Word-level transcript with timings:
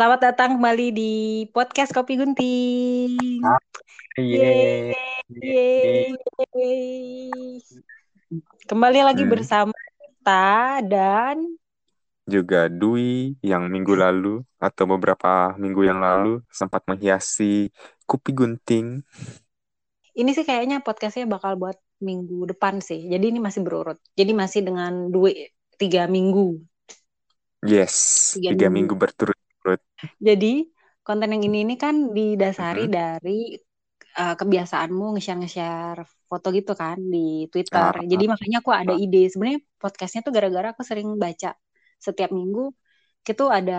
Selamat 0.00 0.32
datang 0.32 0.56
kembali 0.56 0.96
di 0.96 1.12
podcast 1.52 1.92
Kopi 1.92 2.16
Gunting. 2.16 3.20
Yeay. 4.16 4.96
Yeay. 5.28 6.16
Yeay. 6.56 7.60
Kembali 8.64 9.04
lagi 9.04 9.28
Hmm. 9.28 9.32
bersama 9.36 9.76
kita 10.00 10.80
dan 10.88 11.44
Juga 12.24 12.72
Dwi 12.72 13.36
yang 13.44 13.68
minggu 13.68 13.92
lalu 13.92 14.40
atau 14.56 14.88
beberapa 14.88 15.52
minggu 15.60 15.84
yang 15.84 16.00
lalu 16.00 16.40
sempat 16.48 16.80
menghiasi 16.88 17.68
Kopi 18.08 18.32
Gunting. 18.32 19.04
ini 20.16 20.32
sih 20.32 20.48
kayaknya 20.48 20.80
podcastnya 20.80 21.28
bakal 21.28 21.60
buat 21.60 21.76
minggu 22.00 22.48
depan 22.48 22.80
sih. 22.80 23.04
Jadi 23.04 23.36
ini 23.36 23.40
masih 23.44 23.60
berurut. 23.60 24.00
Jadi 24.16 24.32
masih 24.32 24.64
dengan 24.64 25.12
dua 25.12 25.28
tiga 25.76 26.08
minggu. 26.08 26.56
Yes, 27.60 27.92
Tiga 28.40 28.56
tiga 28.56 28.72
minggu. 28.72 28.96
minggu 28.96 29.04
berturut-turut. 29.62 29.80
Jadi 30.26 30.46
konten 31.06 31.28
yang 31.34 31.42
ini 31.48 31.58
ini 31.64 31.74
kan 31.84 31.94
didasari 32.16 32.80
Mhm. 32.80 32.90
dari 32.96 33.30
uh, 34.20 34.34
kebiasaanmu 34.40 35.04
nge-share 35.14 35.38
nge-share 35.42 36.00
foto 36.30 36.46
gitu 36.58 36.72
kan 36.82 36.98
di 37.14 37.18
Twitter. 37.52 37.92
Ah, 37.92 38.00
Jadi 38.12 38.24
makanya 38.32 38.56
aku 38.62 38.70
ada 38.80 38.92
ide. 39.04 39.18
Sebenarnya 39.32 39.60
podcastnya 39.82 40.20
tuh 40.26 40.32
gara-gara 40.36 40.68
aku 40.74 40.82
sering 40.90 41.08
baca 41.24 41.48
setiap 42.06 42.30
minggu 42.38 42.60
itu 43.30 43.44
ada 43.58 43.74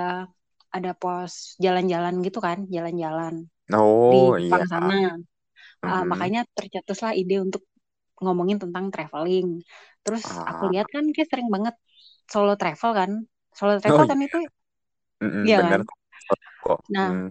ada 0.75 0.89
post 1.01 1.37
jalan-jalan 1.65 2.13
gitu 2.25 2.39
kan, 2.47 2.57
jalan-jalan 2.75 3.33
di 4.11 4.17
Oh 4.17 4.37
Jepang 4.39 4.63
iya. 4.63 4.65
sana. 4.73 4.93
Uh, 5.87 6.03
Mhm. 6.03 6.11
makanya 6.11 6.39
tercetuslah 6.57 7.11
ide 7.21 7.35
untuk 7.45 7.63
ngomongin 8.23 8.57
tentang 8.63 8.85
traveling. 8.93 9.47
Terus 10.03 10.25
aku 10.49 10.63
Ah, 10.63 10.73
lihat 10.73 10.87
kan 10.95 11.05
kayak 11.15 11.29
sering 11.31 11.49
banget 11.55 11.75
solo 12.33 12.53
travel 12.61 12.91
kan. 12.99 13.11
Solo 13.57 13.73
oh 13.83 13.83
travel 13.83 14.05
iya, 14.05 14.11
kan 14.11 14.19
itu 14.27 14.37
Mm-mm, 15.21 15.47
iya 15.47 15.57
kan? 15.57 15.75
kok. 16.61 16.79
Nah, 16.89 17.09
Hmm. 17.09 17.29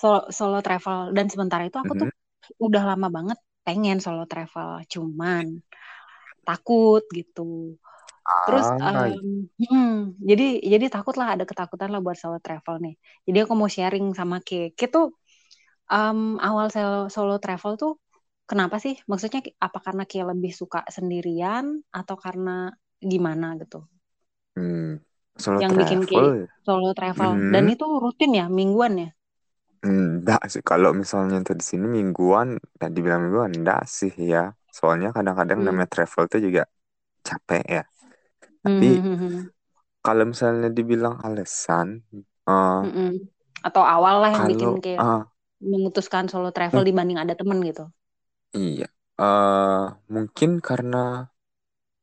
solo 0.00 0.18
solo 0.38 0.58
travel 0.66 0.98
dan 1.16 1.26
sementara 1.32 1.62
itu 1.68 1.78
aku 1.84 1.94
tuh 2.00 2.08
Mhm. 2.08 2.10
udah 2.66 2.82
lama 2.90 3.08
banget 3.16 3.38
pengen 3.66 3.98
solo 4.04 4.22
travel 4.32 4.70
cuman 4.92 5.46
takut 6.46 7.02
gitu 7.18 7.76
terus 8.46 8.66
Ah, 8.74 8.78
em, 8.80 9.48
hmm, 9.60 9.88
jadi 10.30 10.44
jadi 10.72 10.86
takut 10.94 11.14
lah 11.20 11.28
ada 11.36 11.44
ketakutan 11.50 11.88
lah 11.92 12.00
buat 12.06 12.16
solo 12.22 12.38
travel 12.46 12.74
nih 12.84 12.94
jadi 13.28 13.38
aku 13.44 13.54
mau 13.60 13.70
sharing 13.76 14.06
sama 14.18 14.36
Ki 14.46 14.56
Ki 14.78 14.86
tuh 14.94 15.06
em, 15.92 16.20
awal 16.48 16.66
solo, 16.74 16.98
solo 17.16 17.34
travel 17.44 17.72
tuh 17.82 17.92
kenapa 18.50 18.76
sih 18.84 18.94
maksudnya 19.10 19.40
apa 19.66 19.78
karena 19.86 20.02
Ki 20.10 20.18
lebih 20.30 20.52
suka 20.60 20.80
sendirian 20.96 21.66
atau 21.98 22.16
karena 22.24 22.50
gimana 23.12 23.46
gitu 23.62 23.78
hmm. 24.56 24.98
Solo 25.42 25.62
yang 25.62 25.72
bikin 25.80 26.00
Ki 26.08 26.18
travel. 26.18 26.48
solo 26.66 26.88
travel 26.98 27.32
dan 27.52 27.64
Hmm. 27.64 27.74
itu 27.74 27.84
rutin 28.02 28.30
ya 28.40 28.44
mingguan 28.58 28.94
ya 29.02 29.08
Enggak 29.86 30.40
sih, 30.52 30.62
kalau 30.70 30.90
misalnya 31.00 31.34
untuk 31.40 31.54
di 31.60 31.64
sini 31.70 31.86
mingguan, 31.98 32.48
dan 32.80 32.90
dibilang 32.96 33.20
mingguan, 33.24 33.52
enggak 33.58 33.80
sih 33.98 34.10
ya. 34.32 34.38
Soalnya 34.76 35.08
kadang-kadang 35.16 35.58
hmm. 35.58 35.66
namanya 35.66 35.88
travel 35.94 36.24
tuh 36.32 36.40
juga 36.46 36.62
capek 37.28 37.62
ya. 37.76 37.82
Hmm, 38.64 38.64
Tapi 38.64 38.86
hmm, 38.86 39.02
hmm, 39.02 39.14
hmm. 39.28 39.48
kalau 40.04 40.24
misalnya 40.30 40.68
dibilang 40.78 41.16
alasan, 41.26 41.88
eh, 42.48 42.82
Mm-mm. 42.84 43.08
Atau 43.66 43.82
awal 43.94 44.14
lah 44.22 44.30
yang 44.36 44.46
bikin 44.50 44.70
kalau 44.70 44.78
kayak 44.84 45.02
ah 45.02 45.20
memutuskan 45.72 46.24
solo 46.32 46.48
travel 46.56 46.82
mung- 46.82 46.88
dibanding 46.88 47.18
ada 47.22 47.34
temen 47.40 47.58
gitu. 47.68 47.82
iya, 48.56 48.84
eh 49.20 49.78
mungkin 50.14 50.50
karena 50.68 50.96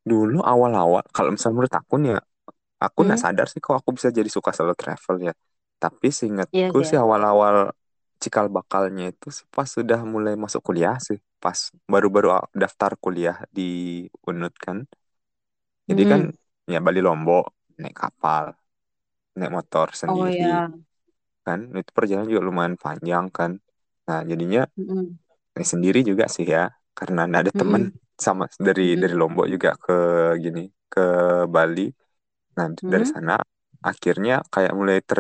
dulu 0.10 0.38
awal-awal, 0.52 1.02
kalau 1.16 1.30
misalnya 1.34 1.56
menurut 1.58 1.76
aku 1.82 1.94
nih 2.02 2.10
ya, 2.16 2.20
aku 2.84 3.00
Hmm? 3.00 3.20
sadar 3.24 3.46
sih 3.52 3.60
kok 3.66 3.76
aku 3.80 3.90
bisa 3.98 4.10
jadi 4.18 4.30
suka 4.36 4.52
solo 4.58 4.74
travel 4.82 5.16
ya. 5.28 5.34
Tapi 5.82 6.08
Iya 6.56 6.68
seingatku 6.68 6.76
sih 6.78 6.86
sih 6.90 6.98
ya. 7.02 7.02
awal-awal 7.04 7.56
cikal 8.24 8.46
bakalnya 8.56 9.04
itu 9.12 9.28
sih 9.38 9.46
pas 9.56 9.68
sudah 9.78 10.00
mulai 10.14 10.34
masuk 10.44 10.62
kuliah 10.68 10.96
sih, 11.08 11.18
pas 11.44 11.60
baru-baru 11.92 12.28
daftar 12.62 12.92
kuliah 13.04 13.38
di 13.56 13.62
UNUD 14.28 14.54
kan. 14.66 14.78
Jadi 15.90 16.04
kan 16.12 16.22
Mm-mm. 16.22 16.36
ya 16.74 16.78
Bali 16.86 17.00
Lombok 17.08 17.44
naik 17.82 17.96
kapal, 18.02 18.44
naik 19.38 19.52
motor 19.58 19.88
Oh 20.08 20.28
sendiri 20.28 20.30
ya. 20.30 20.72
kan. 21.46 21.60
Itu 21.80 21.92
perjalanan 21.98 22.30
juga 22.32 22.44
lumayan 22.50 22.76
panjang 22.84 23.26
kan. 23.38 23.52
Nah, 24.08 24.20
jadinya 24.32 24.60
Mm-mm. 24.78 25.18
naik 25.56 25.68
sendiri 25.74 26.00
juga 26.10 26.26
sih 26.36 26.46
ya, 26.56 26.60
karena 26.98 27.22
ada 27.42 27.52
temen 27.60 27.84
Mm-mm. 27.84 27.92
sama 28.26 28.44
dari 28.68 28.84
dari 29.02 29.16
Mm-mm. 29.16 29.22
Lombok 29.22 29.46
juga 29.54 29.70
ke 29.84 29.94
gini 30.44 30.62
ke 30.92 31.02
Bali. 31.56 31.82
Nah, 32.58 32.68
dari 32.92 33.06
Mm. 33.06 33.14
sana 33.14 33.34
akhirnya 33.90 34.34
kayak 34.54 34.74
mulai 34.80 34.98
ter 35.10 35.20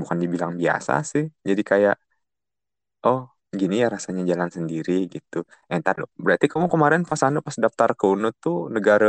bukan 0.00 0.18
dibilang 0.22 0.52
biasa 0.60 0.92
sih. 1.12 1.24
Jadi 1.48 1.62
kayak 1.70 1.94
oh 3.06 3.20
gini 3.60 3.74
ya 3.82 3.86
rasanya 3.94 4.22
jalan 4.30 4.50
sendiri 4.56 4.92
gitu. 5.14 5.36
Eh, 5.70 5.76
ntar 5.80 5.94
lo. 6.00 6.06
Berarti 6.24 6.46
kamu 6.52 6.66
kemarin 6.74 7.00
pas 7.08 7.20
anu 7.26 7.38
pas 7.46 7.56
daftar 7.64 7.88
ke 7.98 8.04
UNUD 8.14 8.34
tuh 8.44 8.56
negara 8.76 9.06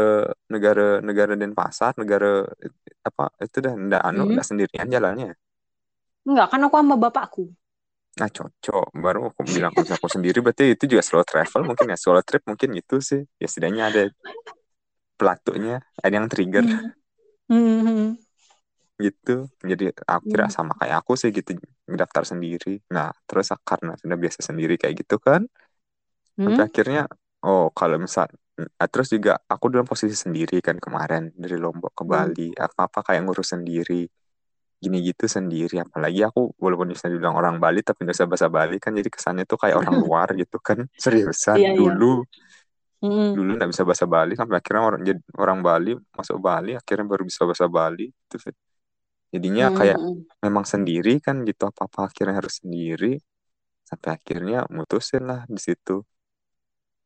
negara 0.53 0.81
negara 1.07 1.33
Denpasar, 1.41 1.91
negara 2.01 2.27
eh, 2.63 2.71
apa 3.09 3.23
itu 3.45 3.57
dah 3.65 3.73
ndak 3.85 4.01
anu 4.09 4.21
Mm. 4.21 4.33
ndak 4.33 4.45
sendirian 4.49 4.87
jalannya. 4.95 5.27
Enggak, 6.29 6.47
kan 6.51 6.61
aku 6.65 6.75
sama 6.79 6.95
bapakku. 7.03 7.43
Nah 8.19 8.29
cocok. 8.37 8.85
Baru 9.03 9.19
aku 9.29 9.41
bilang 9.53 9.69
kalau 9.73 9.83
misalnya 9.85 10.01
aku 10.01 10.09
sendiri 10.15 10.37
berarti 10.45 10.63
itu 10.73 10.83
juga 10.91 11.03
solo 11.07 11.23
travel 11.31 11.61
mungkin 11.69 11.85
ya 11.93 11.97
solo 12.05 12.19
trip 12.27 12.41
mungkin 12.49 12.69
gitu 12.79 12.95
sih. 13.09 13.21
Ya 13.41 13.45
setidaknya 13.51 13.83
ada 13.89 14.01
pelatuknya, 15.19 15.75
ada 16.03 16.13
yang 16.17 16.27
trigger 16.31 16.65
Mm. 16.65 16.93
Mm. 17.49 18.17
gitu. 18.97 19.45
Jadi 19.61 19.93
aku 20.09 20.23
kira 20.31 20.45
Mm. 20.49 20.53
sama 20.57 20.73
kayak 20.79 21.05
aku 21.05 21.13
sih 21.21 21.29
gitu 21.29 21.53
daftar 21.85 22.23
sendiri. 22.25 22.81
Nah 22.95 23.13
terus 23.29 23.53
karena 23.61 23.93
sudah 24.01 24.17
biasa 24.17 24.39
sendiri 24.41 24.75
kayak 24.81 24.95
gitu 25.05 25.17
kan. 25.21 25.45
sampai 26.37 26.63
Mm. 26.63 26.69
akhirnya 26.69 27.01
oh 27.45 27.69
kalau 27.73 27.97
misal 27.97 28.25
nah, 28.57 28.87
terus 28.89 29.09
juga 29.13 29.37
aku 29.49 29.73
dalam 29.73 29.85
posisi 29.89 30.13
sendiri 30.13 30.61
kan 30.61 30.77
kemarin 30.77 31.33
dari 31.33 31.57
Lombok 31.57 31.93
ke 31.97 32.03
Mm. 32.05 32.09
Bali 32.13 32.47
apa-apa 32.57 32.99
kayak 33.05 33.21
ngurus 33.25 33.53
sendiri 33.57 34.05
gini 34.77 34.97
gitu 35.01 35.25
sendiri 35.25 35.81
apalagi 35.81 36.21
aku 36.21 36.53
walaupun 36.61 36.93
bisa 36.93 37.09
dibilang 37.09 37.33
orang 37.33 37.57
Bali 37.57 37.81
tapi 37.81 38.05
nggak 38.05 38.13
bisa 38.17 38.29
bahasa 38.29 38.47
Bali 38.53 38.77
kan 38.77 38.93
jadi 38.93 39.09
kesannya 39.09 39.43
tuh 39.49 39.57
kayak 39.57 39.81
orang 39.81 39.95
luar 39.97 40.27
gitu 40.37 40.57
kan 40.61 40.85
seriusan 41.03 41.57
Iya, 41.57 41.69
iya. 41.73 41.93
Dulu 42.97 43.13
Mm. 43.13 43.31
dulu 43.37 43.49
nggak 43.61 43.69
bisa 43.69 43.83
bahasa 43.85 44.05
Bali 44.09 44.33
sampai 44.33 44.55
akhirnya 44.57 44.83
orang 44.83 45.01
jadi 45.05 45.19
orang 45.37 45.59
Bali 45.61 45.91
masuk 46.17 46.37
Bali 46.41 46.71
akhirnya 46.73 47.05
baru 47.05 47.23
bisa 47.29 47.41
bahasa 47.45 47.65
Bali 47.69 48.09
itu 48.09 48.35
sih 48.41 48.55
jadinya 49.29 49.69
Mm. 49.69 49.75
kayak 49.77 49.97
memang 50.41 50.65
sendiri 50.65 51.13
kan 51.21 51.45
gitu 51.45 51.63
apa-apa 51.69 52.09
akhirnya 52.09 52.41
harus 52.41 52.57
sendiri 52.65 53.21
sampai 53.85 54.09
akhirnya 54.17 54.65
mutusin 54.73 55.23
lah 55.29 55.45
di 55.45 55.61
situ 55.61 56.01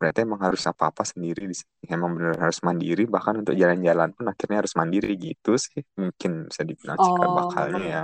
berarti 0.01 0.25
emang 0.25 0.41
harus 0.41 0.65
apa-apa 0.65 1.05
sendiri 1.05 1.45
di 1.45 1.53
sini. 1.53 1.85
Emang 1.85 2.17
bener 2.17 2.33
harus 2.33 2.57
mandiri, 2.65 3.05
bahkan 3.05 3.37
untuk 3.37 3.53
jalan-jalan 3.53 4.09
pun 4.17 4.25
akhirnya 4.33 4.65
harus 4.65 4.73
mandiri 4.73 5.13
gitu 5.13 5.61
sih. 5.61 5.77
Mungkin 5.93 6.49
bisa 6.49 6.65
dibilang 6.65 6.97
cikal 6.97 7.29
bakalnya 7.37 7.77
Oh. 7.77 7.85
ya. 7.85 8.03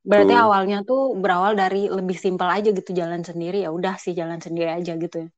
Berarti 0.00 0.32
Gitu. 0.32 0.40
awalnya 0.48 0.78
tuh 0.88 1.12
berawal 1.20 1.52
dari 1.60 1.92
lebih 1.92 2.16
simpel 2.16 2.48
aja 2.48 2.72
gitu 2.72 2.90
jalan 2.96 3.20
sendiri 3.20 3.62
ya 3.62 3.70
udah 3.70 4.00
sih 4.00 4.16
jalan 4.16 4.40
sendiri 4.40 4.80
aja 4.80 4.96
gitu 4.96 5.16
ya. 5.22 5.28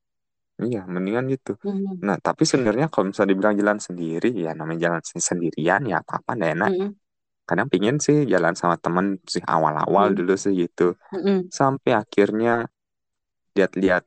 Iya, 0.60 0.84
mendingan 0.84 1.24
gitu. 1.32 1.56
Mm. 1.64 2.04
Nah, 2.04 2.16
tapi 2.20 2.44
sebenarnya 2.44 2.86
kalau 2.92 3.08
misalnya 3.08 3.30
dibilang 3.32 3.56
jalan 3.56 3.78
sendiri, 3.80 4.28
ya 4.36 4.52
namanya 4.52 4.80
jalan 4.92 5.00
sen- 5.04 5.24
sendirian 5.24 5.82
ya 5.88 6.04
apa-apa 6.04 6.30
nggak 6.36 6.52
enak. 6.56 6.70
Mm. 6.76 6.90
Kadang 7.48 7.68
pingin 7.72 7.96
sih 7.98 8.28
jalan 8.28 8.54
sama 8.54 8.76
temen 8.76 9.18
sih 9.24 9.42
awal-awal 9.42 10.12
Mm. 10.12 10.16
dulu 10.20 10.34
sih 10.36 10.52
gitu. 10.54 10.94
Mm. 11.16 11.48
Sampai 11.48 11.96
akhirnya 11.96 12.68
lihat-lihat 13.56 14.04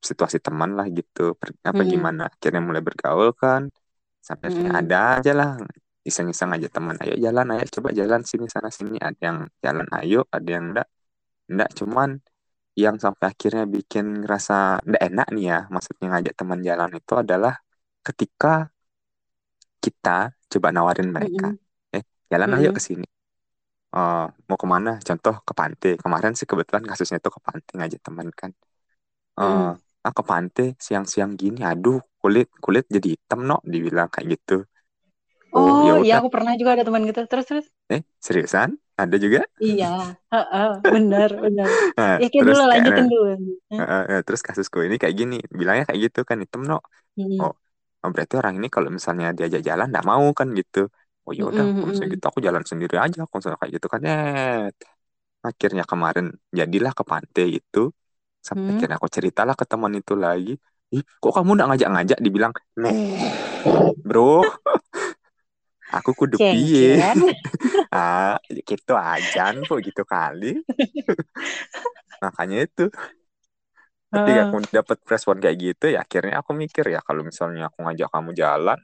situasi 0.00 0.40
teman 0.40 0.78
lah 0.78 0.86
gitu. 0.88 1.36
Per- 1.36 1.60
Apa 1.60 1.82
Mm. 1.84 1.90
gimana. 1.92 2.22
Akhirnya 2.32 2.62
mulai 2.64 2.80
bergaul 2.80 3.36
kan. 3.36 3.68
Sampai 4.24 4.52
akhirnya 4.52 4.72
Mm. 4.76 4.82
ada 4.86 4.98
aja 5.20 5.32
lah 5.36 5.50
iseng-iseng 6.00 6.56
aja 6.56 6.68
teman 6.72 6.96
ayo 7.04 7.12
jalan 7.20 7.44
ayo 7.52 7.64
coba 7.68 7.92
jalan 7.92 8.24
sini 8.24 8.48
sana 8.48 8.72
sini 8.72 8.96
ada 8.96 9.20
yang 9.20 9.38
jalan 9.60 9.84
ayo 10.00 10.24
ada 10.32 10.48
yang 10.48 10.72
enggak 10.72 10.88
enggak 11.44 11.70
cuman 11.76 12.10
yang 12.84 12.96
sampai 13.04 13.24
akhirnya 13.32 13.64
bikin 13.76 14.04
ngerasa 14.22 14.54
enggak 14.86 15.02
enak 15.08 15.26
nih 15.34 15.44
ya 15.52 15.56
maksudnya 15.74 16.06
ngajak 16.12 16.34
teman 16.40 16.60
jalan 16.68 16.90
itu 16.98 17.12
adalah 17.22 17.52
ketika 18.06 18.48
kita 19.84 20.10
coba 20.52 20.68
nawarin 20.76 21.08
mereka 21.16 21.46
eh 21.96 22.02
jalan 22.32 22.50
ayo 22.58 22.68
Mm. 22.68 22.76
ke 22.76 22.80
sini. 22.88 23.06
Eh, 23.96 24.24
mau 24.48 24.58
ke 24.62 24.68
mana 24.74 24.90
contoh 25.08 25.34
ke 25.48 25.52
pantai 25.60 25.90
kemarin 26.04 26.32
sih 26.38 26.46
kebetulan 26.50 26.84
kasusnya 26.90 27.18
tuh 27.24 27.32
ke 27.36 27.40
pantai 27.48 27.72
ngajak 27.78 28.00
teman 28.06 28.28
kan. 28.40 28.52
Eh, 29.40 29.44
Mm. 29.44 29.80
ah 30.06 30.12
ke 30.18 30.22
pantai 30.30 30.66
siang-siang 30.86 31.32
gini. 31.42 31.60
Aduh 31.70 31.98
kulit 32.22 32.46
kulit 32.64 32.84
jadi 32.94 33.08
hitam 33.14 33.40
no 33.50 33.56
dibilang 33.72 34.08
kayak 34.14 34.28
gitu. 34.34 34.54
Oh 35.58 35.78
ya 35.86 35.92
Oh, 35.92 36.02
iya 36.04 36.12
udah. 36.12 36.20
aku 36.20 36.28
pernah 36.34 36.52
juga 36.60 36.70
ada 36.74 36.84
teman 36.86 37.02
gitu. 37.08 37.20
Terus 37.30 37.46
terus. 37.50 37.66
eh 37.94 38.02
seriusan 38.26 38.70
ada 39.04 39.16
juga? 39.24 39.40
Iya, 39.64 39.86
benar, 40.92 41.28
benar. 41.44 41.70
Nah, 41.98 42.14
Ya 42.20 42.26
kayak 42.32 42.46
terus 42.46 42.50
dulu 42.50 42.62
lanjutin 42.70 43.06
dulu. 43.12 43.28
eh, 43.78 43.82
eh, 43.92 44.02
eh, 44.12 44.20
terus 44.26 44.42
kasusku 44.46 44.78
ini 44.86 44.96
kayak 45.02 45.14
gini 45.20 45.34
bilangnya 45.58 45.84
kayak 45.88 46.00
gitu 46.06 46.18
kan 46.28 46.36
hitam 46.42 46.60
no 46.70 46.74
Hmm. 47.16 47.42
oh 47.42 47.52
oh, 48.04 48.10
berarti 48.14 48.34
orang 48.40 48.54
ini 48.58 48.68
kalau 48.74 48.90
misalnya 48.98 49.26
diajak 49.38 49.62
jalan 49.68 49.86
nggak 49.92 50.06
mau 50.12 50.24
kan 50.40 50.48
gitu. 50.60 50.78
Oh 51.26 51.32
ya 51.38 51.42
udah 51.52 51.64
kalau 51.76 51.88
misalnya 51.90 52.10
gitu 52.16 52.26
aku 52.30 52.40
jalan 52.48 52.64
sendiri 52.70 52.96
aja 53.04 53.18
kalau 53.28 53.38
misalnya 53.40 53.60
kayak 53.62 53.74
gitu 53.78 53.88
kan 53.94 54.00
net 54.06 54.74
akhirnya 55.48 55.84
kemarin 55.92 56.26
jadilah 56.58 56.92
ke 56.98 57.04
pantai 57.12 57.46
itu 57.58 57.78
sampai 58.48 58.64
Hmm. 58.64 58.70
akhirnya 58.74 58.96
aku 59.00 59.08
ceritalah 59.16 59.54
ke 59.60 59.64
teman 59.72 59.92
itu 60.00 60.14
lagi. 60.24 60.50
Ih 60.94 61.02
kok 61.22 61.32
kamu 61.36 61.50
nggak 61.56 61.68
ngajak-ngajak? 61.70 62.18
Dibilang 62.26 62.52
nih 62.84 62.94
bro 64.08 64.22
aku 65.96 66.10
kudu 66.20 66.36
piye? 66.48 67.02
Ah 67.94 68.38
gitu 68.68 68.92
aja 69.10 69.40
kok 69.68 69.78
gitu 69.86 70.02
kali. 70.12 70.46
Makanya 72.22 72.56
itu. 72.66 72.82
Ketika 74.10 74.40
aku 74.46 74.56
dapat 74.66 74.98
respon 75.06 75.38
kayak 75.38 75.56
gitu 75.62 75.84
ya 75.94 76.02
akhirnya 76.02 76.42
aku 76.42 76.50
mikir 76.62 76.82
ya 76.94 76.98
kalau 77.06 77.22
misalnya 77.22 77.70
aku 77.70 77.78
ngajak 77.86 78.08
kamu 78.10 78.30
jalan 78.34 78.78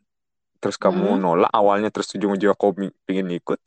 terus 0.62 0.76
kamu 0.80 1.06
Hmm. 1.06 1.20
nolak 1.24 1.50
awalnya 1.54 1.88
terus 1.94 2.08
ujung-ujung 2.16 2.52
aku 2.56 2.66
pingin 3.06 3.28
ikut 3.40 3.60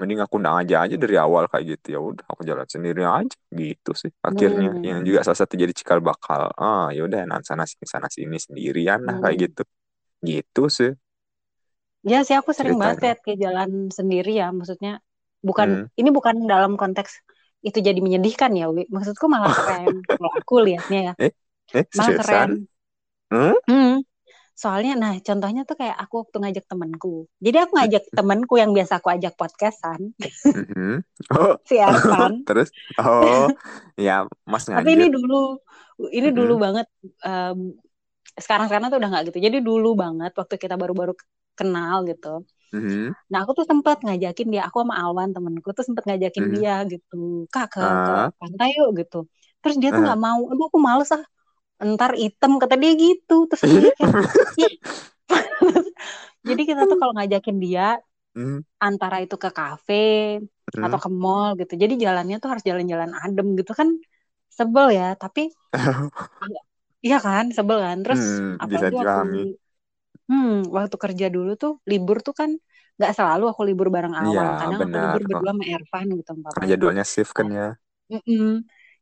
mending 0.00 0.20
aku 0.24 0.34
nggak 0.40 0.54
ngajak 0.56 0.78
aja 0.88 0.96
dari 1.02 1.16
awal 1.20 1.44
kayak 1.52 1.64
gitu. 1.76 1.86
Ya 1.96 2.00
udah 2.00 2.24
aku 2.32 2.42
jalan 2.48 2.66
sendiri 2.74 3.02
aja 3.04 3.36
gitu 3.52 3.90
sih. 4.02 4.10
Akhirnya 4.24 4.68
Hmm. 4.70 4.84
yang 4.88 5.00
juga 5.08 5.20
salah 5.26 5.40
satu 5.44 5.54
jadi 5.60 5.72
cikal 5.76 6.00
bakal 6.00 6.48
ah 6.56 6.88
ya 6.96 7.02
udah 7.08 7.20
nan 7.30 7.42
sana 7.46 7.64
sini 7.68 7.84
sana 7.86 8.08
sini 8.08 8.36
sendirian 8.40 9.00
lah 9.08 9.16
kayak 9.22 9.36
Hmm. 9.36 9.44
gitu. 9.50 9.62
Gitu 10.28 10.62
sih 10.78 10.90
Ya 12.10 12.16
sih 12.26 12.36
aku 12.40 12.50
sering 12.58 12.76
banget 12.82 12.98
ceritanya 13.02 13.14
kayak 13.24 13.38
jalan 13.44 13.70
sendiri 13.98 14.30
ya. 14.40 14.46
Maksudnya 14.58 14.90
bukan 15.48 15.68
hmm. 15.68 15.90
ini 16.00 16.08
bukan 16.16 16.36
dalam 16.52 16.72
konteks 16.80 17.10
itu 17.66 17.78
jadi 17.86 17.98
menyedihkan 18.04 18.50
ya, 18.60 18.64
Wi. 18.72 18.82
Maksudku 18.94 19.26
malah 19.34 19.52
keren 19.56 19.92
kalau 20.16 20.30
aku 20.38 20.54
lihatnya 20.66 20.98
ya. 21.08 21.12
eh 21.18 21.30
eh 21.74 21.84
Malah 21.98 22.14
keren. 22.18 22.50
hmm? 23.32 23.54
Hmm. 23.68 23.92
Soalnya 24.62 24.92
nah 25.02 25.14
contohnya 25.28 25.62
tuh 25.68 25.76
kayak 25.80 25.96
aku 26.04 26.14
waktu 26.22 26.36
ngajak 26.42 26.66
temanku. 26.70 27.08
Jadi 27.46 27.56
aku 27.64 27.72
ngajak 27.78 28.04
temanku 28.18 28.54
yang 28.62 28.72
biasa 28.76 28.94
aku 29.00 29.08
ajak 29.16 29.34
podcastan, 29.40 30.00
Mhm. 30.54 31.04
oh 31.38 31.54
terus 32.46 32.68
oh 32.98 33.52
ya 34.06 34.26
mas 34.50 34.64
Tapi 34.74 34.88
ini 34.96 35.04
ngajak 35.04 35.12
dulu 35.14 35.34
ini 36.16 36.28
dulu 36.38 36.52
Mhm. 36.52 36.64
banget 36.64 36.86
em, 37.26 37.58
sekarang-sekarang 38.44 38.88
tuh 38.92 38.98
udah 39.00 39.10
nggak 39.12 39.24
gitu. 39.32 39.38
Jadi 39.46 39.58
dulu 39.68 39.88
banget 40.02 40.32
waktu 40.40 40.56
kita 40.64 40.74
baru-baru 40.82 41.12
kenal 41.60 41.96
gitu. 42.10 42.26
Mhm. 42.72 43.14
Nah 43.30 43.38
aku 43.42 43.52
tuh 43.58 43.66
sempat 43.70 43.96
ngajakin 44.04 44.46
dia, 44.52 44.62
aku 44.68 44.76
sama 44.82 44.94
Alwan 45.02 45.28
temenku 45.34 45.68
tuh 45.76 45.84
sempat 45.88 46.04
ngajakin 46.08 46.46
Mhm. 46.46 46.54
dia 46.54 46.72
gitu, 46.92 47.14
kak 47.52 47.66
ke 47.74 47.80
ke 48.06 48.12
Ah, 48.18 48.30
pantai 48.40 48.68
yuk 48.78 48.88
gitu. 49.00 49.16
Terus 49.60 49.76
dia 49.82 49.90
tuh 49.94 50.02
ah. 50.02 50.06
nggak 50.06 50.18
mau, 50.26 50.40
aduh 50.50 50.64
aku 50.70 50.78
males 50.88 51.08
ah, 51.16 51.22
ntar 51.92 52.12
item 52.24 52.52
kata 52.62 52.74
dia 52.82 52.92
gitu. 53.04 53.34
Terus 53.50 53.64
dia 53.82 53.90
kayak, 53.98 54.14
jadi 56.48 56.62
kita 56.68 56.82
tuh 56.90 56.96
kalau 57.00 57.12
ngajakin 57.16 57.56
dia 57.64 57.82
Hmm, 58.34 58.60
antara 58.86 59.16
itu 59.24 59.36
ke 59.44 59.48
kafe 59.58 59.94
atau 60.84 60.98
hmm. 60.98 61.00
ke 61.04 61.08
mall 61.22 61.48
gitu. 61.60 61.72
Jadi 61.82 61.94
jalannya 62.04 62.36
tuh 62.42 62.48
harus 62.52 62.64
jalan-jalan 62.70 63.10
adem 63.24 63.46
gitu 63.58 63.72
kan 63.80 63.88
sebel 64.58 64.86
ya. 64.98 65.04
Tapi 65.22 65.40
iya 67.06 67.16
kan 67.26 67.44
sebel 67.56 67.78
kan. 67.86 67.96
Terus 68.04 68.22
Hmm, 68.58 68.58
bisa 68.72 68.86
waktu 69.00 69.18
dipahami. 69.30 69.40
Hmm 70.30 70.50
waktu 70.76 70.96
kerja 71.04 71.26
dulu 71.36 71.50
tuh 71.62 71.72
libur 71.90 72.16
tuh 72.26 72.34
kan 72.40 72.50
nggak 72.96 73.12
selalu 73.18 73.44
aku 73.52 73.62
libur 73.68 73.88
bareng 73.94 74.14
Iya, 74.24 74.40
Alwan. 74.42 74.50
Kadang 74.60 74.80
aku 74.86 74.96
libur 75.02 75.22
berdua 75.30 75.50
sama 75.54 75.64
Ervan 75.74 76.06
gitu 76.18 76.30
sama 76.36 76.50
Karena 76.52 76.66
jadwalnya 76.72 77.04
shift 77.12 77.32
kan 77.38 77.48
ya. 77.58 77.66
mm-mm. 78.12 78.42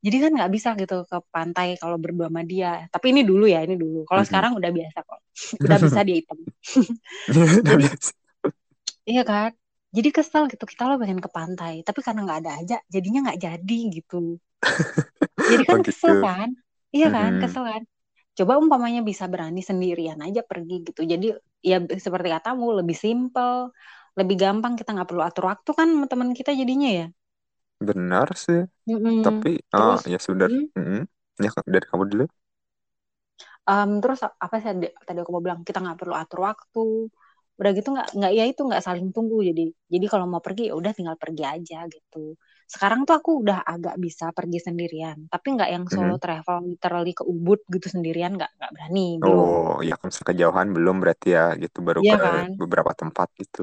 Jadi 0.04 0.16
kan 0.22 0.30
nggak 0.36 0.50
bisa 0.54 0.68
gitu 0.80 0.94
ke 1.10 1.16
pantai 1.34 1.66
kalau 1.82 1.96
berdua 2.02 2.26
sama 2.30 2.42
dia. 2.50 2.68
Tapi 2.94 3.06
ini 3.12 3.20
dulu 3.30 3.44
ya, 3.54 3.58
ini 3.66 3.74
dulu. 3.82 3.96
Kalau 4.08 4.22
Mhm. 4.22 4.28
sekarang 4.28 4.52
udah 4.58 4.70
biasa 4.76 4.98
kok. 5.08 5.20
Udah 5.66 5.78
bisa 5.84 5.98
dia 6.06 6.16
hitam. 6.22 6.38
Jadi 7.68 7.84
iya 9.10 9.22
kan. 9.30 9.50
Jadi 9.96 10.08
kesel 10.16 10.42
gitu 10.52 10.64
kita 10.72 10.82
lo 10.88 10.94
pengen 11.02 11.20
ke 11.24 11.30
pantai, 11.36 11.74
tapi 11.86 12.00
karena 12.06 12.20
nggak 12.26 12.38
ada 12.44 12.50
aja, 12.60 12.74
jadinya 12.94 13.18
nggak 13.24 13.40
jadi 13.46 13.74
gitu. 13.96 14.16
Jadi 15.50 15.62
Oh 15.70 15.70
kan 15.70 15.78
kesel 15.86 16.12
gitu. 16.12 16.24
kan? 16.24 16.48
Iya 16.94 17.06
kan, 17.16 17.30
Mhm. 17.30 17.40
kesel 17.42 17.62
kan. 17.70 17.82
Coba 18.38 18.52
umpamanya 18.62 19.00
bisa 19.10 19.24
berani 19.32 19.60
sendirian 19.68 20.18
aja 20.26 20.40
pergi 20.50 20.74
gitu. 20.86 21.00
Jadi 21.12 21.26
ya 21.70 21.76
seperti 22.06 22.28
katamu 22.34 22.64
lebih 22.78 22.96
simpel, 23.04 23.52
lebih 24.18 24.36
gampang 24.42 24.72
kita 24.78 24.88
nggak 24.94 25.08
perlu 25.10 25.22
atur 25.28 25.44
waktu 25.52 25.70
kan 25.78 25.88
sama 25.94 26.06
teman 26.12 26.30
kita 26.38 26.50
jadinya 26.60 26.88
ya. 27.00 27.04
Benar 27.88 28.28
sih. 28.44 28.60
Mm-mm. 28.88 29.20
Tapi 29.24 29.48
ah 29.76 29.98
Terus, 29.98 30.02
ya 30.12 30.18
sudah. 30.28 30.48
hmm, 30.48 30.64
Mhm. 30.78 30.98
Ya 31.44 31.50
dari 31.74 31.86
kamu 31.90 32.04
dulu. 32.12 32.24
em, 33.70 33.90
terus 34.02 34.18
apa 34.44 34.54
sih 34.60 34.66
tadi 34.70 34.86
tadi 35.06 35.18
aku 35.22 35.30
mau 35.34 35.42
bilang 35.46 35.60
kita 35.68 35.78
nggak 35.84 35.98
perlu 36.00 36.14
atur 36.22 36.38
waktu. 36.48 36.80
Udah 37.58 37.70
gitu 37.78 37.88
nggak 37.94 38.08
nggak 38.18 38.32
ya 38.38 38.44
itu 38.50 38.60
nggak 38.68 38.82
saling 38.86 39.06
tunggu. 39.14 39.36
Jadi 39.48 39.62
jadi 39.92 40.06
kalau 40.12 40.26
mau 40.32 40.42
pergi 40.46 40.62
ya 40.70 40.74
udah 40.80 40.92
tinggal 40.96 41.16
pergi 41.22 41.42
aja 41.54 41.76
gitu. 41.94 42.18
Sekarang 42.72 43.00
tuh 43.08 43.14
aku 43.18 43.30
udah 43.42 43.58
agak 43.74 43.96
bisa 44.04 44.26
pergi 44.38 44.58
sendirian, 44.66 45.18
tapi 45.32 45.46
nggak 45.56 45.70
yang 45.74 45.84
solo 45.94 46.14
Mhm. 46.14 46.22
travel 46.24 46.56
literally 46.72 47.12
ke 47.18 47.24
Ubud 47.32 47.60
gitu 47.74 47.86
sendirian 47.94 48.32
nggak 48.38 48.50
nggak 48.58 48.70
berani 48.74 49.06
belum. 49.24 49.50
Oh, 49.58 49.82
ya 49.88 49.92
kalau 49.98 50.08
misalnya 50.10 50.28
kejauhan 50.30 50.68
belum 50.76 50.96
berarti 51.02 51.26
ya 51.36 51.44
gitu 51.62 51.78
baru 51.86 52.00
Iya 52.02 52.12
ke 52.12 52.18
kan. 52.24 52.48
beberapa 52.60 52.92
tempat 53.00 53.28
gitu. 53.42 53.60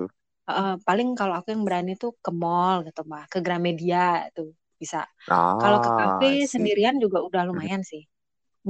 Eh, 0.52 0.74
paling 0.88 1.08
kalau 1.20 1.34
aku 1.40 1.48
yang 1.54 1.64
berani 1.68 1.92
tuh 2.02 2.12
ke 2.26 2.32
mall 2.42 2.76
gitu 2.88 3.02
mbak, 3.10 3.24
ke 3.34 3.38
Gramedia 3.46 3.98
tuh 4.36 4.48
bisa. 4.82 4.98
Kalau 5.62 5.78
ke 5.86 5.90
Ah, 5.90 5.98
kafe 6.00 6.30
sendirian 6.54 6.96
juga 7.04 7.18
udah 7.28 7.42
Mhm. 7.42 7.50
lumayan 7.50 7.82
sih. 7.92 8.02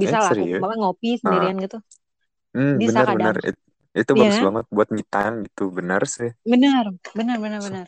Bisa 0.02 0.16
lah 0.24 0.34
serius? 0.36 0.60
bahkan 0.60 0.78
ngopi 0.82 1.08
Ah, 1.24 1.24
sendirian 1.24 1.56
gitu. 1.64 1.76
hmm, 2.54 2.72
Bisa 2.80 2.88
benar-benar 2.88 3.34
kadang. 3.34 3.36
It- 3.48 3.62
itu 4.00 4.12
Iya 4.16 4.20
bagus 4.20 4.38
kan? 4.38 4.46
banget 4.46 4.64
buat 4.76 4.88
me 4.96 5.02
time 5.12 5.34
gitu. 5.46 5.62
Benar 5.78 6.02
sih. 6.16 6.30
Bener, 6.52 6.84
bener, 7.18 7.36
bener, 7.44 7.60
So- 7.60 7.66
bener, 7.66 7.86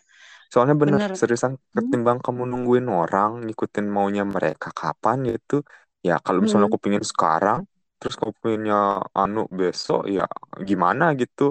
soalnya 0.52 0.76
benar 0.82 1.00
bener. 1.00 1.20
seriusan 1.20 1.52
Hmm, 1.74 1.94
ketimbang 1.96 2.18
kamu 2.24 2.42
nungguin 2.50 2.86
orang 3.00 3.30
ngikutin 3.44 3.86
maunya 3.94 4.22
mereka 4.34 4.68
kapan 4.80 5.16
gitu. 5.30 5.54
Ya 6.06 6.12
kalau 6.24 6.38
misalnya 6.44 6.66
mm-mm, 6.66 6.72
aku 6.72 6.80
pingin 6.84 7.04
sekarang, 7.12 7.60
terus 7.98 8.14
kamu 8.20 8.32
pinginnya 8.42 8.76
anu 9.20 9.40
besok, 9.60 10.00
ya 10.16 10.22
gimana 10.68 11.04
gitu. 11.20 11.42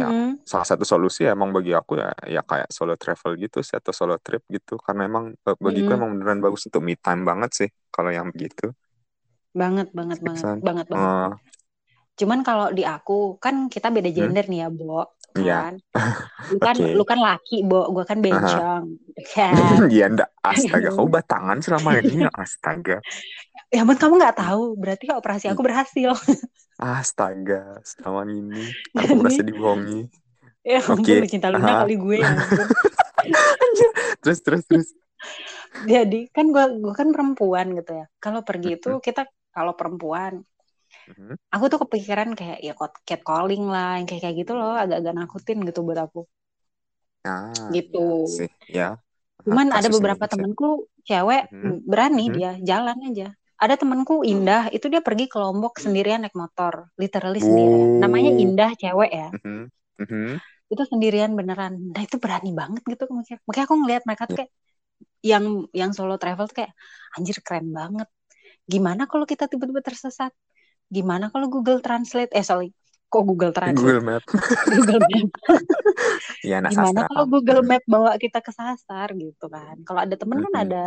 Ya 0.00 0.06
mm-mm, 0.08 0.38
salah 0.50 0.66
satu 0.70 0.84
solusi 0.92 1.20
emang 1.34 1.50
bagi 1.56 1.72
aku 1.80 1.92
ya 2.02 2.06
ya 2.34 2.40
kayak 2.50 2.68
solo 2.76 2.92
travel 3.02 3.32
gitu 3.42 3.58
sih 3.66 3.76
atau 3.80 3.92
solo 4.00 4.14
trip 4.24 4.42
gitu 4.56 4.72
karena 4.86 5.02
emang 5.10 5.24
eh, 5.48 5.56
bagiku 5.66 5.88
mm-mm. 5.88 5.98
emang 5.98 6.10
beneran 6.14 6.40
bagus 6.44 6.62
untuk 6.68 6.82
me 6.88 6.94
time 7.04 7.22
banget 7.30 7.50
sih 7.58 7.68
kalau 7.94 8.10
yang 8.16 8.28
begitu. 8.34 8.64
Banget, 9.60 9.88
banget, 9.98 10.18
banget, 10.26 10.48
Seriusan. 10.48 10.58
banget, 10.66 10.86
banget. 10.92 11.10
Eh, 11.18 11.30
Cuman 12.20 12.40
kalau 12.48 12.66
di 12.78 12.82
aku 12.94 13.12
kan 13.44 13.54
kita 13.74 13.88
beda 13.96 14.10
hmm? 14.16 14.34
gender 14.36 14.44
nih 14.50 14.60
ya, 14.64 14.68
Bo, 14.78 15.00
Iya. 15.38 15.56
kan? 15.70 15.74
Lu 16.50 16.58
kan, 16.66 16.76
Oke. 16.76 16.90
lu 16.96 17.04
kan 17.06 17.18
laki, 17.20 17.56
Bo, 17.62 17.86
gua 17.94 18.04
kan 18.08 18.18
bencong, 18.18 18.84
kan? 19.34 19.78
Iya 19.86 20.04
ndak 20.10 20.28
astaga 20.42 20.88
kamu 20.94 21.08
batangan 21.20 21.58
selama 21.62 21.88
ini 22.02 22.26
ya 22.26 22.30
astaga. 22.34 22.96
Ya 23.70 23.86
ampun 23.86 23.98
kamu 23.98 24.18
nggak 24.18 24.36
tahu, 24.38 24.74
berarti 24.74 25.04
operasi 25.14 25.46
aku 25.46 25.62
berhasil. 25.62 26.10
Astaga, 26.80 27.78
selama 27.86 28.26
ini 28.26 28.66
aku 28.96 29.12
merasa 29.20 29.42
dibohongi. 29.46 30.10
ya 30.66 30.80
ampun, 30.82 31.04
Oke. 31.06 31.14
lu 31.22 31.28
cinta 31.30 31.48
Luna 31.52 31.72
Aha. 31.72 31.82
kali 31.86 31.94
gue, 31.96 32.16
ya. 32.18 32.30
Anjir. 33.62 33.90
Terus 34.24 34.38
terus 34.42 34.62
terus. 34.66 34.88
Jadi 35.86 36.28
kan 36.34 36.50
gua, 36.50 36.66
gua 36.82 36.94
kan 36.96 37.08
perempuan 37.14 37.66
gitu 37.78 37.92
ya. 37.94 38.06
Kalau 38.18 38.40
pergi 38.42 38.80
itu 38.80 38.90
kita 39.00 39.28
kalau 39.54 39.72
perempuan, 39.78 40.40
Mhm. 41.06 41.36
aku 41.54 41.64
tuh 41.72 41.80
kepikiran 41.84 42.28
kayak 42.38 42.58
ya 42.66 42.72
cat 43.08 43.20
calling 43.28 43.62
lah, 43.74 43.88
yang 43.98 44.06
kayak 44.08 44.22
kayak 44.24 44.36
gitu 44.42 44.52
loh, 44.60 44.72
agak-agak 44.82 45.14
nakutin 45.20 45.58
gitu 45.68 45.80
buat 45.86 46.00
aku, 46.06 46.20
Ah, 47.24 47.74
gitu. 47.74 47.98
ya 48.06 48.26
sih, 48.34 48.48
ya. 48.76 48.84
Cuman 49.44 49.68
ada 49.78 49.88
beberapa 49.94 50.24
gitu 50.24 50.36
sih. 50.36 50.44
temenku 50.44 50.68
cewek 51.08 51.42
Mhm. 51.52 51.72
berani 51.90 52.24
Mhm. 52.26 52.36
dia 52.36 52.50
jalan 52.70 52.98
aja. 53.08 53.26
Ada 53.62 53.74
temenku 53.80 54.14
Indah, 54.32 54.62
itu 54.76 54.86
dia 54.92 55.02
pergi 55.06 55.24
ke 55.32 55.36
Lombok 55.42 55.74
sendirian 55.84 56.20
naik 56.24 56.36
motor, 56.42 56.74
literally 57.02 57.40
sendirian. 57.48 57.90
Namanya 58.02 58.30
Wow. 58.32 58.40
Indah 58.44 58.70
cewek 58.80 59.10
ya. 59.12 59.28
Mhm. 59.32 59.70
Mhm. 59.98 60.40
Itu 60.72 60.82
sendirian 60.86 61.32
beneran. 61.38 61.74
Nah 61.94 62.02
itu 62.06 62.16
berani 62.22 62.50
banget 62.60 62.82
gitu 62.86 63.04
makanya. 63.10 63.38
Makanya 63.46 63.64
aku 63.68 63.76
ngeliat 63.82 64.02
mereka 64.08 64.24
tuh 64.30 64.36
Ya. 64.36 64.38
kayak 64.38 64.50
yang 65.32 65.44
yang 65.80 65.92
solo 65.98 66.14
travel 66.22 66.46
tuh 66.50 66.56
kayak 66.64 66.72
anjir 67.16 67.36
keren 67.46 67.68
banget. 67.78 68.08
Gimana 68.72 69.02
kalau 69.10 69.26
kita 69.32 69.44
tiba-tiba 69.52 69.82
tersesat? 69.88 70.32
Gimana 70.90 71.30
kalau 71.32 71.46
Google 71.54 71.78
Translate? 71.86 72.30
Eh 72.34 72.42
sorry, 72.42 72.68
kok 73.10 73.22
Google 73.28 73.52
Translate? 73.54 73.98
Google 73.98 74.00
Map. 74.02 74.22
Google 74.74 75.00
Map. 75.06 75.28
Iya, 76.44 76.54
anak 76.60 76.72
Gimana 76.72 77.00
sastra 77.00 77.06
kalau. 77.08 77.26
Google 77.32 77.62
Map 77.66 77.82
bawa 77.86 78.10
kita 78.18 78.38
kesasar 78.46 79.08
gitu 79.18 79.46
kan? 79.50 79.76
Kalau 79.86 80.00
ada 80.04 80.14
temen 80.18 80.38
kan 80.44 80.54
Mhm. 80.54 80.62
ada 80.66 80.82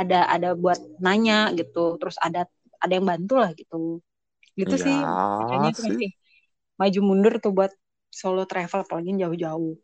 ada 0.00 0.18
ada 0.34 0.48
buat 0.54 0.78
nanya 1.02 1.50
gitu, 1.58 1.98
terus 2.00 2.16
ada 2.22 2.46
ada 2.82 2.92
yang 2.94 3.06
bantu 3.06 3.34
lah 3.42 3.50
gitu. 3.58 3.98
Gitu 4.58 4.74
Iya 4.74 4.84
sih. 4.86 4.98
Makanya 5.38 5.68
itu 5.74 5.80
sih. 5.86 6.08
maju 6.80 7.00
mundur 7.08 7.34
tuh 7.44 7.52
buat 7.58 7.72
solo 8.20 8.42
travel 8.50 8.80
apalagi 8.86 9.10
jauh-jauh. 9.22 9.74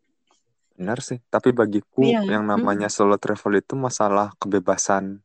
Benar 0.75 0.99
sih. 1.07 1.19
Tapi 1.31 1.49
bagiku 1.55 2.03
Iya. 2.03 2.19
yang 2.33 2.43
namanya 2.51 2.87
solo 2.91 3.15
travel 3.15 3.53
itu 3.63 3.73
masalah 3.79 4.35
kebebasan 4.41 5.23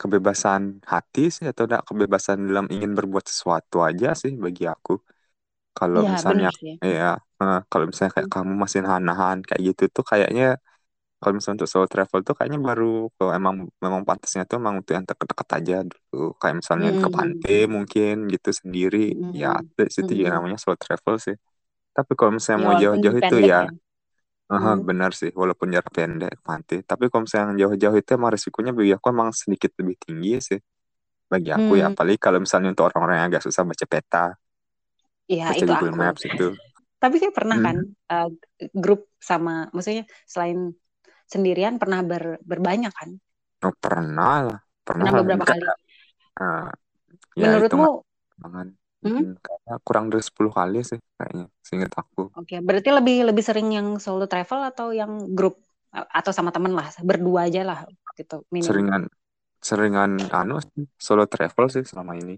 kebebasan 0.00 0.62
hati 0.92 1.20
sih 1.36 1.44
atau 1.50 1.62
enggak 1.66 1.82
kebebasan 1.88 2.38
dalam 2.48 2.66
ingin 2.74 2.92
berbuat 2.98 3.24
sesuatu 3.32 3.76
aja 3.88 4.08
sih 4.22 4.32
bagi 4.44 4.64
aku. 4.74 4.92
Kalau 5.78 6.00
Iya, 6.00 6.10
misalnya 6.14 6.48
ya 6.82 7.04
eh, 7.42 7.58
kalau 7.70 7.84
misalnya 7.90 8.12
kayak 8.16 8.28
Hmm. 8.28 8.32
kamu 8.34 8.52
masih 8.62 8.80
nahan-nahan 8.84 9.38
kayak 9.48 9.62
gitu 9.68 9.82
tuh 9.96 10.04
kayaknya 10.10 10.44
kalau 11.20 11.32
misalnya 11.36 11.56
untuk 11.64 11.70
solo 11.74 11.86
travel 11.94 12.20
tuh 12.28 12.34
kayaknya 12.38 12.60
baru 12.68 12.84
kalau 13.16 13.30
emang 13.38 13.54
memang 13.84 14.02
pantasnya 14.08 14.42
tuh 14.50 14.56
emang 14.62 14.74
untuk 14.80 14.92
yang 14.96 15.06
deket-deket 15.10 15.48
aja 15.58 15.74
dulu. 15.92 16.16
Kayak 16.40 16.56
misalnya 16.62 16.90
ke 17.02 17.08
Hmm. 17.08 17.16
pantai 17.16 17.56
mungkin 17.76 18.14
gitu 18.34 18.50
sendiri. 18.60 18.98
Ya, 19.42 19.48
Hmm. 19.48 19.68
itu 20.02 20.12
juga 20.18 20.30
Hmm. 20.30 20.38
namanya 20.38 20.56
solo 20.62 20.76
travel 20.84 21.14
sih. 21.26 21.36
Tapi 21.96 22.12
kalau 22.18 22.32
misalnya 22.36 22.60
Ya 22.60 22.66
mau 22.66 22.74
jauh-jauh 22.82 23.18
itu 23.24 23.36
ya 23.40 23.48
ya. 23.50 23.58
Aha, 24.48 24.80
Hmm. 24.80 24.84
benar 24.88 25.12
sih, 25.12 25.28
walaupun 25.36 25.68
jarak 25.68 25.92
pendek 25.92 26.40
ke 26.40 26.42
pantai. 26.42 26.78
Tapi 26.80 27.12
kalau 27.12 27.28
misalnya 27.28 27.52
yang 27.52 27.58
jauh-jauh 27.68 27.96
itu 28.00 28.10
emang 28.16 28.30
risikonya 28.32 28.72
bagi 28.72 28.92
aku 28.96 29.06
emang 29.12 29.28
sedikit 29.36 29.70
lebih 29.76 29.96
tinggi 30.00 30.32
sih. 30.40 30.60
Bagi 31.28 31.52
aku 31.52 31.76
ya, 31.76 31.86
Hmm. 31.88 31.92
apalagi 31.92 32.16
kalau 32.16 32.38
misalnya 32.40 32.72
untuk 32.72 32.88
orang-orang 32.88 33.16
yang 33.20 33.28
agak 33.28 33.42
susah 33.44 33.62
baca 33.68 33.84
peta, 33.84 34.24
Iya, 35.28 35.44
baca 35.52 35.56
itu 35.60 35.68
Google 35.68 35.92
aku. 35.92 36.00
Maps 36.00 36.22
itu. 36.24 36.46
Tapi 36.98 37.14
kayak 37.20 37.34
pernah 37.36 37.58
kan 37.60 37.76
Hmm. 37.78 38.10
uh, 38.10 38.28
grup 38.72 39.00
sama, 39.20 39.68
maksudnya 39.76 40.08
selain 40.24 40.72
sendirian 41.28 41.76
pernah 41.76 42.00
ber, 42.00 42.40
berbanyak 42.40 42.92
kan? 42.96 43.10
Oh, 43.60 43.74
pernah 43.76 44.34
lah, 44.48 44.58
pernah 44.80 45.04
Pernah 45.04 45.12
lah. 45.12 45.20
beberapa 45.20 45.44
kali. 45.44 45.62
Eh, 46.38 46.68
ya 47.36 47.44
Menurutmu, 47.44 47.84
hitungan. 47.84 48.68
Hmm? 49.02 49.18
Hmm, 49.18 49.32
kayaknya 49.44 49.74
kurang 49.86 50.06
dari 50.12 50.22
10 50.28 50.52
kali 50.58 50.76
sih 50.90 50.98
kayaknya, 51.16 51.44
seingat 51.66 51.92
aku. 52.00 52.20
Oke, 52.38 52.54
berarti 52.66 52.88
lebih 52.98 53.14
lebih 53.28 53.44
sering 53.48 53.68
yang 53.76 53.88
solo 54.04 54.24
travel 54.32 54.60
atau 54.70 54.86
yang 55.00 55.10
grup 55.36 55.54
atau 56.18 56.32
sama 56.36 56.50
temen 56.54 56.72
lah, 56.78 56.86
berdua 57.08 57.40
aja 57.48 57.60
lah 57.68 57.78
gitu 58.18 58.34
minimal. 58.56 58.86
Seringan 58.86 59.02
seringan 59.68 60.12
anu 60.40 60.56
solo 61.06 61.24
travel 61.34 61.66
sih 61.74 61.84
selama 61.90 62.14
ini. 62.22 62.36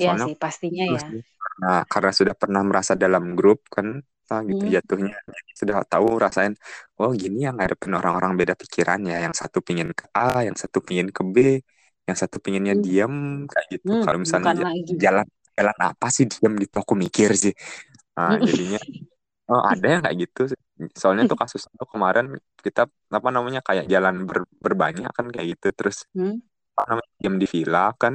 Iya 0.00 0.10
sih, 0.22 0.34
pastinya 0.42 0.84
ya. 0.94 1.00
nih, 1.12 1.22
karena 1.42 1.66
karena 1.92 2.10
sudah 2.18 2.34
pernah 2.42 2.62
merasa 2.68 2.92
dalam 3.04 3.24
grup 3.38 3.58
kan 3.76 3.88
nah 4.30 4.40
gitu 4.50 4.62
Hmm. 4.62 4.74
jatuhnya 4.74 5.14
sudah 5.60 5.76
tahu 5.92 6.06
rasain 6.24 6.52
oh 7.02 7.10
gini 7.22 7.36
yang 7.46 7.54
ngadepin 7.58 7.92
orang-orang 7.98 8.32
beda 8.40 8.54
pikiran 8.62 9.00
ya 9.10 9.14
yang 9.26 9.34
satu 9.40 9.58
pingin 9.66 9.88
ke 9.98 10.04
A 10.18 10.46
yang 10.46 10.54
satu 10.62 10.78
pingin 10.86 11.08
ke 11.16 11.22
B 11.34 11.36
yang 12.06 12.16
satu 12.22 12.36
pinginnya 12.44 12.74
Hmm. 12.74 12.82
diam 12.84 13.12
kayak 13.50 13.66
gitu 13.74 13.90
Hmm, 13.90 14.04
kalau 14.04 14.18
misalnya 14.24 14.50
jalan 15.02 15.26
jalan 15.60 15.78
apa 15.88 16.06
sih 16.16 16.24
diam 16.32 16.52
gitu 16.64 16.76
aku 16.84 16.94
mikir 17.04 17.30
sih 17.42 17.52
nah 18.16 18.30
Hmm. 18.30 18.44
jadinya 18.48 18.78
oh 19.50 19.62
ada 19.72 19.86
yang 19.92 20.02
kayak 20.04 20.18
gitu 20.24 20.40
sih. 20.52 20.60
soalnya 21.00 21.24
tuh 21.30 21.38
kasus 21.42 21.62
itu 21.74 21.84
kemarin 21.94 22.26
kita 22.66 22.80
apa 23.18 23.28
namanya 23.36 23.60
kayak 23.68 23.84
jalan 23.94 24.14
ber- 24.28 24.50
berbanyak 24.64 25.10
kan 25.18 25.26
kayak 25.34 25.46
gitu 25.58 25.66
terus 25.78 25.96
Hmm. 26.14 26.40
apa 26.78 26.82
namanya 26.90 27.10
diam 27.22 27.36
di 27.42 27.46
villa 27.54 27.80
kan 28.02 28.14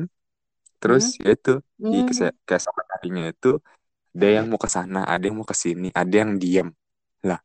Hmm. 0.85 0.91
terus 0.91 1.17
ya 1.23 1.29
itu 1.37 1.51
di 1.91 1.97
Hmm. 1.97 2.07
kese- 2.07 2.35
keesokan 2.47 2.87
harinya 2.93 3.23
itu 3.33 3.47
ada 4.15 4.27
yang 4.37 4.45
mau 4.51 4.59
ke 4.65 4.69
sana, 4.77 4.99
ada 5.13 5.23
yang 5.27 5.37
mau 5.39 5.47
ke 5.51 5.57
sini, 5.65 5.87
ada 6.01 6.15
yang 6.23 6.31
diam. 6.43 6.67
Lah, 7.29 7.39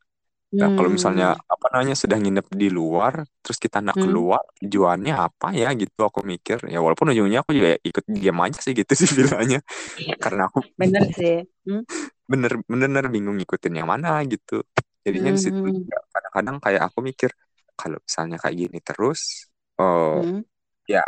nah 0.59 0.69
kalau 0.75 0.89
misalnya 0.91 1.25
Hmm. 1.31 1.53
apa 1.53 1.65
namanya 1.73 1.95
sudah 1.95 2.17
nginep 2.21 2.47
di 2.61 2.67
luar, 2.67 3.13
terus 3.43 3.57
kita 3.63 3.79
nak 3.79 3.95
Hmm. 3.95 4.03
keluar, 4.03 4.43
tujuannya 4.59 5.13
apa 5.15 5.47
ya 5.55 5.67
gitu 5.81 5.99
aku 6.03 6.19
mikir. 6.27 6.57
Ya 6.67 6.79
walaupun 6.83 7.07
ujungnya 7.13 7.39
aku 7.43 7.51
juga 7.57 7.79
ikut 7.89 8.05
diam 8.11 8.37
aja 8.45 8.59
sih 8.65 8.73
gitu 8.75 8.91
sih 8.99 9.07
bilangnya. 9.19 9.59
Karena 10.23 10.41
aku 10.51 10.59
Bener 10.79 11.03
sih. 11.15 11.35
Hmm. 11.67 11.83
bener 12.31 12.51
bener 12.67 13.05
bingung 13.13 13.35
ngikutin 13.39 13.73
yang 13.79 13.87
mana 13.93 14.21
gitu. 14.27 14.63
Jadinya 15.05 15.31
di 15.35 15.41
situ 15.41 15.65
Hmm. 15.65 15.83
kadang-kadang 16.13 16.57
kayak 16.63 16.81
aku 16.91 16.99
mikir 17.09 17.29
kalau 17.79 17.97
misalnya 18.05 18.37
kayak 18.41 18.55
gini 18.61 18.77
terus, 18.85 19.49
oh 19.81 20.21
Hmm. 20.21 20.41
ya 20.85 21.01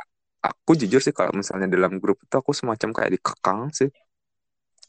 aku 0.43 0.71
jujur 0.79 1.00
sih 1.05 1.13
kalau 1.15 1.31
misalnya 1.35 1.67
dalam 1.69 2.00
grup 2.01 2.17
itu 2.25 2.35
aku 2.41 2.51
semacam 2.55 2.89
kayak 2.95 3.12
dikekang 3.19 3.62
sih. 3.75 3.89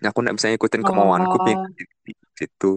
Aku 0.04 0.18
nggak 0.22 0.36
bisa 0.36 0.46
ngikutin 0.52 0.82
kemauanku 0.84 1.36
Oh. 1.40 1.64
situ. 2.38 2.70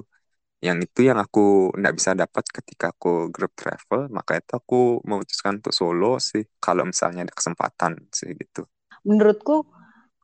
Yang 0.58 0.78
itu 0.90 1.00
yang 1.06 1.20
aku 1.22 1.70
nggak 1.78 1.94
bisa 1.94 2.12
dapat 2.18 2.46
ketika 2.50 2.90
aku 2.90 3.30
grup 3.30 3.54
travel, 3.54 4.10
maka 4.10 4.42
itu 4.42 4.52
aku 4.58 5.06
memutuskan 5.06 5.62
untuk 5.62 5.74
solo 5.74 6.18
sih. 6.18 6.44
Kalau 6.58 6.84
misalnya 6.90 7.30
ada 7.30 7.34
kesempatan 7.34 7.94
sih 8.10 8.34
gitu. 8.34 8.66
Menurutku, 9.06 9.70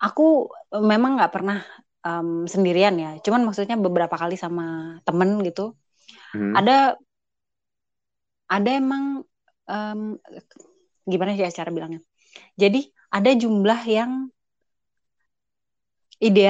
aku 0.02 0.50
memang 0.74 1.22
nggak 1.22 1.34
pernah 1.34 1.62
um, 2.02 2.50
sendirian 2.50 2.98
ya. 2.98 3.12
Cuman 3.22 3.46
maksudnya 3.46 3.78
beberapa 3.78 4.18
kali 4.18 4.34
sama 4.36 4.98
temen 5.06 5.38
gitu. 5.46 5.78
Hmm. 6.34 6.54
Ada 6.58 6.98
ada 8.50 8.70
emang 8.74 9.22
um, 9.70 10.02
gimana 11.06 11.38
sih 11.38 11.46
cara 11.54 11.70
bilangnya? 11.70 12.02
Jadi 12.58 12.90
ada 13.14 13.32
jumlah 13.38 13.82
yang 13.86 14.12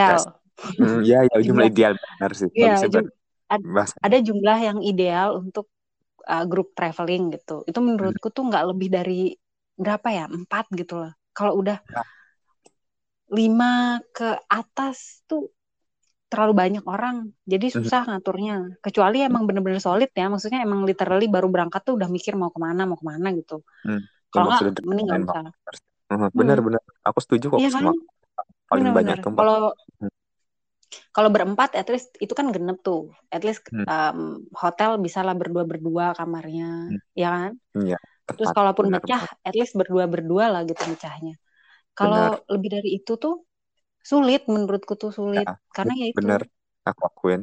Yes. 0.08 0.24
ideal. 0.24 0.40
Hmm, 0.80 1.04
ya, 1.04 1.24
ya 1.28 1.38
jumlah 1.48 1.66
Jumlah 1.66 1.70
ideal 1.70 1.94
benar 2.00 2.32
sih. 2.40 2.50
Iya, 2.56 2.74
Bagusnya 2.78 2.90
jum, 2.94 3.06
ber- 3.06 3.14
ad- 3.54 3.70
bahasa. 3.76 3.96
ada 4.06 4.18
jumlah 4.28 4.58
yang 4.68 4.80
ideal 4.92 5.30
untuk 5.44 5.66
uh, 6.34 6.46
grup 6.52 6.68
traveling 6.78 7.24
gitu. 7.36 7.64
Itu 7.70 7.80
menurutku 7.88 8.28
tuh 8.36 8.44
nggak 8.50 8.64
lebih 8.76 8.90
dari 8.98 9.22
berapa 9.78 10.08
ya? 10.18 10.26
Empat 10.30 10.66
gitu 10.80 10.94
loh. 11.02 11.12
Kalau 11.38 11.54
udah 11.62 11.78
Ya. 11.94 12.02
lima 13.34 13.98
ke 14.14 14.30
atas 14.60 15.26
tuh 15.30 15.50
terlalu 16.32 16.54
banyak 16.58 16.86
orang. 16.90 17.16
Jadi 17.46 17.66
Hmm. 17.70 17.78
susah 17.86 18.02
ngaturnya. 18.10 18.56
Kecuali 18.86 19.18
emang 19.22 19.44
bener-bener 19.48 19.82
solid 19.82 20.10
ya. 20.14 20.26
Maksudnya 20.34 20.60
emang 20.66 20.82
literally 20.90 21.30
baru 21.30 21.48
berangkat 21.54 21.82
tuh 21.86 21.94
udah 21.98 22.10
mikir 22.10 22.34
mau 22.42 22.50
ke 22.50 22.60
mana, 22.62 22.82
mau 22.90 22.98
ke 22.98 23.06
mana 23.06 23.28
gitu. 23.38 23.62
Hmm. 23.86 24.02
Kalau 24.34 24.46
nggak, 24.50 24.62
mending 24.90 25.08
nggak 25.10 25.22
usah. 25.30 25.34
banget. 25.38 25.54
Hmm, 26.10 26.30
Hmm. 26.34 26.82
Aku 27.10 27.20
setuju 27.22 27.46
kok 27.54 27.60
Iya 27.62 27.70
sama 27.74 27.92
kan? 27.94 27.98
paling 28.70 28.88
banyak 28.98 29.16
Bener-bener. 29.18 29.24
tuh 29.24 29.30
empat. 29.34 29.46
Kalau 29.46 29.58
Hmm. 30.02 30.12
Kalau 31.16 31.30
berempat, 31.36 31.70
at 31.80 31.88
least 31.94 32.10
itu 32.24 32.34
kan 32.40 32.48
genep 32.56 32.78
tuh. 32.88 33.00
At 33.36 33.42
least 33.48 33.64
Hmm. 33.72 33.84
um, 33.92 34.20
hotel 34.62 34.92
bisa 35.06 35.20
lah 35.28 35.36
berdua-berdua 35.42 36.06
kamarnya, 36.20 36.66
Hmm. 36.88 36.98
ya 37.22 37.28
kan? 37.36 37.52
Iya, 37.78 37.98
Terus 38.36 38.52
tepat. 38.52 38.58
kalaupun 38.58 38.88
Benar 38.88 39.02
pecah, 39.02 39.24
at 39.48 39.54
least 39.60 39.74
berdua-berdua 39.80 40.46
lah 40.54 40.62
gitu 40.70 40.82
pecahnya. 40.92 41.34
Benar. 42.02 42.34
Kalau 42.34 42.44
lebih 42.54 42.70
dari 42.76 42.90
itu 43.00 43.14
tuh 43.24 43.34
sulit, 44.12 44.42
menurutku 44.54 44.94
tuh 45.04 45.12
sulit. 45.20 45.48
Ya, 45.48 45.52
Karena 45.76 45.94
ya 46.02 46.08
itu, 46.16 46.28
benar. 46.28 46.42
Aku 46.90 47.02
akuin. 47.10 47.42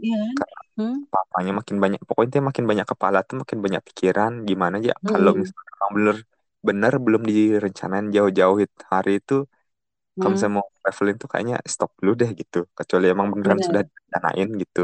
Kan? 0.00 0.36
karena 0.38 0.58
Hmm? 0.76 1.04
papanya 1.12 1.52
makin 1.58 1.76
banyak 1.84 2.00
pokoknya 2.08 2.30
dia 2.34 2.44
makin 2.50 2.64
banyak 2.70 2.86
kepala 2.92 3.18
tuh 3.28 3.36
makin 3.42 3.58
banyak 3.64 3.82
pikiran 3.88 4.32
gimana 4.48 4.74
aja 4.80 4.92
kalau 5.10 5.30
Hmm. 5.32 5.42
misalnya 5.42 5.70
memang 5.74 5.90
bener 5.98 6.16
bener 6.68 6.92
belum 7.04 7.22
direncanain 7.30 8.06
jauh-jauh 8.16 8.56
hari 8.94 9.10
itu 9.20 9.34
kalau 10.20 10.32
Hmm. 10.32 10.36
misalnya 10.36 10.56
mau 10.60 10.68
traveling 10.82 11.16
tuh 11.22 11.28
kayaknya 11.32 11.56
stop 11.74 11.90
dulu 12.00 12.12
deh 12.20 12.30
gitu 12.40 12.58
kecuali 12.78 13.04
emang 13.14 13.28
beneran 13.34 13.60
sudah 13.66 13.80
Bener. 13.80 13.90
direncanain 13.90 14.48
gitu 14.62 14.80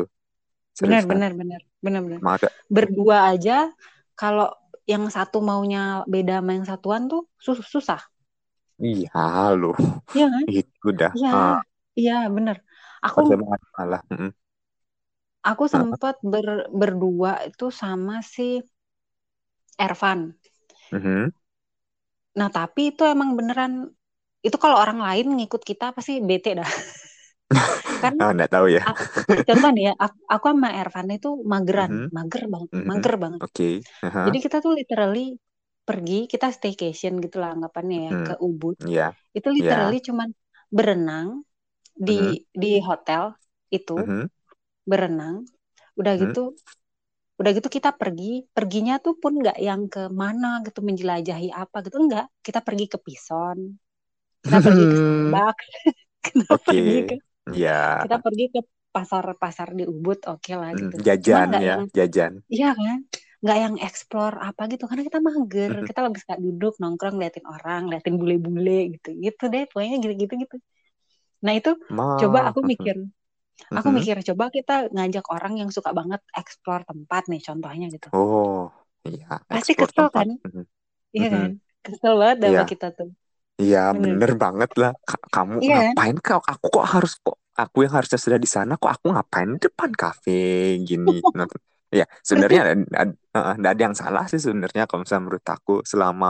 Bener, 0.83 1.03
seriusan 1.03 1.11
bener, 1.11 1.31
bener, 1.41 1.61
bener, 1.85 2.01
bener. 2.07 2.23
maka 2.27 2.49
Berdua 2.77 3.17
aja, 3.33 3.53
kalau 4.21 4.47
yang 4.93 5.05
satu 5.17 5.39
maunya 5.49 5.81
beda 6.13 6.33
sama 6.41 6.51
yang 6.57 6.67
satuan 6.71 7.03
tuh 7.13 7.21
sus- 7.45 7.65
susah. 7.75 8.01
iya 8.87 9.21
loh 9.61 9.75
Iya 10.15 10.25
kan? 10.35 10.45
itu 10.59 10.83
udah 10.93 11.13
Iya, 11.17 11.29
ah 11.37 11.57
iya 12.01 12.13
bener. 12.37 12.57
Aku 13.07 13.21
malah 13.77 14.03
aku 15.51 15.65
sempet 15.75 16.15
ber, 16.33 16.47
berdua 16.81 17.33
itu 17.49 17.67
sama 17.81 18.15
si 18.33 18.43
Ervan. 19.85 20.21
mhm. 20.93 21.31
Nah, 22.39 22.49
tapi 22.57 22.81
itu 22.95 23.03
emang 23.15 23.31
beneran 23.39 23.73
itu 24.47 24.57
kalau 24.63 24.77
orang 24.83 24.99
lain 25.07 25.27
ngikut 25.37 25.63
kita 25.71 25.85
pasti 25.97 26.13
bete 26.29 26.51
dah. 26.61 26.71
Karena 28.03 28.23
ah 28.23 28.31
nggak 28.35 28.51
tahu 28.55 28.67
ya 28.77 28.83
a- 28.89 29.03
contoh 29.49 29.71
nih 29.75 29.85
ya, 29.89 29.93
aku, 30.05 30.19
aku 30.35 30.47
sama 30.53 30.69
Ervan 30.81 31.07
itu 31.17 31.29
mageran, 31.53 31.93
Mhm, 31.93 32.11
mager 32.17 32.43
banget, 32.53 32.71
mhm. 32.75 32.91
mager 32.91 33.15
banget. 33.25 33.43
oke 33.45 33.69
Aha. 34.07 34.27
Jadi 34.27 34.39
kita 34.45 34.57
tuh 34.65 34.73
literally 34.81 35.21
pergi, 35.89 36.15
kita 36.33 36.47
staycation 36.57 37.15
gitu 37.25 37.37
lah 37.43 37.51
anggapannya 37.57 37.99
ya 38.09 38.13
Hmm, 38.13 38.27
ke 38.27 38.33
Ubud. 38.47 38.79
iya 38.87 39.07
Itu 39.39 39.49
iya 39.59 39.77
literally 39.79 39.97
cuman 40.09 40.29
berenang 40.77 41.29
di 42.09 42.13
di 42.63 42.69
hotel 42.89 43.23
itu, 43.77 43.95
mhm, 43.97 44.29
berenang. 44.91 45.37
Udah 46.01 46.15
mhm. 46.17 46.17
gitu, 46.23 46.41
udah 47.41 47.51
gitu 47.57 47.69
kita 47.77 47.91
pergi, 48.01 48.25
perginya 48.57 48.95
tuh 49.05 49.15
pun 49.23 49.33
nggak 49.41 49.59
yang 49.69 49.83
ke 49.93 50.03
mana 50.23 50.49
gitu 50.67 50.81
menjelajahi 50.89 51.49
apa 51.63 51.77
gitu 51.87 51.97
enggak. 52.05 52.27
Kita 52.47 52.61
pergi 52.67 52.85
ke 52.93 52.99
Pison, 53.07 53.59
kita 54.47 54.59
pergi 54.65 54.85
ke 54.91 54.97
Starbucks, 55.01 55.67
kita 56.27 56.55
oke 56.55 56.77
pergi 56.77 56.99
ke 57.09 57.15
ya 57.61 57.73
kita 58.03 58.17
pergi 58.25 58.45
ke 58.55 58.61
pasar-pasar 58.97 59.69
di 59.79 59.85
Ubud, 59.93 60.19
oke 60.33 60.53
lah 60.61 60.73
Hmm, 60.73 60.83
gitu. 60.83 60.97
Jajan 61.05 61.51
ya 61.65 61.77
yang 61.77 61.89
jajan 61.97 62.33
Iya 62.55 62.69
kan? 62.81 62.99
Nggak 63.43 63.59
yang 63.65 63.77
explore 63.87 64.37
apa 64.49 64.63
gitu. 64.73 64.85
Karena 64.91 65.05
kita 65.09 65.21
mager. 65.29 65.71
Mhm. 65.71 65.89
Kita 65.89 66.01
lebih 66.07 66.21
suka 66.25 66.37
duduk, 66.47 66.73
nongkrong, 66.83 67.17
liatin 67.21 67.47
orang, 67.55 67.83
liatin 67.91 68.15
bule-bule 68.21 68.79
gitu. 68.95 69.09
Gitu 69.25 69.43
deh, 69.55 69.63
pokoknya 69.71 69.97
gitu-gitu 70.05 70.35
gitu. 70.45 70.57
Nah 71.45 71.53
itu 71.59 71.71
coba 72.21 72.39
Ma, 72.39 72.51
aku 72.51 72.61
mhm, 72.63 72.73
mikir. 72.73 72.97
Aku 73.79 73.89
mhm. 73.89 73.99
mikir, 73.99 74.17
coba 74.29 74.45
kita 74.57 74.73
ngajak 74.95 75.25
orang 75.37 75.55
yang 75.63 75.71
suka 75.77 75.91
banget 76.01 76.21
explore 76.41 76.83
tempat 76.91 77.23
nih, 77.33 77.41
contohnya 77.49 77.87
gitu. 77.95 78.09
Oh, 78.13 78.73
iya, 79.09 79.27
Pasti 79.51 79.73
kesel 79.81 79.91
tempat. 79.99 80.13
kan? 80.17 80.29
Mhm, 80.45 80.63
Iya 81.17 81.27
mhm. 81.31 81.37
kan? 81.37 81.51
Kesel 81.85 82.13
banget 82.21 82.39
sama 82.47 82.63
Iya, 82.63 82.63
kita 82.73 82.87
tuh. 82.99 83.11
Iya, 83.63 83.79
Bener. 83.93 83.97
bener 84.03 84.31
banget 84.43 84.71
lah. 84.81 84.91
Ka- 85.09 85.27
kamu 85.35 85.57
Iya 85.63 85.75
kan? 85.85 85.97
ngapain 85.97 86.17
kau? 86.27 86.41
Aku 86.53 86.67
kok 86.75 86.87
harus 86.93 87.13
kok 87.25 87.37
aku 87.61 87.77
yang 87.85 87.95
harusnya 87.97 88.19
sudah 88.25 88.41
di 88.45 88.49
sana 88.57 88.73
kok 88.81 88.91
aku 88.97 89.07
ngapain 89.17 89.51
depan 89.65 89.91
kafe 90.01 90.33
gini 90.89 91.11
ya 91.99 92.05
sebenarnya 92.29 92.61
ada, 92.67 92.75
ada, 93.35 93.65
ada 93.73 93.83
yang 93.87 93.97
salah 93.97 94.25
sih 94.31 94.41
sebenarnya 94.43 94.83
kalau 94.89 95.01
misalnya 95.05 95.25
menurut 95.27 95.47
aku 95.55 95.73
selama 95.93 96.29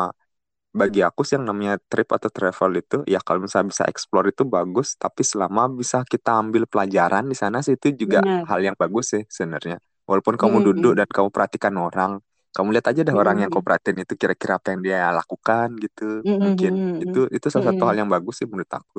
bagi 0.80 1.00
aku 1.08 1.20
sih 1.26 1.34
yang 1.38 1.46
namanya 1.50 1.74
trip 1.90 2.08
atau 2.16 2.30
travel 2.36 2.70
itu 2.80 2.96
ya 3.08 3.18
kalau 3.26 3.40
misalnya 3.44 3.68
bisa 3.72 3.84
explore 3.92 4.26
itu 4.32 4.44
bagus 4.56 4.88
tapi 5.02 5.22
selama 5.24 5.62
bisa 5.80 5.98
kita 6.12 6.30
ambil 6.42 6.64
pelajaran 6.70 7.24
di 7.32 7.36
sana 7.42 7.58
sih 7.66 7.74
itu 7.78 7.88
juga 8.02 8.20
Benar. 8.24 8.48
hal 8.48 8.60
yang 8.66 8.76
bagus 8.82 9.06
sih 9.14 9.22
sebenarnya 9.36 9.76
walaupun 10.10 10.36
kamu 10.40 10.56
Mm-mm. 10.56 10.66
duduk 10.66 10.92
dan 10.98 11.08
kamu 11.10 11.28
perhatikan 11.34 11.74
orang 11.80 12.12
kamu 12.56 12.68
lihat 12.74 12.86
aja 12.92 13.02
dah 13.08 13.16
orang 13.22 13.36
yang 13.42 13.50
kau 13.54 13.60
Mm-mm. 13.60 13.66
perhatiin 13.66 13.98
itu 14.04 14.14
kira-kira 14.20 14.52
apa 14.58 14.68
yang 14.72 14.80
dia 14.86 14.98
lakukan 15.18 15.68
gitu 15.84 16.02
Mm-mm. 16.24 16.42
mungkin 16.44 16.72
Mm-mm. 16.74 16.96
itu 17.02 17.18
itu 17.36 17.46
salah 17.52 17.66
satu 17.70 17.82
hal 17.88 17.96
yang 18.00 18.10
bagus 18.14 18.34
sih 18.40 18.46
menurut 18.50 18.72
aku 18.80 18.98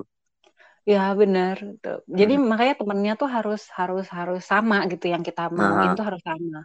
Ya 0.91 0.99
benar. 1.21 1.57
Jadi 2.19 2.33
Mm. 2.33 2.39
makanya 2.49 2.73
temennya 2.79 3.11
tuh 3.21 3.29
harus 3.35 3.59
harus 3.79 4.05
harus 4.17 4.39
sama 4.51 4.75
gitu 4.91 5.05
yang 5.13 5.23
kita 5.27 5.41
mauin 5.59 5.91
Nah, 5.91 5.97
tuh 5.97 6.03
harus 6.07 6.21
sama. 6.29 6.57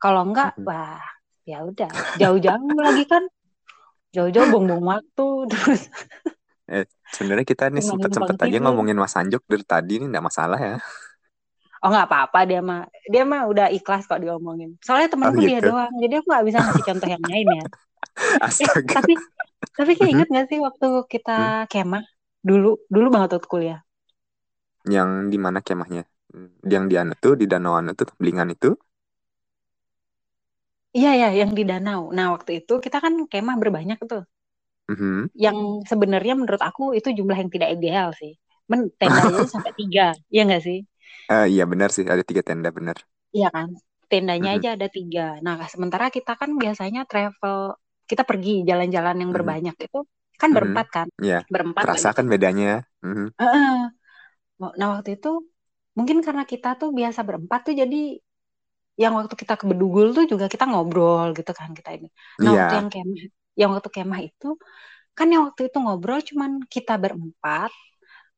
Kalau 0.00 0.20
enggak, 0.26 0.48
mhm. 0.56 0.66
wah 0.66 1.00
ya 1.50 1.54
udah 1.68 1.90
jauh-jauh 2.20 2.74
lagi 2.86 3.02
kan, 3.12 3.22
jauh-jauh 4.14 4.48
buang-buang 4.52 4.86
waktu 4.94 5.22
terus 5.52 5.80
eh 6.74 6.84
sebenarnya 7.14 7.46
kita 7.52 7.64
nih 7.74 7.82
cuma 7.82 7.90
sempet 7.90 8.10
numpang 8.10 8.16
sempet 8.16 8.36
aja 8.44 8.56
tidur. 8.62 8.64
ngomongin 8.64 8.96
Mas 9.02 9.14
Anjuk 9.20 9.42
dari 9.52 9.64
tadi 9.72 9.90
ini 9.98 10.04
nggak 10.10 10.24
masalah 10.28 10.58
ya 10.68 10.74
Oh 11.82 11.88
nggak 11.92 12.06
apa-apa 12.08 12.38
dia 12.50 12.60
mah 12.68 12.80
dia 13.12 13.22
mah 13.32 13.40
udah 13.50 13.66
ikhlas 13.76 14.02
kok 14.08 14.20
diomongin. 14.22 14.70
Soalnya 14.84 15.08
oh 15.22 15.32
temanku 15.32 15.40
dia 15.48 15.58
gitu 15.58 15.66
doang, 15.66 15.92
jadi 16.02 16.12
aku 16.20 16.26
nggak 16.32 16.46
bisa 16.48 16.58
ngasih 16.64 16.84
contoh 16.88 17.08
yang 17.14 17.24
lain 17.30 17.48
ya. 17.58 17.64
Eh 18.62 18.70
astaga 18.70 18.96
tapi 18.96 19.12
tapi 19.78 19.92
kayak 19.98 20.12
inget 20.14 20.28
gak 20.36 20.46
sih 20.50 20.58
waktu 20.66 20.86
kita 21.12 21.32
Hmm. 21.36 21.50
kemah 21.72 22.04
dulu 22.48 22.68
dulu 22.94 23.06
banget 23.14 23.30
waktu 23.36 23.48
kuliah. 23.54 23.80
yang 24.94 25.10
di 25.32 25.38
mana 25.44 25.60
kemahnya 25.66 26.02
yang 26.72 26.84
di 26.90 26.94
anu 27.00 27.12
tuh 27.24 27.34
di 27.40 27.44
danau 27.52 27.74
anu 27.80 27.90
tuh 27.98 28.08
Belingan 28.20 28.48
itu 28.56 28.70
Iya 30.98 31.08
ya 31.20 31.26
yang 31.40 31.50
di 31.58 31.62
danau. 31.70 32.00
Nah 32.16 32.26
waktu 32.34 32.50
itu 32.58 32.72
kita 32.84 32.96
kan 33.04 33.12
kemah 33.32 33.56
berbanyak 33.62 33.98
tuh. 34.10 34.22
Mhm. 34.88 35.30
yang 35.44 35.58
sebenarnya 35.90 36.34
menurut 36.40 36.62
aku 36.68 36.82
itu 36.98 37.08
jumlah 37.18 37.36
yang 37.40 37.50
tidak 37.54 37.68
ideal 37.76 38.08
sih. 38.20 38.32
Men 38.70 38.80
tenda 39.00 39.20
aja 39.26 39.42
sampai 39.54 39.72
tiga, 39.78 40.02
iya 40.32 40.40
nggak 40.46 40.62
sih? 40.66 40.78
Eh, 41.34 41.44
iya 41.52 41.62
benar 41.72 41.88
sih 41.96 42.04
ada 42.12 42.24
tiga 42.28 42.42
tenda 42.48 42.68
benar 42.78 42.96
Iya 43.36 43.46
kan? 43.56 43.68
Tendanya 44.10 44.48
Mhm. 44.48 44.56
aja 44.56 44.68
ada 44.76 44.86
tiga. 44.96 45.20
Nah 45.44 45.54
sementara 45.72 46.04
kita 46.16 46.30
kan 46.40 46.50
biasanya 46.62 47.00
travel, 47.10 47.56
kita 48.10 48.22
pergi 48.30 48.50
jalan-jalan 48.68 49.16
yang 49.22 49.30
berbanyak 49.36 49.74
itu 49.86 49.98
kan 50.40 50.50
Mhm. 50.52 50.56
berempat 50.56 50.86
kan? 50.96 51.06
ya 51.30 51.38
Berempat 51.52 51.86
terasa 51.86 52.08
kan 52.16 52.26
bedanya 52.32 52.68
Mhm. 53.06 53.26
Heeh. 53.38 53.90
Nah 54.78 54.88
waktu 54.94 55.10
itu 55.18 55.28
mungkin 55.98 56.18
karena 56.26 56.44
kita 56.52 56.68
tuh 56.80 56.88
biasa 56.98 57.20
berempat 57.28 57.60
tuh 57.66 57.74
jadi 57.82 57.96
yang 59.02 59.12
waktu 59.18 59.34
kita 59.42 59.54
ke 59.60 59.64
Bedugul 59.70 60.06
tuh 60.16 60.24
juga 60.32 60.46
kita 60.52 60.64
ngobrol 60.70 61.26
gitu 61.38 61.52
kan 61.60 61.70
kita 61.78 61.90
ini. 61.96 62.06
Nah 62.42 62.50
waktu 62.58 62.72
iya 62.74 62.80
yang 62.80 62.88
kemah, 62.92 63.24
yang 63.60 63.70
waktu 63.74 63.88
kemah 63.96 64.20
itu 64.28 64.46
kan 65.18 65.26
yang 65.34 65.42
waktu 65.48 65.62
itu 65.70 65.78
ngobrol 65.84 66.20
cuman 66.30 66.52
kita 66.74 66.92
berempat. 67.04 67.70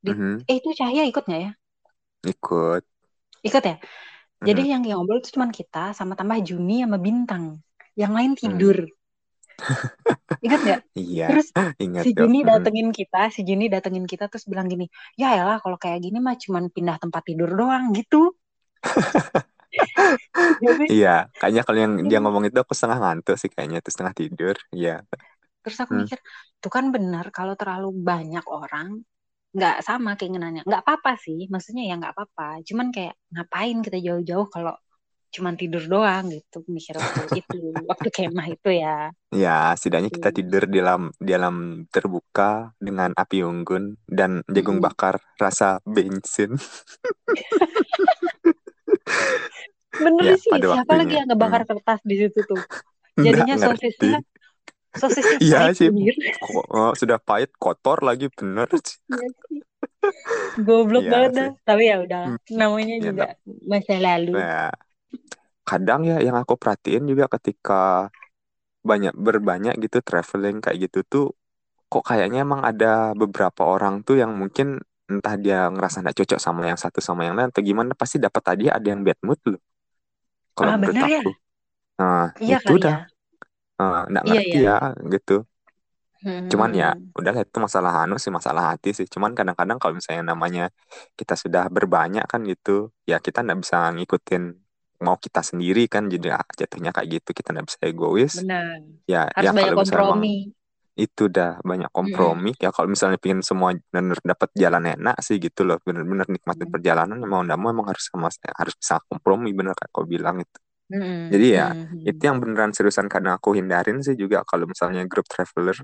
Di, 0.07 0.11
Mhm. 0.11 0.47
eh 0.51 0.57
itu 0.61 0.71
Cahya 0.81 1.03
ikut 1.11 1.25
nggak 1.29 1.43
ya? 1.47 1.51
Ikut 2.31 2.85
Ikut 3.49 3.63
ya? 3.71 3.77
Jadi 4.49 4.63
Mhm. 4.63 4.69
yang 4.73 4.83
ngobrol 4.87 5.21
itu 5.23 5.31
cuman 5.37 5.51
kita 5.59 5.85
sama 5.99 6.15
tambah 6.19 6.39
Juni 6.49 6.77
sama 6.85 6.99
Bintang. 7.07 7.45
Yang 8.01 8.13
lain 8.19 8.33
Hmm. 8.45 8.63
tidur. 8.63 8.79
Ingat 10.45 10.61
nggak? 10.67 10.81
iya 11.01 11.25
Terus 11.27 11.47
ingat 11.83 12.07
si 12.07 12.09
Juni 12.19 12.39
Mhm. 12.43 12.49
datengin 12.51 12.89
kita, 12.99 13.21
si 13.35 13.41
Juni 13.49 13.65
datengin 13.75 14.07
kita 14.13 14.25
terus 14.31 14.45
bilang 14.51 14.67
gini, 14.73 14.87
ya 15.21 15.29
elah 15.39 15.59
kalau 15.63 15.77
kayak 15.83 15.99
gini 16.05 16.19
mah 16.27 16.37
cuman 16.45 16.65
pindah 16.75 16.97
tempat 17.03 17.23
tidur 17.29 17.51
doang 17.61 17.85
gitu. 17.99 18.35
Jadi, 20.63 20.85
iya 20.93 21.09
kayaknya 21.39 21.63
kalau 21.67 21.79
yang 21.85 21.93
dia 22.11 22.19
iya. 22.19 22.23
ngomong 22.23 22.45
itu 22.49 22.59
aku 22.63 22.73
setengah 22.77 22.99
ngantuk 23.03 23.35
sih 23.41 23.51
kayaknya 23.55 23.77
itu 23.81 23.91
setengah 23.95 24.15
tidur 24.21 24.55
iya 24.77 24.91
Terus 25.63 25.79
aku 25.83 25.93
Hmm. 25.93 26.01
mikir, 26.01 26.19
tuh 26.63 26.71
kan 26.77 26.85
benar 26.95 27.25
kalau 27.37 27.55
terlalu 27.61 27.89
banyak 28.09 28.45
orang 28.59 28.89
nggak 29.57 29.75
sama 29.89 30.11
keinginannya. 30.19 30.63
Nggak 30.69 30.83
apa-apa 30.85 31.11
sih, 31.25 31.39
maksudnya 31.53 31.83
ya 31.89 31.95
nggak 32.01 32.13
apa-apa. 32.17 32.45
Cuman 32.69 32.87
kayak 32.95 33.15
ngapain 33.35 33.77
kita 33.87 33.99
jauh-jauh 34.07 34.47
kalau 34.55 34.75
cuman 35.35 35.55
tidur 35.61 35.83
doang 35.93 36.25
gitu 36.35 36.57
mikir 36.77 36.95
waktu 37.03 37.23
itu 37.41 37.57
waktu 37.91 38.09
kemah 38.17 38.47
itu 38.55 38.69
ya. 38.83 38.91
Ya, 39.33 39.73
setidaknya 39.81 40.11
kita 40.13 40.29
Gitu. 40.29 40.39
tidur 40.39 40.63
di 40.69 40.77
dalam 40.85 41.09
di 41.17 41.31
dalam 41.33 41.57
terbuka 41.89 42.69
dengan 42.77 43.17
api 43.17 43.41
unggun 43.41 43.97
dan 44.05 44.45
jagung 44.45 44.77
bakar 44.85 45.17
rasa 45.41 45.81
bensin. 45.89 46.53
Bener 50.05 50.27
Ya, 50.27 50.37
sih, 50.45 50.59
siapa 50.71 50.93
lagi 51.01 51.13
yang 51.19 51.27
ngebakar 51.31 51.63
Hmm. 51.63 51.69
kertas 51.69 52.01
di 52.11 52.15
situ 52.21 52.41
tuh? 52.51 52.63
Jadinya 53.25 53.57
sosisnya 53.65 54.17
sosisnya 55.01 55.39
Iya 55.45 55.59
sih, 55.79 55.89
oh, 56.75 56.91
sudah 57.01 57.19
pahit, 57.27 57.51
kotor 57.63 57.99
lagi 58.09 58.25
bener 58.39 58.69
sih. 58.89 58.99
Iya 59.13 59.27
sih. 59.49 59.61
Goblok 60.67 61.05
Iya 61.05 61.13
banget 61.13 61.31
sih. 61.37 61.39
dah. 61.39 61.49
Tapi 61.67 61.83
ya 61.91 61.95
udah, 62.05 62.23
Hmm. 62.25 62.37
namanya 62.61 62.95
Ya, 62.99 63.07
juga 63.07 63.23
masa 63.71 63.95
lalu. 64.07 64.31
Nah, 64.33 64.71
kadang 65.69 66.01
ya 66.11 66.17
yang 66.27 66.37
aku 66.43 66.55
perhatiin 66.63 67.05
juga 67.11 67.25
ketika 67.35 67.75
banyak 68.83 69.15
berbanyak 69.15 69.75
gitu 69.85 69.99
traveling 70.03 70.59
kayak 70.65 70.79
gitu 70.91 70.99
tuh 71.07 71.25
kok 71.93 72.05
kayaknya 72.11 72.39
emang 72.47 72.63
ada 72.71 73.15
beberapa 73.23 73.63
orang 73.75 73.95
tuh 74.07 74.17
yang 74.23 74.33
mungkin 74.41 74.81
entah 75.11 75.37
dia 75.45 75.69
ngerasa 75.75 76.03
nggak 76.03 76.17
cocok 76.23 76.41
sama 76.43 76.63
yang 76.71 76.81
satu 76.81 77.01
sama 77.05 77.23
yang 77.27 77.35
lain 77.39 77.51
atau 77.53 77.63
gimana 77.65 77.93
pasti 77.99 78.17
dapat 78.23 78.43
tadi 78.49 78.65
ada 78.73 78.87
yang 78.93 79.03
bad 79.07 79.19
mood 79.27 79.41
loh 79.51 79.61
kalau 80.57 80.71
Ah, 80.71 80.77
menurut 80.77 80.99
bener 80.99 81.05
ya? 81.13 81.21
aku 81.21 81.29
nah 82.01 82.33
Iya 82.43 82.55
itu 82.55 82.73
dah 82.85 82.97
ya. 82.97 83.12
Nggak 84.11 84.25
Iya, 84.25 84.31
ngerti 84.31 84.57
iya. 84.57 84.61
ya 84.69 84.75
gitu 85.15 85.33
cuman 86.51 86.71
ya 86.83 86.87
Hmm. 86.93 87.13
udah 87.19 87.33
itu 87.45 87.59
masalah 87.67 87.93
anu 88.05 88.15
sih 88.23 88.33
masalah 88.39 88.63
hati 88.77 88.89
sih 88.99 89.07
cuman 89.15 89.31
kadang-kadang 89.39 89.79
kalau 89.81 89.95
misalnya 89.99 90.25
namanya 90.33 90.63
kita 91.19 91.35
sudah 91.43 91.63
berbanyak 91.77 92.25
kan 92.33 92.41
gitu 92.51 92.71
ya 93.11 93.17
kita 93.27 93.39
nggak 93.45 93.59
bisa 93.63 93.77
ngikutin 93.97 94.43
mau 95.05 95.17
kita 95.25 95.41
sendiri 95.51 95.81
kan 95.95 96.03
jadi 96.13 96.27
ah, 96.39 96.45
jatuhnya 96.61 96.91
kayak 96.95 97.09
gitu 97.15 97.29
kita 97.39 97.49
nggak 97.55 97.67
bisa 97.69 97.81
egois 97.91 98.35
Benar. 98.39 98.79
ya 99.13 99.19
Harus 99.37 99.47
ya 99.47 99.51
banyak 99.57 99.75
kalau 99.75 99.79
kompromi. 99.81 100.35
itu 101.05 101.21
udah 101.33 101.49
banyak 101.71 101.89
Mm-mm. 101.89 101.97
kompromi 101.97 102.51
ya 102.65 102.69
kalau 102.75 102.89
misalnya 102.95 103.17
pengen 103.23 103.41
semua 103.41 103.73
bener 103.95 104.19
dapat 104.31 104.51
jalan 104.63 104.85
enak 104.93 105.17
sih 105.27 105.37
gitu 105.41 105.61
loh 105.69 105.77
bener-bener 105.87 106.27
nikmatin 106.35 106.69
Mm. 106.69 106.75
perjalanan 106.75 107.17
mau 107.31 107.41
nggak 107.45 107.59
mau 107.61 107.69
emang 107.75 107.89
harus 107.91 108.05
sama 108.13 108.29
harus 108.61 108.75
bisa 108.81 108.95
kompromi 109.09 109.49
bener 109.59 109.73
kayak 109.79 109.91
kau 109.95 110.05
bilang 110.15 110.37
itu 110.45 110.59
Mm-mm. 110.93 111.33
jadi 111.33 111.47
ya 111.59 111.67
Mm-mm. 111.93 112.09
itu 112.09 112.21
yang 112.29 112.39
beneran 112.43 112.73
seriusan 112.77 113.07
kadang 113.13 113.35
aku 113.39 113.55
hindarin 113.59 113.99
sih 114.07 114.15
juga 114.19 114.43
kalau 114.49 114.65
misalnya 114.73 115.03
grup 115.11 115.27
traveler 115.31 115.77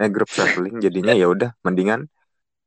eh 0.00 0.08
grup 0.14 0.30
traveling 0.34 0.76
jadinya 0.84 1.12
ya 1.16 1.26
udah 1.34 1.50
mendingan 1.66 2.00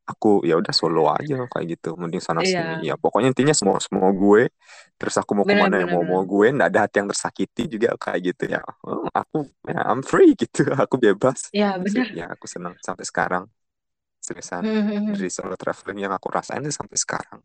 aku 0.10 0.46
ya 0.50 0.56
udah 0.62 0.74
solo 0.76 1.10
aja 1.10 1.36
kayak 1.52 1.66
gitu 1.78 1.98
mending 2.02 2.22
sana 2.22 2.44
Iya. 2.44 2.52
sini 2.54 2.76
ya 2.90 2.94
pokoknya 3.00 3.34
intinya 3.34 3.56
semua 3.58 3.80
semua 3.82 4.10
gue 4.14 4.50
terus 5.00 5.16
aku 5.22 5.32
mau 5.38 5.48
ke 5.50 5.56
mana 5.58 5.76
ya 5.82 5.88
benar, 5.88 5.96
mau 5.96 6.04
mau 6.06 6.22
benar. 6.22 6.30
gue 6.32 6.48
nggak 6.56 6.70
ada 6.72 6.80
hati 6.86 6.96
yang 7.02 7.10
tersakiti 7.14 7.62
juga 7.74 7.90
kayak 8.04 8.20
gitu 8.34 8.44
ya 8.56 8.62
Oh, 8.86 9.08
aku 9.14 9.38
ya 9.70 9.80
I'm 9.90 10.02
free 10.06 10.38
gitu 10.38 10.62
aku 10.84 10.96
bebas 11.02 11.40
Ya, 11.52 11.78
benar. 11.78 12.08
ya 12.14 12.30
aku 12.34 12.46
senang 12.50 12.76
sampai 12.86 13.06
sekarang 13.08 13.44
seriusan 14.24 14.66
Mm-mm. 14.66 15.06
dari 15.06 15.30
solo 15.34 15.56
traveling 15.60 16.00
yang 16.10 16.14
aku 16.18 16.28
rasain 16.34 16.64
sampai 16.74 16.98
sekarang 16.98 17.40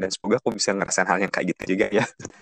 dan 0.00 0.08
semoga 0.14 0.36
aku 0.42 0.50
bisa 0.56 0.70
ngerasain 0.76 1.08
hal 1.10 1.18
yang 1.22 1.32
kayak 1.32 1.54
gitu 1.56 1.62
juga 1.76 1.86
ya 1.92 2.04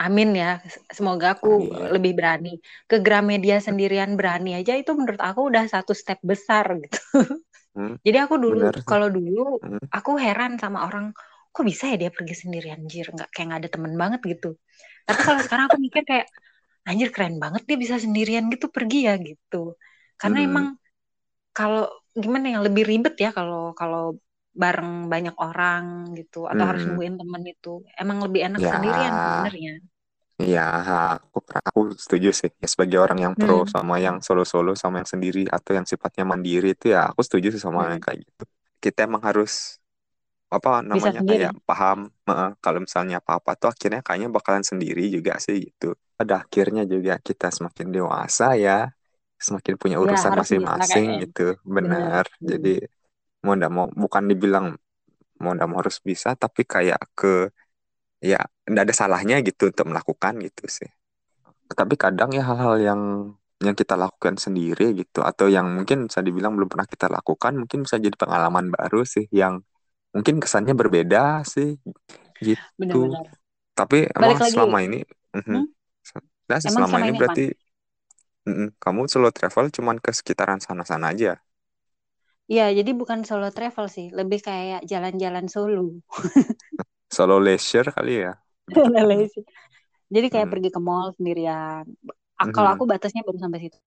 Amin 0.00 0.28
ya. 0.32 0.50
Semoga 0.96 1.26
aku 1.36 1.48
Amin. 1.48 1.92
lebih 1.94 2.12
berani. 2.18 2.48
Ke 2.88 2.96
Gramedia 3.04 3.56
sendirian 3.60 4.16
berani 4.18 4.50
aja 4.58 4.72
itu 4.80 4.90
menurut 4.98 5.20
aku 5.20 5.40
udah 5.52 5.64
satu 5.74 5.92
step 5.92 6.18
besar 6.24 6.64
gitu. 6.82 6.98
Hmm, 7.74 7.94
Jadi 8.06 8.18
aku 8.24 8.34
dulu, 8.44 8.60
kalau 8.88 9.08
dulu 9.12 9.40
Hmm. 9.62 9.78
aku 9.96 10.10
heran 10.24 10.52
sama 10.62 10.78
orang, 10.88 11.06
kok 11.52 11.64
bisa 11.70 11.84
ya 11.92 11.96
dia 12.02 12.10
pergi 12.16 12.34
sendirian, 12.42 12.78
anjir, 12.84 13.06
nggak 13.14 13.28
kayak 13.34 13.46
nggak 13.50 13.60
ada 13.66 13.70
temen 13.74 13.94
banget 14.02 14.20
gitu. 14.32 14.48
Tapi 15.08 15.20
kalau 15.26 15.40
sekarang 15.44 15.64
aku 15.68 15.78
mikir 15.86 16.02
kayak, 16.10 16.26
anjir 16.88 17.08
keren 17.14 17.36
banget 17.44 17.62
dia 17.68 17.76
bisa 17.84 17.96
sendirian 18.04 18.44
gitu 18.54 18.66
pergi 18.76 18.98
ya 19.08 19.14
gitu. 19.20 19.76
Karena 20.20 20.38
Hmm. 20.38 20.48
emang 20.48 20.66
kalau 21.56 21.82
gimana 22.22 22.46
ya 22.54 22.58
lebih 22.66 22.84
ribet 22.90 23.14
ya 23.24 23.30
kalau 23.38 23.72
kalau 23.80 24.02
bareng 24.62 24.90
banyak 25.12 25.34
orang 25.46 25.84
gitu 26.18 26.38
atau 26.50 26.64
harus 26.68 26.82
Hmm. 26.82 26.86
nungguin 26.86 27.14
temen 27.20 27.42
itu. 27.52 27.68
Emang 28.00 28.18
lebih 28.24 28.40
enak 28.48 28.62
Ya. 28.62 28.70
sendirian 28.70 29.14
sebenarnya. 29.24 29.70
Iya, 30.42 30.60
aku 31.20 31.38
aku 31.68 31.78
setuju 32.04 32.28
sih. 32.40 32.50
Ya, 32.62 32.66
sebagai 32.72 32.98
orang 33.04 33.18
yang 33.24 33.34
pro 33.40 33.54
Hmm. 33.56 33.72
sama 33.74 33.94
yang 34.06 34.16
solo-solo 34.26 34.70
sama 34.82 34.94
yang 35.00 35.10
sendiri 35.14 35.40
atau 35.56 35.72
yang 35.76 35.86
sifatnya 35.92 36.24
mandiri 36.32 36.66
itu 36.74 36.84
ya 36.94 36.98
aku 37.12 37.20
setuju 37.26 37.46
sih 37.54 37.62
sama 37.66 37.78
Hmm. 37.78 37.92
yang 37.92 38.02
kayak 38.06 38.18
gitu. 38.26 38.42
Kita 38.84 38.98
emang 39.08 39.22
harus 39.28 39.50
apa 40.54 40.70
namanya 40.90 41.20
kayak 41.30 41.52
paham 41.68 41.98
eh, 42.30 42.48
kalau 42.64 42.78
misalnya 42.86 43.14
apa-apa 43.22 43.50
tuh 43.60 43.68
akhirnya 43.72 44.00
kayaknya 44.06 44.28
bakalan 44.36 44.64
sendiri 44.70 45.02
juga 45.16 45.32
sih 45.44 45.56
gitu. 45.66 45.86
Pada 46.18 46.34
akhirnya 46.42 46.82
juga 46.92 47.12
kita 47.28 47.46
semakin 47.56 47.86
dewasa 47.96 48.44
ya, 48.64 48.72
semakin 49.46 49.74
punya 49.82 49.96
Ya, 50.04 50.04
urusan 50.04 50.34
masing-masing 50.40 51.06
kayaknya. 51.06 51.14
gitu. 51.22 51.40
Benar. 51.76 52.24
Benar. 52.24 52.24
Hmm. 52.40 52.50
Jadi 52.50 52.82
mau 53.44 53.52
nggak 53.58 53.72
mau 53.76 53.86
bukan 54.02 54.24
dibilang 54.30 54.66
mau 55.42 55.50
nggak 55.56 55.68
mau 55.70 55.78
harus 55.82 55.98
bisa 56.10 56.28
tapi 56.42 56.62
kayak 56.72 57.00
ke 57.18 57.28
ya 58.30 58.38
nggak 58.68 58.84
ada 58.86 58.94
salahnya 59.00 59.36
gitu 59.46 59.62
untuk 59.72 59.86
melakukan 59.90 60.34
gitu 60.46 60.64
sih 60.68 60.90
tapi 61.78 61.94
kadang 61.96 62.30
ya 62.36 62.42
hal-hal 62.48 62.74
yang 62.88 63.00
yang 63.60 63.76
kita 63.76 63.94
lakukan 63.96 64.36
sendiri 64.40 64.92
gitu 65.00 65.20
atau 65.24 65.46
yang 65.52 65.66
mungkin 65.76 66.08
bisa 66.08 66.20
dibilang 66.26 66.52
belum 66.56 66.68
pernah 66.72 66.88
kita 66.88 67.06
lakukan 67.12 67.52
mungkin 67.60 67.78
bisa 67.84 67.96
jadi 68.00 68.16
pengalaman 68.16 68.72
baru 68.72 69.04
sih 69.04 69.26
yang 69.32 69.60
mungkin 70.14 70.36
kesannya 70.42 70.74
berbeda 70.76 71.44
sih 71.46 71.76
gitu 72.46 72.76
Benar-benar. 72.78 73.26
tapi 73.78 74.06
Balik 74.20 74.38
emang 74.38 74.40
lagi. 74.44 74.60
selama 74.60 74.78
ini 74.86 75.04
mhm. 75.36 75.58
Hmm? 75.58 75.66
Nah, 76.50 76.60
Emang 76.68 76.84
selama 76.86 76.90
selama 76.90 77.08
ini 77.08 77.12
ini 77.12 77.18
berarti 77.18 77.42
mm-mm, 78.48 78.68
kamu 78.82 79.00
solo 79.12 79.28
travel 79.36 79.66
cuman 79.76 79.96
ke 80.04 80.10
sekitaran 80.18 80.60
sana-sana 80.66 81.06
aja 81.12 81.30
Iya, 82.52 82.64
jadi 82.78 82.90
bukan 83.00 83.20
solo 83.28 83.46
travel 83.56 83.86
sih, 83.96 84.06
lebih 84.18 84.38
kayak 84.48 84.80
jalan-jalan 84.90 85.46
solo. 85.54 85.80
solo 87.10 87.38
leisure 87.40 87.90
kali 87.92 88.14
ya. 88.24 88.32
Jadi 90.14 90.26
kayak 90.32 90.48
Hmm. 90.48 90.52
pergi 90.52 90.68
ke 90.74 90.80
mall 90.88 91.08
sendirian. 91.16 91.84
Ah, 92.40 92.48
Kalau 92.54 92.68
aku 92.74 92.84
batasnya 92.90 93.22
baru 93.26 93.38
sampai 93.42 93.60
situ. 93.64 93.78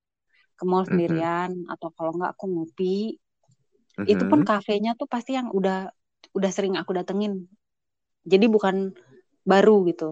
Ke 0.60 0.64
mall 0.72 0.86
mhm, 0.88 0.92
sendirian 0.92 1.52
atau 1.74 1.90
kalau 1.98 2.12
nggak 2.18 2.32
aku 2.36 2.46
ngopi. 2.54 2.96
Itu 4.12 4.24
pun 4.32 4.40
mhm. 4.40 4.48
kafenya 4.50 4.90
tuh 5.00 5.08
pasti 5.14 5.32
yang 5.38 5.48
udah 5.58 5.76
udah 6.38 6.52
sering 6.56 6.76
aku 6.82 6.92
datengin. 6.98 7.34
Jadi 8.32 8.46
bukan 8.56 8.76
baru 9.52 9.74
gitu. 9.90 10.06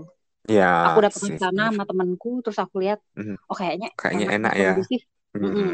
ya 0.50 0.66
Aku 0.86 0.96
udah 1.02 1.12
pernah 1.16 1.32
sih 1.32 1.38
sana 1.44 1.64
sama 1.72 1.84
temenku, 1.90 2.30
terus 2.44 2.60
aku 2.64 2.76
lihat, 2.84 3.00
Mhm. 3.16 3.36
oh 3.50 3.56
kayaknya 3.62 3.90
kayaknya 4.00 4.26
enak 4.26 4.38
enak 4.38 4.54
ya 4.64 4.72
kondusif. 4.72 5.02
Mm-mm. 5.44 5.70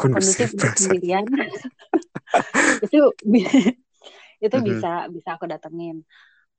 kondusif 0.00 0.48
Kondusif 0.50 0.50
sendirian. 0.78 1.24
itu 2.84 2.96
itu 4.44 4.56
Mhm, 4.56 4.68
bisa 4.68 4.88
bisa 5.14 5.28
aku 5.36 5.46
datengin. 5.52 5.96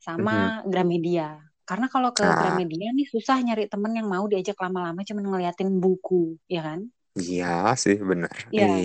Sama 0.06 0.34
Gramedia. 0.72 1.24
Karena 1.70 1.88
kalau 1.94 2.12
ke 2.18 2.24
ah 2.24 2.34
Gramedia 2.40 2.90
nih 2.98 3.08
susah 3.14 3.38
nyari 3.46 3.66
temen 3.74 3.94
yang 4.00 4.08
mau 4.14 4.26
diajak 4.32 4.58
lama-lama 4.66 5.02
cuman 5.10 5.26
ngeliatin 5.32 5.72
buku, 5.84 6.38
ya 6.56 6.62
kan? 6.68 6.82
iya 7.20 7.46
sih 7.84 7.96
bener 8.10 8.36
Iya, 8.52 8.66
eh 8.66 8.80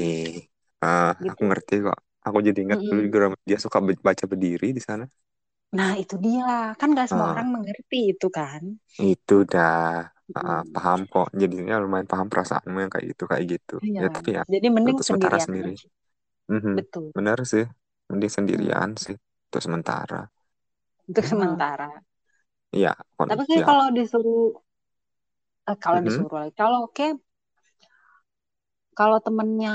ah, 0.84 1.04
aku 1.30 1.42
gitu. 1.42 1.44
ngerti 1.48 1.72
kok 1.86 1.96
aku 2.26 2.38
jadi 2.46 2.58
ingat 2.64 2.80
dulu 2.88 2.98
Mm-mm. 2.98 3.06
juga 3.06 3.18
dia 3.48 3.58
suka 3.64 3.78
baca 4.08 4.24
berdiri 4.32 4.66
di 4.76 4.82
sana 4.88 5.04
Nah, 5.76 5.92
itu 6.02 6.14
dia. 6.24 6.46
Kan 6.78 6.88
gak 6.98 7.08
semua 7.10 7.28
ah 7.28 7.34
orang 7.34 7.48
mengerti 7.54 7.96
itu 8.12 8.26
kan. 8.38 8.62
itu 9.10 9.34
dah 9.52 9.72
ah, 10.38 10.60
Mm-mm. 10.60 10.74
paham 10.74 10.98
kok 11.12 11.26
jadinya 11.40 11.74
lumayan 11.82 12.08
paham 12.12 12.26
perasaanmu 12.32 12.76
yang 12.82 12.92
kayak 12.94 13.06
gitu 13.12 13.22
kayak 13.30 13.44
gitu 13.52 13.74
Iya. 13.86 14.02
ya 14.02 14.06
tapi 14.16 14.28
ya 14.38 14.42
Jadi 14.52 14.66
mending 14.74 14.98
sendirian 15.08 15.50
sendiri 15.50 15.70
Mhm, 16.54 16.74
Betul. 16.74 17.14
bener 17.16 17.38
sih 17.52 17.64
mending 18.08 18.32
Hmm. 18.54 18.68
sendirian 18.68 18.90
sih 19.04 19.16
untuk 19.48 19.60
sementara 19.66 20.16
Untuk 21.08 21.24
ya 21.24 21.32
sementara. 21.32 21.88
iya 22.76 22.90
kon 23.16 23.30
Tapi 23.30 23.42
kayak 23.48 23.62
ya 23.62 23.68
kalau 23.68 23.86
disuruh, 23.96 24.42
eh, 25.70 25.76
kalau 25.84 25.98
Mhm, 25.98 26.02
disuruh 26.06 26.36
lagi, 26.42 26.52
kalau 26.60 26.80
kayak 26.96 27.14
kalau 28.98 29.18
temennya, 29.26 29.70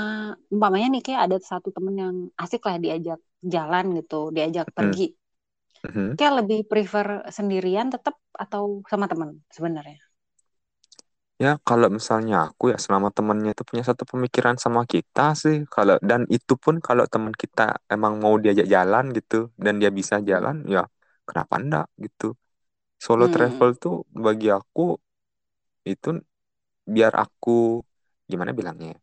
umpamanya 0.54 0.86
nih 0.92 1.02
kayak 1.06 1.22
ada 1.26 1.36
satu 1.50 1.68
temen 1.76 1.94
yang 2.02 2.14
asik 2.42 2.60
lah 2.68 2.76
diajak 2.84 3.18
jalan 3.54 3.84
gitu, 3.98 4.14
diajak 4.36 4.66
mhm, 4.76 4.76
pergi. 4.76 5.02
mhm. 5.84 6.16
Kayak 6.16 6.34
lebih 6.42 6.58
prefer 6.70 7.06
sendirian 7.36 7.88
tetap 7.94 8.14
atau 8.44 8.64
sama 8.90 9.06
temen 9.10 9.30
sebenarnya. 9.56 9.98
Ya, 11.42 11.50
kalau 11.68 11.88
misalnya 11.96 12.34
aku 12.46 12.64
ya 12.72 12.78
selama 12.84 13.08
temannya 13.16 13.50
itu 13.54 13.62
punya 13.68 13.82
satu 13.88 14.04
pemikiran 14.12 14.54
sama 14.64 14.80
kita 14.92 15.20
sih, 15.42 15.56
kalau 15.74 15.94
dan 16.10 16.20
itu 16.36 16.52
pun 16.62 16.74
kalau 16.86 17.04
teman 17.12 17.34
kita 17.42 17.62
emang 17.92 18.12
mau 18.22 18.34
diajak 18.42 18.66
jalan 18.74 19.04
gitu 19.16 19.34
dan 19.64 19.74
dia 19.82 19.90
bisa 19.98 20.14
jalan, 20.30 20.56
ya 20.74 20.80
kenapa 21.28 21.54
enggak 21.62 21.86
gitu. 22.04 22.24
Solo 23.04 23.24
Hmm. 23.24 23.34
travel 23.34 23.70
tuh 23.82 23.94
bagi 24.24 24.48
aku 24.58 24.80
itu 25.92 26.08
biar 26.94 27.12
aku 27.24 27.50
gimana 28.30 28.52
bilangnya? 28.58 28.86
ya, 28.94 28.98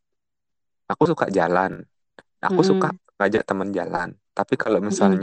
Aku 0.94 1.04
suka 1.12 1.26
jalan, 1.38 1.72
aku 2.48 2.62
suka 2.70 2.88
Hmm. 2.88 2.98
ngajak 3.18 3.44
teman 3.50 3.70
jalan. 3.78 4.10
Tapi 4.38 4.56
kalau 4.64 4.80
Hmm. 4.90 5.22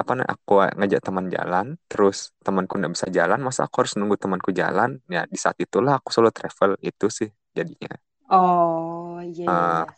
Apa 0.00 0.10
nih 0.18 0.26
aku 0.34 0.52
ngajak 0.78 1.00
teman 1.06 1.26
jalan 1.36 1.66
terus 1.90 2.16
temanku 2.46 2.72
nggak 2.78 2.92
bisa 2.96 3.08
jalan 3.18 3.38
masa 3.46 3.60
aku 3.66 3.76
harus 3.80 3.94
nunggu 3.98 4.16
temanku 4.22 4.50
jalan 4.60 4.90
ya 5.14 5.20
di 5.32 5.38
saat 5.44 5.56
itulah 5.64 5.92
aku 5.98 6.08
solo 6.14 6.30
travel 6.38 6.70
itu 6.88 7.06
sih 7.18 7.28
jadinya 7.58 7.90
Oh, 8.30 9.20
iya 9.28 9.44
iya 9.54 9.66
iya. 9.74 9.88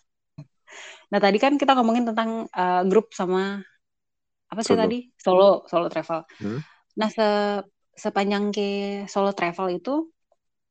Nah, 1.13 1.21
tadi 1.25 1.39
kan 1.43 1.53
kita 1.61 1.73
ngomongin 1.77 2.05
tentang 2.09 2.31
eh, 2.51 2.83
grup 2.91 3.07
sama 3.15 3.63
apa 4.53 4.63
sih 4.67 4.77
solo 4.77 4.83
tadi? 4.83 4.97
Solo, 5.25 5.45
solo 5.71 5.87
travel. 5.93 6.19
Hmm, 6.41 6.59
Nah, 7.01 7.09
se 7.17 7.25
sepanjang 8.05 8.45
ke 8.57 8.63
solo 9.13 9.31
travel 9.39 9.69
itu, 9.79 9.93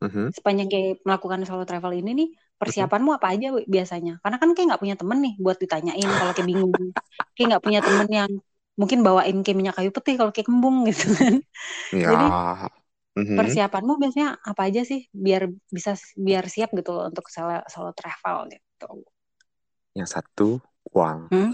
mhm, 0.01 0.31
sepanjang 0.35 0.67
ke 0.73 0.79
melakukan 1.07 1.41
solo 1.47 1.63
travel 1.69 1.93
ini 1.99 2.09
nih, 2.19 2.27
mhm. 2.65 2.89
persiapanmu 2.89 3.09
apa 3.17 3.27
aja 3.33 3.47
biasanya? 3.75 4.11
Karena 4.23 4.38
kan 4.41 4.49
kayak 4.55 4.67
nggak 4.69 4.81
punya 4.83 4.95
temen 4.99 5.17
nih 5.25 5.33
buat 5.43 5.57
ditanyain 5.63 6.09
kalau 6.19 6.31
kayak 6.35 6.47
bingung. 6.51 6.73
Kayak 7.35 7.47
nggak 7.51 7.63
punya 7.67 7.79
temen 7.88 8.07
yang 8.19 8.31
mungkin 8.79 8.99
bawain 9.07 9.38
kayak 9.43 9.57
minyak 9.59 9.75
kayu 9.77 9.91
putih 9.95 10.13
kalau 10.19 10.31
kayak 10.35 10.47
kembung 10.49 10.77
gitu 10.89 11.03
kan. 11.17 11.33
ya 11.91 12.11
Jadi 12.11 12.25
mhm. 13.17 13.38
persiapanmu 13.38 13.93
biasanya 14.01 14.29
apa 14.49 14.61
aja 14.69 14.81
sih 14.91 15.01
biar 15.25 15.41
bisa 15.75 15.91
biar 16.27 16.43
siap 16.53 16.69
gitu 16.79 16.89
loh 16.95 17.03
untuk 17.11 17.25
solo, 17.35 17.53
solo 17.73 17.91
travel 17.99 18.38
gitu. 18.53 18.85
yang 19.97 20.07
satu 20.07 20.61
uang 20.95 21.19
Hmm? 21.31 21.51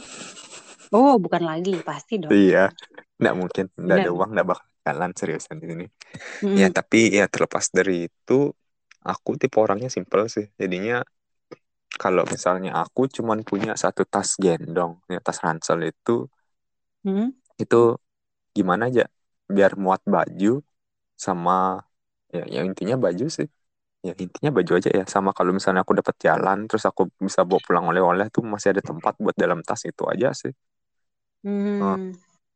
Oh, 0.99 1.13
bukan 1.23 1.43
lagi, 1.51 1.73
pasti 1.89 2.15
dong. 2.23 2.37
iya 2.37 2.59
nggak 3.19 3.33
mungkin 3.41 3.65
nggak 3.83 3.97
ada 3.99 4.09
uang 4.15 4.29
nggak 4.33 4.47
bakal 4.51 4.67
jalan 4.85 5.11
seriusan 5.19 5.57
di 5.61 5.65
sini 5.71 5.85
ya 6.61 6.65
Mm-mm. 6.65 6.73
tapi 6.77 6.97
ya 7.19 7.23
terlepas 7.33 7.65
dari 7.77 7.93
itu 8.09 8.33
aku 9.11 9.29
tipe 9.41 9.57
orangnya 9.65 9.89
simple 9.97 10.23
sih 10.35 10.45
jadinya 10.61 10.95
kalau 12.01 12.23
misalnya 12.33 12.71
aku 12.83 13.01
cuman 13.15 13.39
punya 13.49 13.71
satu 13.83 14.01
tas 14.13 14.29
gendong 14.45 14.93
ya 15.13 15.19
tas 15.25 15.37
ransel 15.45 15.79
itu 15.91 16.11
Hmm? 17.03 17.31
itu 17.61 17.75
gimana 18.57 18.83
aja? 18.89 19.03
Biar 19.55 19.73
muat 19.83 20.01
baju 20.15 20.47
sama 21.25 21.51
ya, 22.35 22.41
ya 22.55 22.61
intinya 22.69 22.95
baju 23.05 23.25
sih. 23.37 23.47
Ya 24.07 24.13
intinya 24.23 24.51
baju 24.57 24.71
aja 24.79 24.89
ya. 24.99 25.03
Sama 25.15 25.31
kalau 25.37 25.51
misalnya 25.57 25.81
aku 25.85 25.95
dapat 26.01 26.15
jalan 26.27 26.57
terus 26.69 26.85
aku 26.91 27.03
bisa 27.27 27.41
bawa 27.49 27.61
pulang 27.67 27.85
oleh-oleh 27.91 28.27
tuh 28.35 28.43
masih 28.53 28.69
ada 28.73 28.83
tempat 28.89 29.13
buat 29.23 29.35
dalam 29.43 29.59
tas 29.67 29.81
itu 29.91 30.03
aja 30.13 30.29
sih. 30.41 30.53
Hmm. 31.43 32.11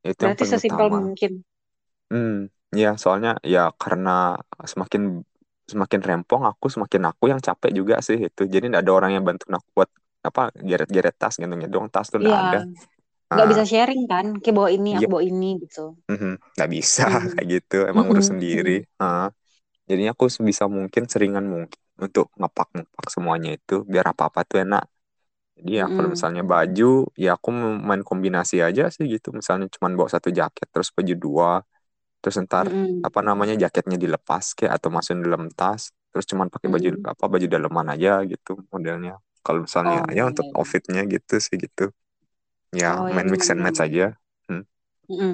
itu 0.09 0.21
yang 0.27 0.35
Berarti 0.35 0.41
paling 0.41 0.53
sesimpel 0.53 0.87
utama. 0.87 0.97
mungkin. 0.97 1.31
hmm 2.11 2.31
ya 2.81 2.87
soalnya 3.01 3.29
ya 3.53 3.59
karena 3.81 4.09
semakin 4.71 5.01
semakin 5.71 6.01
rempong 6.07 6.43
aku 6.49 6.65
semakin 6.75 7.03
aku 7.09 7.23
yang 7.31 7.41
capek 7.47 7.71
juga 7.79 7.95
sih 8.07 8.17
itu. 8.27 8.41
Jadi 8.53 8.63
nggak 8.69 8.83
ada 8.83 8.93
orang 8.97 9.11
yang 9.15 9.23
bantu 9.27 9.43
aku 9.57 9.67
buat 9.77 9.89
apa 10.27 10.41
geret-geret 10.69 11.15
tas 11.21 11.33
gitu 11.41 11.53
dong 11.73 11.85
tas 11.93 12.07
tuh 12.11 12.19
nggak 12.23 12.37
ada. 12.43 12.57
Iya, 12.57 12.94
nggak 13.35 13.49
bisa 13.51 13.63
ah 13.63 13.71
sharing 13.71 14.01
kan? 14.11 14.25
Kayak 14.41 14.55
bawa 14.59 14.69
ini, 14.77 14.89
iya 14.93 15.05
aku 15.05 15.07
bawa 15.11 15.23
ini 15.31 15.47
gitu. 15.63 15.79
mhm, 16.11 16.29
nggak 16.55 16.69
bisa 16.75 17.03
Hmm. 17.05 17.25
kayak 17.33 17.47
gitu 17.53 17.75
emang 17.91 18.05
urus 18.11 18.27
Mm-mm, 18.27 18.33
sendiri 18.33 18.71
mm-mm, 18.71 18.85
ah 19.01 19.25
jadinya 19.89 20.11
aku 20.17 20.25
sebisa 20.37 20.65
mungkin 20.77 21.03
seringan 21.11 21.45
mungkin 21.53 21.79
untuk 22.05 22.25
ngepak-ngepak 22.39 23.07
semuanya 23.15 23.49
itu 23.57 23.73
biar 23.93 24.05
apa-apa 24.13 24.39
tuh 24.49 24.57
enak 24.65 24.83
jadi 25.57 25.71
ya 25.81 25.85
kalau 25.95 26.09
mm-mm, 26.09 26.15
misalnya 26.15 26.43
baju 26.53 26.85
ya 27.23 27.29
aku 27.37 27.49
main 27.89 28.03
kombinasi 28.09 28.55
aja 28.67 28.83
sih 28.95 29.05
gitu 29.13 29.29
misalnya 29.39 29.67
cuma 29.75 29.87
bawa 29.99 30.09
satu 30.15 30.29
jaket 30.39 30.67
terus 30.73 30.89
baju 30.97 31.13
dua 31.25 31.49
terus 32.21 32.35
ntar 32.45 32.65
mm-mm, 32.65 33.07
apa 33.07 33.19
namanya 33.27 33.55
jaketnya 33.63 33.97
dilepas 34.03 34.45
kayak 34.57 34.73
atau 34.79 34.89
masukin 34.95 35.21
dalam 35.27 35.43
tas 35.59 35.83
terus 36.11 36.25
cuman 36.31 36.47
pakai 36.53 36.69
baju 36.73 36.89
mm-mm. 36.89 37.09
apa 37.13 37.25
baju 37.33 37.47
daleman 37.53 37.87
aja 37.95 38.11
gitu 38.31 38.51
modelnya 38.73 39.11
kalau 39.45 39.59
misalnya 39.67 39.95
Oh, 39.95 40.05
ya 40.17 40.23
iya, 40.25 40.31
untuk 40.31 40.45
iya. 40.45 40.51
outfitnya 40.57 41.01
gitu 41.13 41.33
sih 41.45 41.55
gitu 41.63 41.83
ya 42.81 42.91
Oh, 42.97 43.07
ya 43.09 43.15
main 43.15 43.27
mix 43.33 43.43
and 43.51 43.61
match 43.65 43.79
aja 43.85 44.05
hmm. 44.49 44.63
Mm-mm. 45.09 45.33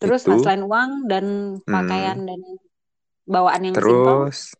Terus 0.00 0.20
itu 0.24 0.34
selain 0.42 0.64
uang 0.68 0.90
dan 1.10 1.26
pakaian 1.72 2.18
hmm. 2.18 2.28
dan 2.28 2.40
bawaan 3.32 3.62
yang 3.68 3.76
terus 3.76 4.54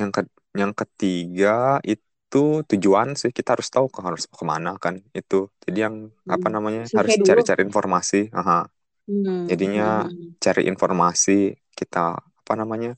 yang 0.00 0.10
ke 0.14 0.22
yang 0.60 0.72
ketiga 0.80 1.78
itu 1.86 2.38
tujuan 2.70 3.08
sih 3.20 3.30
kita 3.38 3.48
harus 3.58 3.68
tahu 3.74 3.86
ke 3.94 4.00
harus 4.06 4.24
ke 4.30 4.44
mana 4.52 4.70
kan 4.84 4.94
itu 5.18 5.36
jadi 5.64 5.78
yang 5.90 5.96
apa 6.34 6.46
hmm, 6.46 6.54
namanya 6.54 6.82
survei 6.88 6.98
harus 6.98 7.18
cari-cari 7.26 7.62
informasi 7.68 8.16
Aha. 8.38 8.66
Hmm, 9.06 9.50
jadinya 9.50 9.84
hmm, 9.84 10.34
cari 10.44 10.62
informasi 10.72 11.32
kita 11.78 11.98
apa 12.20 12.52
namanya 12.60 12.90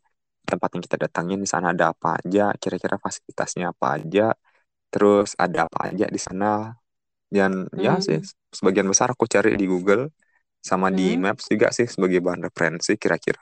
tempat 0.48 0.68
yang 0.76 0.82
kita 0.86 0.98
datangin 1.04 1.38
di 1.44 1.48
sana 1.50 1.66
ada 1.74 1.92
apa 1.94 2.08
aja 2.20 2.52
kira-kira 2.62 2.96
fasilitasnya 3.04 3.64
apa 3.74 3.86
aja 3.98 4.22
terus 4.92 5.28
ada 5.44 5.58
apa 5.68 5.78
aja 5.92 6.06
di 6.16 6.20
sana 6.26 6.46
dan 7.36 7.52
ya 7.86 7.92
sih 8.06 8.18
hmm, 8.18 8.28
sebagian 8.58 8.88
besar 8.92 9.08
aku 9.14 9.24
cari 9.34 9.50
di 9.60 9.66
Google 9.72 10.02
sama 10.70 10.88
di 10.98 11.04
hmm, 11.06 11.24
Maps 11.24 11.44
juga 11.52 11.68
sih 11.76 11.86
sebagai 11.94 12.20
bahan 12.26 12.42
referensi 12.48 12.92
kira-kira 13.02 13.40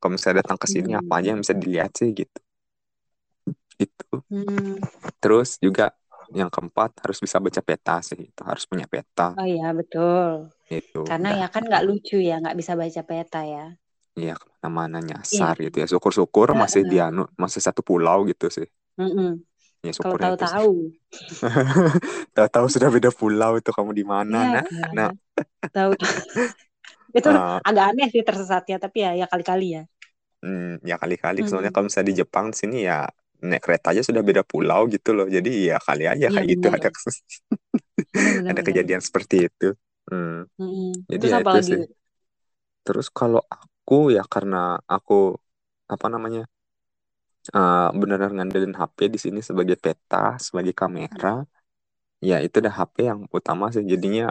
kalau 0.00 0.12
misalnya 0.14 0.38
datang 0.44 0.58
ke 0.62 0.68
sini 0.74 0.92
apa 1.00 1.12
aja 1.20 1.26
hmm, 1.26 1.34
yang 1.34 1.40
bisa 1.44 1.56
dilihat 1.62 1.92
sih 2.00 2.10
gitu. 2.20 2.38
Itu 3.78 4.22
hmm, 4.30 4.86
terus 5.22 5.56
juga 5.62 5.92
yang 6.32 6.48
keempat 6.52 6.90
harus 7.04 7.18
bisa 7.24 7.36
baca 7.42 7.60
peta 7.64 7.96
sih 8.04 8.18
itu 8.30 8.42
harus 8.46 8.64
punya 8.70 8.86
peta. 8.88 9.36
Oh 9.38 9.46
iya 9.52 9.66
betul. 9.78 10.30
itu 10.70 11.00
Karena 11.08 11.28
udah. 11.28 11.40
ya 11.40 11.46
kan 11.54 11.62
nggak 11.68 11.84
lucu 11.88 12.14
ya, 12.28 12.32
nggak 12.42 12.56
bisa 12.60 12.72
baca 12.82 13.02
peta 13.10 13.38
ya. 13.54 13.60
Iya 14.20 14.32
ke 14.40 14.46
mana-mana 14.52 14.98
Iya. 15.32 15.48
nyasar 15.48 15.54
gitu 15.64 15.76
ya. 15.82 15.86
Syukur-syukur 15.92 16.48
masih 16.62 16.82
di 16.90 16.96
anu 17.06 17.22
masih 17.42 17.60
satu 17.66 17.80
pulau 17.88 18.18
gitu 18.30 18.46
sih. 18.56 18.66
Mm-mm. 18.98 19.44
Ya 19.82 19.92
Kalau 20.02 20.16
tahu-tahu, 20.22 20.72
tahu-tahu 22.36 22.66
sudah 22.72 22.88
beda 22.94 23.10
pulau 23.14 23.52
itu 23.60 23.70
kamu 23.76 23.90
di 23.98 24.04
mana 24.06 24.38
nak? 24.52 24.66
kan. 24.70 24.94
nak. 24.96 25.10
Tahu 25.74 25.92
itu 27.18 27.28
Ah, 27.28 27.62
agak 27.68 27.84
aneh 27.90 28.06
sih 28.12 28.22
tersesatnya, 28.28 28.76
tapi 28.84 28.96
ya 29.04 29.10
ya 29.20 29.26
kali-kali 29.32 29.66
ya. 29.76 29.82
hmm, 30.42 30.82
ya 30.88 30.96
kali-kali. 31.02 31.40
Soalnya 31.48 31.70
Mm-mm. 31.70 31.74
kalau 31.74 31.86
misalnya 31.88 32.08
di 32.12 32.16
Jepang 32.22 32.46
di 32.52 32.56
sini 32.60 32.76
ya 32.88 33.06
naik 33.42 33.62
kereta 33.64 33.90
aja 33.92 34.02
sudah 34.06 34.22
beda 34.28 34.42
pulau 34.46 34.86
gitu 34.94 35.10
loh. 35.16 35.26
Jadi 35.26 35.50
ya 35.70 35.76
kali 35.82 36.04
aja 36.12 36.26
Iya 36.28 36.34
kayak 36.34 36.46
gitu 36.58 36.66
ada 36.76 36.88
benar-benar 38.14 38.56
ada 38.56 38.60
kejadian 38.64 39.02
seperti 39.02 39.48
itu. 39.48 39.68
Hmm, 40.10 40.46
Mm-mm. 40.60 40.92
jadi 41.10 41.24
Terus 41.24 41.32
ya 41.32 41.36
apa 41.40 41.48
itu 41.48 41.58
lagi? 41.58 41.72
sih. 41.72 41.80
Terus 42.86 43.06
kalau 43.18 43.40
aku 43.54 43.94
ya 44.16 44.22
karena 44.34 44.56
aku 44.94 45.14
apa 45.94 46.06
namanya 46.14 46.40
eh 47.56 47.86
benar-benar 48.00 48.32
ngandelin 48.36 48.74
HP 48.80 48.98
di 49.14 49.18
sini 49.24 49.38
sebagai 49.48 49.76
peta 49.84 50.16
sebagai 50.46 50.74
kamera. 50.80 51.28
Ya 52.28 52.34
itu 52.46 52.56
udah 52.62 52.74
HP 52.78 52.96
yang 53.10 53.20
utama 53.38 53.64
sih. 53.74 53.84
Jadinya 53.92 54.22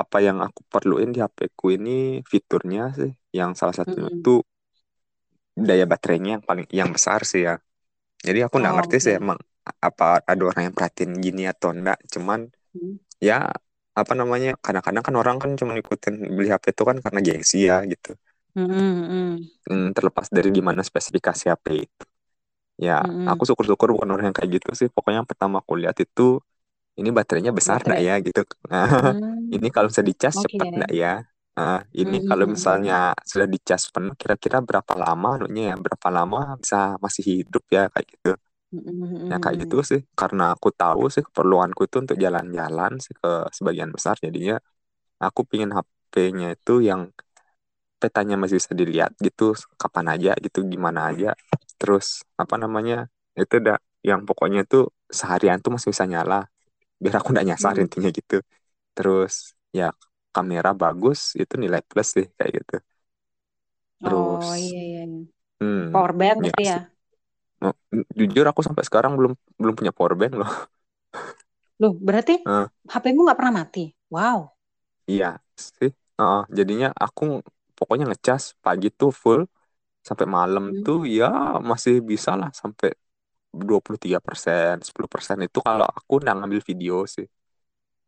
apa 0.00 0.16
yang 0.26 0.38
aku 0.46 0.60
perluin 0.72 1.10
di 1.14 1.18
HP 1.24 1.38
ku 1.58 1.66
ini 1.76 1.90
fiturnya 2.32 2.82
sih. 2.98 3.10
Yang 3.38 3.50
salah 3.60 3.76
satunya 3.80 4.10
Mm-mm. 4.10 4.24
tuh 4.24 4.38
daya 5.68 5.84
baterainya 5.92 6.30
yang 6.38 6.44
paling 6.48 6.66
yang 6.80 6.90
besar 6.96 7.20
sih 7.30 7.40
ya. 7.48 7.54
Jadi 8.26 8.38
aku 8.46 8.56
nggak 8.62 8.74
Oh, 8.74 8.78
ngerti 8.78 8.96
sih 9.04 9.14
oke. 9.14 9.20
emang 9.20 9.38
apa 9.88 10.04
ada 10.30 10.42
orang 10.50 10.62
yang 10.70 10.76
perhatiin 10.78 11.12
gini 11.24 11.42
atau 11.52 11.68
enggak 11.76 11.98
cuman 12.14 12.40
Mm. 12.76 12.98
ya 13.28 13.34
apa 14.00 14.12
namanya 14.20 14.48
kadang-kadang 14.64 15.04
kan 15.06 15.16
orang 15.22 15.36
kan 15.42 15.50
cuma 15.60 15.74
ikutin 15.82 16.14
beli 16.36 16.48
HP 16.54 16.66
itu 16.74 16.82
kan 16.90 16.98
karena 17.04 17.20
gengsi 17.26 17.58
ya 17.70 17.76
gitu. 17.92 18.10
Mm-mm, 18.56 18.68
mm-mm, 18.70 19.50
Hmm, 19.68 19.88
terlepas 19.96 20.26
dari 20.36 20.48
gimana 20.56 20.80
spesifikasi 20.90 21.44
HP 21.52 21.66
itu 21.86 22.04
ya 22.86 22.92
mm-mm. 23.02 23.30
aku 23.30 23.42
syukur-syukur 23.48 23.88
bukan 23.94 24.08
orang 24.14 24.24
yang 24.30 24.36
kayak 24.38 24.50
gitu 24.60 24.70
sih. 24.80 24.88
Pokoknya 24.94 25.18
yang 25.24 25.30
pertama 25.32 25.56
aku 25.62 25.72
lihat 25.80 25.96
itu 26.04 26.22
ini 27.00 27.10
baterainya 27.18 27.52
besar 27.58 27.78
enggak 27.86 28.00
Baterai. 28.00 28.04
ya 28.08 28.14
gitu. 28.26 28.40
Nah 28.72 28.86
Hmm, 28.86 29.54
ini 29.54 29.68
kalau 29.74 29.88
bisa 29.92 30.04
dicas 30.10 30.34
oke. 30.34 30.46
cepat 30.46 30.68
enggak 30.74 30.92
ya? 31.02 31.12
Nah, 31.58 31.78
ini 32.00 32.16
Mm-mm, 32.16 32.28
kalau 32.28 32.46
mm-mm, 32.48 32.56
misalnya 32.56 32.94
sudah 33.30 33.48
dicas 33.54 33.82
penuh 33.94 34.14
kira-kira 34.20 34.58
berapa 34.68 34.94
lama 35.04 35.28
anunya 35.36 35.62
ya? 35.70 35.76
Berapa 35.84 36.08
lama 36.16 36.38
bisa 36.62 36.76
masih 37.04 37.22
hidup 37.30 37.64
ya 37.76 37.82
kayak 37.94 38.06
gitu. 38.12 38.28
Mm-mm, 38.72 39.02
ya 39.30 39.36
kayak 39.42 39.56
mm-mm. 39.62 39.68
gitu 39.68 39.76
sih. 39.90 40.00
Karena 40.20 40.42
aku 40.54 40.68
tahu 40.80 41.02
sih 41.14 41.22
keperluanku 41.26 41.80
itu 41.88 41.96
untuk 42.02 42.16
jalan-jalan 42.24 42.92
sih 43.04 43.14
ke 43.20 43.28
sebagian 43.56 43.90
besar. 43.96 44.14
Jadinya 44.24 44.54
aku 45.26 45.40
pingin 45.50 45.70
HP-nya 45.76 46.46
itu 46.56 46.72
yang 46.88 47.02
petanya 48.02 48.34
masih 48.40 48.56
bisa 48.62 48.72
dilihat 48.80 49.10
gitu 49.26 49.44
kapan 49.82 50.06
aja 50.14 50.30
gitu 50.44 50.58
gimana 50.72 51.00
aja 51.10 51.34
terus 51.78 52.06
apa 52.42 52.54
namanya 52.62 52.94
itu 53.40 53.54
udah 53.62 53.76
yang 54.08 54.20
pokoknya 54.28 54.60
tuh 54.72 54.82
seharian 55.18 55.58
tuh 55.64 55.70
masih 55.74 55.90
bisa 55.94 56.06
nyala 56.12 56.34
biar 57.02 57.14
aku 57.20 57.28
nggak 57.34 57.46
nyasar 57.50 57.74
Mm. 57.74 57.84
intinya 57.84 58.10
gitu 58.18 58.36
terus 58.96 59.34
ya 59.78 59.84
kamera 60.34 60.70
bagus 60.82 61.20
itu 61.42 61.54
nilai 61.62 61.80
plus 61.90 62.08
sih 62.16 62.26
kayak 62.38 62.52
gitu 62.58 62.74
terus 64.02 64.46
Oh 64.46 64.54
iya 64.62 64.78
iya. 64.88 65.00
iya. 65.10 65.18
hmm 65.60 65.88
Power 65.92 66.12
bank 66.20 66.40
ya 66.46 66.52
ya. 66.68 66.74
jujur 68.18 68.44
aku 68.50 68.60
sampai 68.66 68.84
sekarang 68.88 69.12
belum 69.18 69.32
belum 69.60 69.74
punya 69.78 69.92
power 69.96 70.14
bank 70.18 70.32
loh 70.40 70.48
Loh, 71.82 71.92
berarti 72.06 72.34
Eh, 72.46 72.68
HP-mu 72.92 73.20
nggak 73.26 73.38
pernah 73.38 73.54
mati? 73.60 73.84
Wow. 74.14 74.38
iya 75.10 75.26
sih 75.78 75.90
Heeh, 76.18 76.40
jadinya 76.58 76.86
aku 77.04 77.22
pokoknya 77.78 78.04
ngecas 78.10 78.42
pagi 78.64 78.86
tuh 78.98 79.10
full 79.22 79.40
sampai 80.08 80.26
malam 80.38 80.64
Hmm. 80.70 80.84
tuh 80.84 80.98
ya 81.18 81.26
masih 81.70 81.94
bisa 82.10 82.30
lah 82.40 82.50
sampai 82.62 82.88
23%, 83.68 84.74
10% 84.88 85.38
itu 85.46 85.58
kalau 85.68 85.86
aku 85.98 86.12
udah 86.20 86.32
ngambil 86.38 86.60
video 86.70 86.94
sih. 87.14 87.26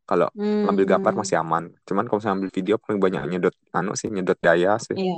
Kalau 0.09 0.27
ngambil 0.65 0.85
gambar 0.93 1.13
Hmm. 1.13 1.23
masih 1.23 1.37
aman. 1.43 1.65
Cuman 1.89 2.05
kalau 2.09 2.21
saya 2.23 2.33
ngambil 2.35 2.53
video 2.59 2.75
paling 2.85 3.01
banyak 3.05 3.23
nyedot 3.31 3.55
anu 3.79 3.91
sih, 4.01 4.09
nyedot 4.15 4.39
daya 4.47 4.71
sih. 4.87 4.99
Iya, 4.99 5.13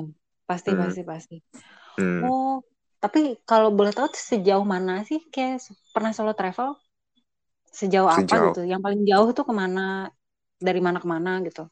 pasti 0.49 0.71
Hmm, 0.71 0.81
pasti 0.81 1.01
pasti. 1.11 1.35
hmm. 1.99 2.29
Oh, 2.29 2.49
tapi 3.03 3.19
kalau 3.51 3.69
boleh 3.79 3.93
tahu 3.97 4.09
sejauh 4.31 4.67
mana 4.75 4.93
sih 5.09 5.19
kayak 5.35 5.55
pernah 5.95 6.13
solo 6.17 6.33
travel? 6.41 6.69
Sejauh 7.79 8.11
apa 8.21 8.35
Sejauh 8.35 8.45
gitu? 8.45 8.59
Yang 8.71 8.81
paling 8.85 9.03
jauh 9.11 9.29
tuh 9.37 9.45
ke 9.49 9.55
mana? 9.63 9.81
Dari 10.67 10.81
mana 10.87 10.99
ke 11.03 11.09
mana 11.15 11.31
gitu? 11.47 11.63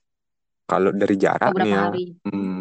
kalau 0.68 0.90
dari 1.00 1.14
jarak 1.24 1.54
nih 1.62 1.72
ya, 1.76 1.82
hari? 1.82 1.98
hmm, 2.24 2.59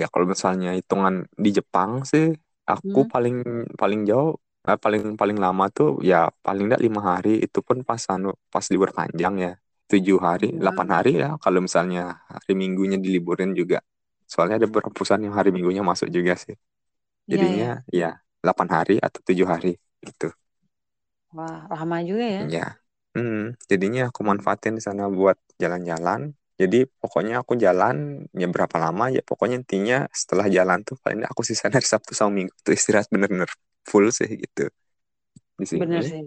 ya 0.00 0.06
kalau 0.12 0.26
misalnya 0.34 0.68
hitungan 0.78 1.14
di 1.44 1.50
Jepang 1.58 1.90
sih, 2.10 2.24
aku 2.70 2.98
Hmm. 2.98 3.10
paling 3.12 3.36
paling 3.80 4.00
jauh, 4.08 4.30
eh, 4.68 4.78
paling 4.84 5.02
paling 5.20 5.38
lama 5.44 5.64
tuh 5.76 5.88
ya 6.10 6.16
paling 6.46 6.64
enggak 6.68 6.82
lima 6.86 7.00
hari. 7.10 7.30
Itu 7.44 7.58
pun 7.66 7.78
pas 7.88 8.02
anu 8.12 8.28
pas 8.52 8.64
libur 8.72 8.90
panjang 8.98 9.34
ya, 9.44 9.50
tujuh 9.90 10.18
hari, 10.26 10.46
delapan 10.60 10.88
Wow. 10.88 10.96
hari 10.96 11.10
ya. 11.22 11.28
Kalau 11.44 11.58
misalnya 11.66 12.00
hari 12.32 12.52
Minggunya 12.62 12.96
diliburin 13.04 13.50
juga. 13.60 13.78
Soalnya 14.32 14.56
ada 14.60 14.66
beberapa 14.70 14.90
perusahaan 14.94 15.22
yang 15.26 15.36
hari 15.38 15.50
Minggunya 15.54 15.82
masuk 15.90 16.08
juga 16.16 16.32
sih. 16.44 16.54
Iya. 17.28 17.32
Jadinya 17.32 17.82
ya 17.92 18.18
8 18.44 18.68
hari 18.76 18.94
atau 19.06 19.20
tujuh 19.28 19.46
hari 19.48 19.70
gitu. 20.06 20.30
Wah, 21.36 21.58
lama 21.72 21.96
juga 22.08 22.24
ya. 22.36 22.42
Ya. 22.54 22.64
Hmm, 23.14 23.52
jadinya 23.70 24.00
aku 24.08 24.20
manfaatin 24.24 24.74
di 24.78 24.82
sana 24.86 25.04
buat 25.12 25.36
jalan-jalan. 25.62 26.20
Jadi 26.62 26.76
pokoknya 27.02 27.34
aku 27.42 27.52
jalan 27.64 27.96
ya 28.40 28.46
berapa 28.54 28.76
lama 28.84 29.04
ya 29.16 29.20
pokoknya 29.30 29.56
intinya 29.62 29.96
setelah 30.20 30.46
jalan 30.56 30.78
tuh 30.88 30.96
paling 31.04 31.20
aku 31.30 31.42
sisain 31.48 31.74
hari 31.76 31.88
Sabtu 31.92 32.12
sama 32.18 32.30
Minggu 32.38 32.54
tuh 32.66 32.74
istirahat 32.78 33.08
bener-bener 33.14 33.50
full 33.90 34.06
sih 34.18 34.28
gitu 34.44 34.62
di 35.60 35.66
Bener 35.80 36.02
sini. 36.02 36.08
sih. 36.10 36.24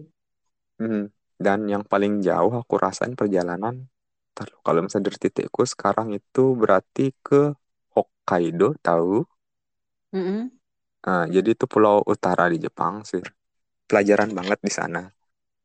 Hmm, 0.80 1.04
Dan 1.45 1.60
yang 1.74 1.84
paling 1.91 2.13
jauh 2.28 2.52
aku 2.62 2.76
rasain 2.86 3.13
perjalanan 3.19 3.76
ntar 4.36 4.48
loh, 4.52 4.60
kalau 4.67 4.80
misalnya 4.84 5.08
dari 5.12 5.19
titikku 5.26 5.63
sekarang 5.63 6.08
itu 6.19 6.43
berarti 6.62 7.04
ke 7.24 7.56
Hokkaido 7.95 8.76
tahu? 8.84 9.24
Mm-mm. 10.13 10.52
Nah, 11.06 11.24
jadi 11.36 11.50
itu 11.56 11.65
pulau 11.74 11.98
utara 12.13 12.43
di 12.54 12.58
Jepang 12.65 12.95
sih. 13.10 13.21
Pelajaran 13.89 14.32
banget 14.39 14.60
di 14.67 14.71
sana. 14.80 15.02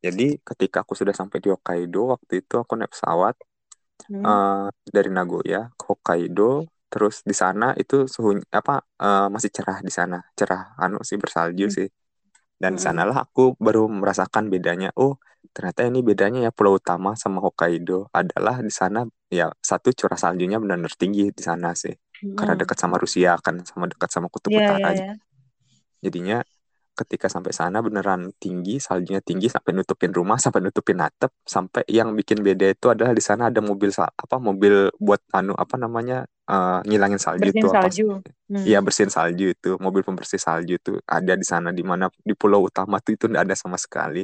Jadi 0.05 0.23
ketika 0.49 0.77
aku 0.85 0.93
sudah 0.99 1.15
sampai 1.21 1.37
di 1.43 1.49
Hokkaido, 1.53 1.99
waktu 2.13 2.33
itu 2.43 2.55
aku 2.63 2.73
naik 2.79 2.91
pesawat 2.95 3.35
Hmm. 4.09 4.31
eh, 4.31 4.65
dari 4.95 5.09
Nagoya 5.15 5.59
ke 5.79 5.83
Hokkaido. 5.91 6.67
Terus 6.91 7.15
di 7.29 7.35
sana 7.41 7.65
itu 7.81 7.95
suhu 8.13 8.29
apa 8.59 8.73
eh, 9.03 9.27
masih 9.33 9.51
cerah 9.55 9.79
di 9.87 9.91
sana, 9.97 10.17
cerah 10.39 10.61
anu 10.83 10.97
sih 11.09 11.17
bersalju 11.23 11.65
Hmm. 11.65 11.73
sih. 11.77 11.87
Dan 12.61 12.77
di 12.77 12.81
Mm-mm. 12.81 12.87
sanalah 12.87 13.17
aku 13.25 13.57
baru 13.65 13.89
merasakan 13.89 14.45
bedanya. 14.53 14.89
Oh, 15.01 15.17
ternyata 15.55 15.81
ini 15.89 15.99
bedanya 16.09 16.39
ya 16.47 16.51
pulau 16.57 16.77
utama 16.81 17.11
sama 17.17 17.39
Hokkaido 17.45 18.07
adalah 18.13 18.55
di 18.61 18.71
sana 18.73 18.99
ya 19.33 19.49
satu 19.69 19.89
curah 19.99 20.19
saljunya 20.23 20.57
benar-benar 20.61 20.93
tinggi 21.01 21.33
di 21.37 21.43
sana 21.43 21.73
sih. 21.73 21.93
Karena 22.37 22.53
Mm-mm. 22.53 22.61
dekat 22.61 22.77
sama 22.83 22.95
Rusia 23.01 23.31
kan, 23.45 23.55
sama 23.69 23.85
dekat 23.91 24.09
sama 24.13 24.27
Kutub 24.33 24.53
iya 24.53 24.61
Utara. 24.61 24.93
iya. 24.93 25.21
Jadinya 26.03 26.41
ketika 27.01 27.27
sampai 27.35 27.53
sana 27.59 27.77
beneran 27.85 28.21
tinggi, 28.43 28.71
saljunya 28.87 29.21
tinggi 29.29 29.47
sampai 29.55 29.71
nutupin 29.77 30.11
rumah, 30.19 30.37
sampai 30.43 30.59
nutupin 30.65 30.99
atap, 31.05 31.31
sampai 31.55 31.81
yang 31.97 32.09
bikin 32.19 32.39
beda 32.47 32.65
itu 32.73 32.85
adalah 32.93 33.13
di 33.19 33.23
sana 33.29 33.43
ada 33.49 33.59
mobil 33.69 33.89
apa 34.23 34.35
mobil 34.47 34.73
buat 35.05 35.21
anu 35.37 35.53
apa 35.63 35.75
namanya 35.83 36.15
eh, 36.51 36.79
ngilangin 36.87 37.21
salju 37.25 37.47
Bersihin 37.47 37.55
itu 37.55 37.67
apa 37.75 37.87
salju. 37.87 38.07
Hmm. 38.49 38.67
Iya 38.67 38.77
bersihin 38.85 39.09
salju 39.17 39.43
itu 39.53 39.69
mobil 39.85 40.03
pembersih 40.07 40.37
salju 40.47 40.73
itu 40.79 40.91
ada 41.09 41.33
di 41.41 41.45
sana 41.51 41.69
di 41.77 41.81
mana 41.91 42.05
di 42.29 42.33
pulau 42.37 42.61
utama 42.69 42.95
tuh 43.05 43.11
itu 43.17 43.25
nggak 43.31 43.43
ada 43.49 43.55
sama 43.57 43.77
sekali. 43.85 44.19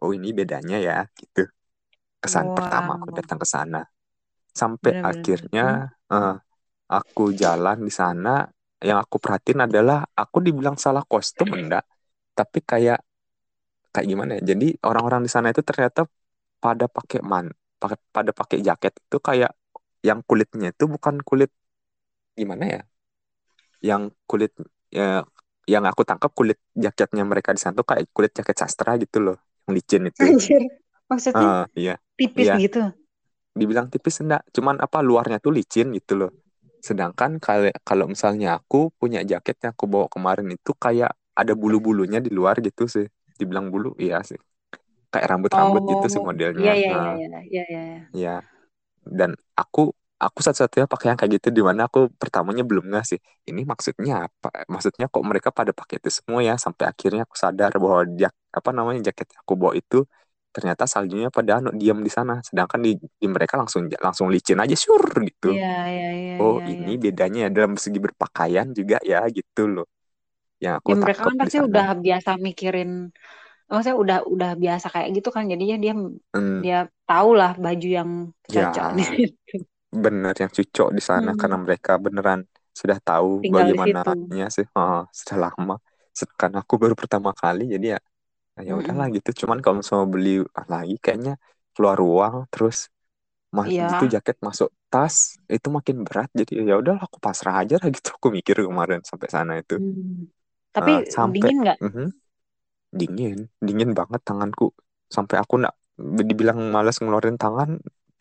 Oh 0.00 0.10
ini 0.16 0.28
bedanya 0.38 0.76
ya 0.88 0.94
gitu. 1.20 1.40
Kesan 2.22 2.48
pertama 2.56 2.96
aku 2.98 3.08
Wow. 3.08 3.18
datang 3.18 3.38
ke 3.42 3.46
sana. 3.48 3.78
Sampai 4.60 4.92
Bener-bener. 4.92 5.50
Hmm. 5.60 5.80
akhirnya 5.80 5.90
eh, 6.12 6.34
aku 6.96 7.22
jalan 7.42 7.78
di 7.88 7.92
sana 7.94 8.46
yang 8.88 8.98
aku 9.04 9.16
perhatiin 9.22 9.60
adalah 9.68 10.04
aku 10.16 10.38
dibilang 10.46 10.76
salah 10.80 11.04
kostum 11.08 11.50
enggak, 11.58 11.84
tapi 12.38 12.58
kayak 12.70 12.98
kayak 13.92 14.06
gimana 14.12 14.30
ya? 14.38 14.42
Jadi 14.54 14.66
orang-orang 14.88 15.20
di 15.26 15.30
sana 15.34 15.48
itu 15.52 15.62
ternyata 15.68 16.00
pada 16.64 16.86
pakai 16.96 17.20
man, 17.32 17.46
pakai 17.82 17.98
pada 18.16 18.32
pakai 18.40 18.58
jaket 18.68 18.92
itu 19.06 19.18
kayak 19.28 19.50
yang 20.08 20.20
kulitnya 20.28 20.68
itu 20.74 20.84
bukan 20.94 21.16
kulit 21.28 21.50
gimana 22.40 22.64
ya? 22.74 22.80
Yang 23.88 24.02
kulit 24.30 24.52
ya, 24.88 25.22
yang 25.68 25.84
aku 25.90 26.02
tangkap 26.08 26.30
kulit 26.38 26.58
jaketnya 26.76 27.22
mereka 27.30 27.50
di 27.56 27.60
sana 27.62 27.74
tuh 27.80 27.86
kayak 27.90 28.04
kulit 28.16 28.32
jaket 28.36 28.56
sastra 28.62 28.96
gitu 29.02 29.18
loh, 29.24 29.36
yang 29.68 29.72
licin 29.76 30.02
itu. 30.10 30.24
Anjir. 30.26 30.62
Maksudnya 31.10 31.48
Ah, 31.48 31.66
iya, 31.78 31.98
tipis 32.18 32.48
iya. 32.48 32.54
gitu. 32.54 32.82
Dibilang 33.54 33.86
tipis 33.92 34.18
enggak, 34.22 34.42
cuman 34.54 34.76
apa 34.82 34.98
luarnya 35.08 35.38
tuh 35.44 35.52
licin 35.54 35.94
gitu 35.94 36.12
loh. 36.20 36.30
Sedangkan 36.82 37.38
kalau 37.38 37.70
kalau 37.88 38.06
misalnya 38.10 38.58
aku 38.58 38.90
punya 39.00 39.20
jaket 39.30 39.56
yang 39.62 39.72
aku 39.78 39.86
bawa 39.86 40.06
kemarin 40.10 40.48
itu 40.56 40.70
kayak 40.74 41.14
ada 41.40 41.52
bulu-bulunya 41.60 42.18
di 42.24 42.30
luar 42.38 42.56
gitu 42.66 42.84
sih. 42.94 43.06
Dibilang 43.40 43.66
bulu, 43.74 43.94
iya 43.98 44.20
sih. 44.30 44.38
kayak 45.14 45.26
rambut-rambut 45.30 45.82
gitu 45.90 46.06
sih 46.10 46.20
Oh, 46.20 46.26
iya 46.26 46.28
modelnya. 46.28 46.72
Iya 46.74 46.74
iya 46.74 46.92
nah, 46.94 47.14
iya 47.14 47.40
iya 47.52 47.62
iya. 47.70 47.82
ya 48.14 48.34
dan 49.18 49.30
aku 49.60 49.80
aku 50.24 50.38
satu-satunya 50.46 50.86
pakai 50.92 51.06
yang 51.12 51.18
kayak 51.20 51.32
gitu 51.40 51.48
di 51.58 51.62
mana 51.68 51.80
aku 51.88 52.08
pertamanya 52.20 52.62
belum 52.64 52.84
nggak 52.90 53.04
sih 53.10 53.20
ini 53.50 53.62
maksudnya 53.68 54.14
apa? 54.30 54.48
Maksudnya 54.72 55.06
kok 55.12 55.24
mereka 55.30 55.48
pada 55.58 55.72
pakai 55.76 55.96
itu 56.00 56.10
semua 56.18 56.40
ya? 56.48 56.54
Sampai 56.64 56.84
akhirnya 56.92 57.22
aku 57.28 57.36
sadar 57.44 57.72
bahwa 57.82 58.00
jak 58.20 58.32
apa 58.58 58.70
namanya 58.76 59.00
jaket 59.12 59.28
aku 59.40 59.52
bawa 59.60 59.74
itu 59.78 59.96
ternyata 60.54 60.84
saljunya 60.86 61.28
pada 61.34 61.50
anu 61.60 61.70
diam 61.80 61.98
di 62.06 62.10
sana. 62.16 62.32
Sedangkan 62.46 62.80
di, 62.86 62.90
di 62.98 63.26
mereka 63.28 63.54
langsung 63.60 63.82
langsung 64.06 64.26
licin 64.34 64.58
aja 64.64 64.76
sur 64.78 65.02
gitu. 65.28 65.48
Iya 65.54 65.74
iya 65.94 66.08
iya 66.18 66.34
oh 66.42 66.56
iya 66.66 66.74
iya. 66.74 66.86
ini 66.86 66.92
bedanya 67.04 67.38
ya 67.46 67.50
dalam 67.56 67.74
segi 67.78 67.98
berpakaian 68.06 68.66
juga 68.78 68.96
ya 69.10 69.22
gitu 69.30 69.62
loh 69.74 69.86
yang 70.64 70.74
aku 70.80 70.90
Ya 70.90 70.94
mereka 71.02 71.20
kan 71.28 71.36
pasti 71.40 71.56
udah 71.68 71.84
biasa 72.04 72.30
mikirin, 72.46 72.90
maksudnya 73.68 73.96
udah 74.04 74.18
udah 74.34 74.50
biasa 74.62 74.86
kayak 74.94 75.08
gitu 75.16 75.28
kan, 75.36 75.44
jadinya 75.52 75.76
dia 75.84 75.92
Hmm, 76.34 76.64
dia 76.64 76.76
tahu 77.08 77.28
lah 77.40 77.50
baju 77.64 77.86
yang 77.98 78.10
cocok 78.52 78.86
di 78.98 79.02
ya 79.02 79.16
bener 80.04 80.34
yang 80.42 80.52
cocok 80.56 80.88
di 80.96 81.02
sana 81.10 81.30
karena 81.40 81.56
Hmm, 81.56 81.64
mereka 81.64 81.92
beneran 82.04 82.40
sudah 82.80 82.98
tahu 83.08 83.28
tinggal 83.42 83.70
situ. 83.84 84.10
bagaimananya 84.12 84.46
sih. 84.56 84.66
Oh, 84.78 85.06
sudah 85.18 85.36
lama. 85.50 85.74
Sedangkan 86.18 86.52
aku 86.62 86.74
baru 86.82 86.94
pertama 87.00 87.30
kali 87.42 87.62
jadi 87.74 87.86
ya 87.94 87.98
ya 88.68 88.72
udahlah 88.80 89.06
Mm-mm. 89.06 89.16
gitu. 89.16 89.30
Cuman 89.46 89.58
kalau 89.64 89.76
misalnya 89.82 90.08
beli 90.14 90.30
lagi 90.74 90.94
kayaknya 91.04 91.32
keluar 91.74 91.98
uang 92.08 92.34
terus 92.52 92.76
mas 93.56 93.72
itu 93.92 94.04
Iya. 94.04 94.14
jaket 94.14 94.36
masuk 94.46 94.68
tas 94.92 95.16
itu 95.56 95.68
makin 95.76 95.96
berat. 96.06 96.28
Jadi 96.40 96.52
ya 96.70 96.74
udahlah 96.82 97.02
aku 97.08 97.18
pasrah 97.26 97.54
aja 97.62 97.74
lah 97.80 97.88
gitu. 97.96 98.08
Aku 98.18 98.28
mikir 98.38 98.56
kemarin 98.68 99.00
sampai 99.10 99.28
sana 99.36 99.52
itu. 99.62 99.74
Hmm. 99.76 100.24
Tapi 100.74 100.92
Eh, 100.92 101.02
sampai 101.16 101.50
dingin 101.50 101.56
nggak? 101.62 101.78
Mhm, 101.84 102.06
dingin 103.00 103.38
dingin 103.66 103.90
banget 103.98 104.20
tanganku 104.28 104.64
sampai 105.16 105.36
aku 105.42 105.54
nak 105.64 105.74
dibilang 106.18 106.58
malas 106.74 106.96
ngeluarin 107.02 107.36
tangan 107.42 107.70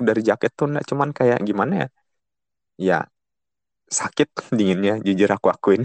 dari 0.08 0.22
jaket 0.30 0.52
tuh 0.60 0.68
nak 0.74 0.84
cuman 0.89 1.10
kayak 1.18 1.39
gimana 1.50 1.74
ya 1.84 1.88
ya 2.88 2.98
sakit 4.00 4.30
dinginnya 4.58 4.94
jujur 5.08 5.30
aku 5.38 5.48
akuin 5.56 5.84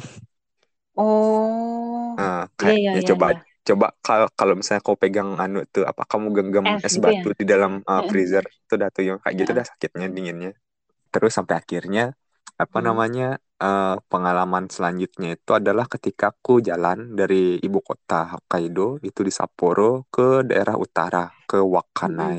Oh, 1.00 2.20
iya 2.62 2.72
kayak 2.72 2.78
iya 2.81 2.92
ya 2.94 3.00
iya 3.00 3.11
coba 3.11 3.26
iya. 3.26 3.35
coba 3.68 3.87
kalau 4.04 4.26
kalau 4.38 4.52
misalnya 4.59 4.83
kau 4.87 4.96
pegang 5.02 5.31
anu 5.42 5.59
tuh 5.74 5.85
apa 5.90 6.02
kamu 6.11 6.26
genggam 6.37 6.66
Es 6.72 6.85
es 6.87 6.94
gitu 6.94 7.09
ya. 7.16 7.22
batu 7.22 7.26
di 7.40 7.44
dalam 7.52 7.72
uh, 7.90 8.02
freezer 8.09 8.44
itu 8.48 8.74
dah 8.81 8.88
tuh 8.94 9.02
yang 9.09 9.18
kayak 9.22 9.37
gitu 9.40 9.50
Heeh. 9.50 9.59
dah 9.59 9.64
sakitnya 9.70 10.07
dinginnya 10.16 10.50
terus 11.12 11.33
sampai 11.38 11.54
akhirnya 11.62 12.02
apa 12.62 12.79
Hmm. 12.79 12.88
namanya 12.88 13.25
eh, 13.62 13.94
pengalaman 14.11 14.64
selanjutnya 14.75 15.29
itu 15.37 15.51
adalah 15.61 15.87
ketika 15.94 16.25
aku 16.35 16.53
jalan 16.68 16.99
dari 17.18 17.37
ibu 17.66 17.79
kota 17.88 18.14
Hokkaido 18.33 18.83
itu 19.09 19.21
di 19.29 19.33
Sapporo 19.38 19.83
ke 20.14 20.23
daerah 20.49 20.77
utara 20.85 21.18
ke 21.49 21.57
Mm-mm. 22.05 22.38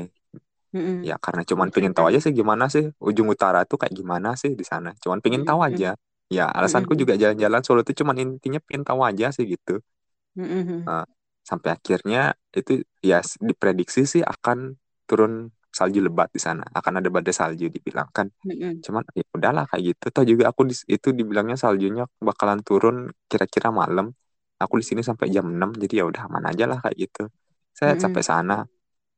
Mm-mm. 0.74 1.08
ya 1.08 1.16
karena 1.24 1.42
cuman 1.48 1.68
pengen 1.74 1.92
tahu 1.96 2.06
aja 2.12 2.20
sih 2.24 2.32
gimana 2.36 2.64
sih 2.74 2.84
ujung 3.08 3.28
utara 3.34 3.58
tuh 3.64 3.76
kayak 3.80 3.94
gimana 4.00 4.28
sih 4.40 4.50
di 4.60 4.64
sana 4.70 4.88
cuman 5.02 5.18
pengen 5.24 5.42
tahu 5.48 5.60
Mm-mm. 5.68 5.68
aja 5.68 5.96
ya 6.36 6.44
alasanku 6.58 6.92
Mm-mm. 6.92 7.00
juga 7.00 7.14
jalan-jalan 7.22 7.60
Solo 7.64 7.80
itu 7.84 7.92
cuman 8.04 8.16
intinya 8.22 8.60
pengen 8.66 8.84
tahu 8.88 9.00
aja 9.08 9.26
sih 9.36 9.44
gitu 9.48 9.80
Mm-mm. 10.36 10.88
Nah, 10.88 11.04
sampai 11.48 11.70
akhirnya 11.76 12.18
itu 12.58 12.72
ya 13.10 13.16
s- 13.28 13.38
diprediksi 13.48 14.00
sih 14.12 14.22
akan 14.32 14.58
turun 15.08 15.32
salju 15.78 15.98
lebat 16.06 16.28
di 16.36 16.40
sana 16.46 16.62
akan 16.78 16.92
ada 17.00 17.08
badai 17.14 17.34
salju 17.40 17.64
dibilang 17.74 18.08
kan. 18.16 18.28
Mm-mm. 18.44 18.84
cuman 18.84 19.04
ya 19.18 19.24
udahlah 19.36 19.64
kayak 19.70 19.84
gitu. 19.92 20.04
Toh 20.14 20.24
juga 20.30 20.44
aku 20.50 20.62
di, 20.70 20.74
itu 20.94 21.08
dibilangnya 21.18 21.56
saljunya 21.60 22.02
bakalan 22.28 22.60
turun 22.66 22.96
kira-kira 23.30 23.68
malam. 23.80 24.06
Aku 24.62 24.74
di 24.80 24.84
sini 24.88 25.02
sampai 25.04 25.26
jam 25.34 25.46
6 25.52 25.70
jadi 25.82 25.94
ya 26.00 26.04
udah 26.10 26.22
aman 26.28 26.44
aja 26.50 26.64
lah 26.70 26.78
kayak 26.84 26.96
gitu. 27.04 27.20
Saya 27.78 27.92
Mm-mm. 27.92 28.00
sampai 28.00 28.22
sana. 28.24 28.54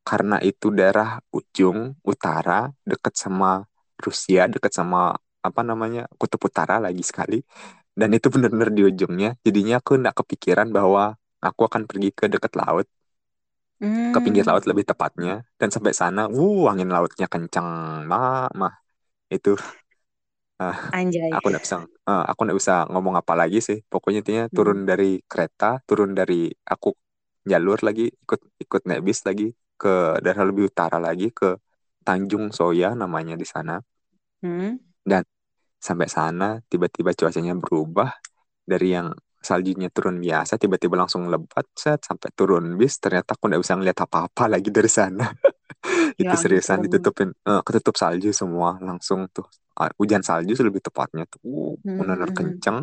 Karena 0.09 0.37
itu 0.43 0.75
daerah 0.75 1.23
ujung 1.31 1.95
utara 2.03 2.67
dekat 2.83 3.15
sama 3.15 3.63
Rusia 4.03 4.51
dekat 4.51 4.75
sama 4.75 5.15
apa 5.47 5.61
namanya 5.63 6.11
kutub 6.19 6.43
utara 6.51 6.83
lagi 6.83 7.03
sekali. 7.07 7.39
Dan 7.99 8.11
itu 8.17 8.29
benar-benar 8.35 8.71
di 8.75 8.83
ujungnya. 8.91 9.31
Jadinya 9.47 9.79
aku 9.83 10.01
nggak 10.01 10.17
kepikiran 10.25 10.69
bahwa 10.75 11.15
aku 11.45 11.63
akan 11.69 11.83
pergi 11.91 12.11
ke 12.15 12.27
dekat 12.33 12.53
laut 12.61 12.87
ke 14.13 14.19
pinggir 14.25 14.45
Hmm. 14.45 14.51
laut 14.51 14.65
lebih 14.71 14.85
tepatnya 14.91 15.31
dan 15.61 15.69
sampai 15.75 15.93
sana 16.01 16.21
uh 16.37 16.61
angin 16.71 16.89
lautnya 16.95 17.27
kencang 17.33 17.69
mah 18.11 18.49
mah 18.61 18.73
itu 19.35 19.51
ah, 20.63 20.77
Anjay. 20.93 21.35
aku 21.35 21.45
nggak 21.51 21.63
bisa 21.65 21.77
eh, 22.11 22.23
aku 22.31 22.41
nggak 22.45 22.59
bisa 22.61 22.75
ngomong 22.93 23.15
apa 23.21 23.33
lagi 23.41 23.59
sih 23.69 23.79
pokoknya 23.93 24.19
intinya 24.23 24.45
Hmm. 24.53 24.57
turun 24.57 24.79
dari 24.91 25.05
kereta 25.31 25.67
turun 25.89 26.11
dari 26.19 26.35
aku 26.73 26.89
jalur 27.53 27.79
lagi 27.87 28.03
ikut 28.25 28.41
ikut 28.65 28.81
naik 28.89 29.03
bis 29.09 29.21
lagi 29.29 29.45
ke 29.81 29.89
daerah 30.25 30.45
lebih 30.51 30.65
utara 30.71 30.99
lagi 31.07 31.27
ke 31.39 31.47
Tanjung 32.07 32.47
Soya 32.59 32.89
namanya 33.03 33.35
di 33.43 33.47
sana 33.55 33.73
Hmm. 34.43 34.77
dan 35.11 35.23
sampai 35.87 36.09
sana 36.11 36.49
tiba-tiba 36.71 37.13
cuacanya 37.19 37.55
berubah 37.59 38.11
dari 38.71 38.89
yang 38.97 39.09
saljunya 39.49 39.89
turun 39.95 40.17
biasa 40.25 40.53
tiba-tiba 40.63 40.95
langsung 41.03 41.23
lebat 41.33 41.67
set 41.83 41.99
sampai 42.09 42.29
turun. 42.39 42.65
Bis 42.81 42.95
ternyata 43.03 43.35
aku 43.37 43.45
nggak 43.49 43.63
bisa 43.65 43.75
ngeliat 43.79 43.99
apa-apa 44.07 44.43
lagi 44.55 44.69
dari 44.77 44.91
sana. 44.91 45.25
Ya 46.23 46.33
itu 46.33 46.35
seriusan 46.43 46.79
ampun. 46.79 46.87
ditutupin 46.87 47.29
eh, 47.49 47.61
ketutup 47.67 47.95
salju 48.03 48.29
semua 48.35 48.79
langsung 48.83 49.21
tuh. 49.35 49.47
Ah, 49.79 49.91
hujan 50.01 50.23
salju 50.29 50.53
lebih 50.69 50.83
tepatnya 50.87 51.25
tuh. 51.33 51.41
Uh, 51.47 51.73
benar-benar 51.99 52.31
Hmm. 52.31 52.37
kenceng. 52.39 52.79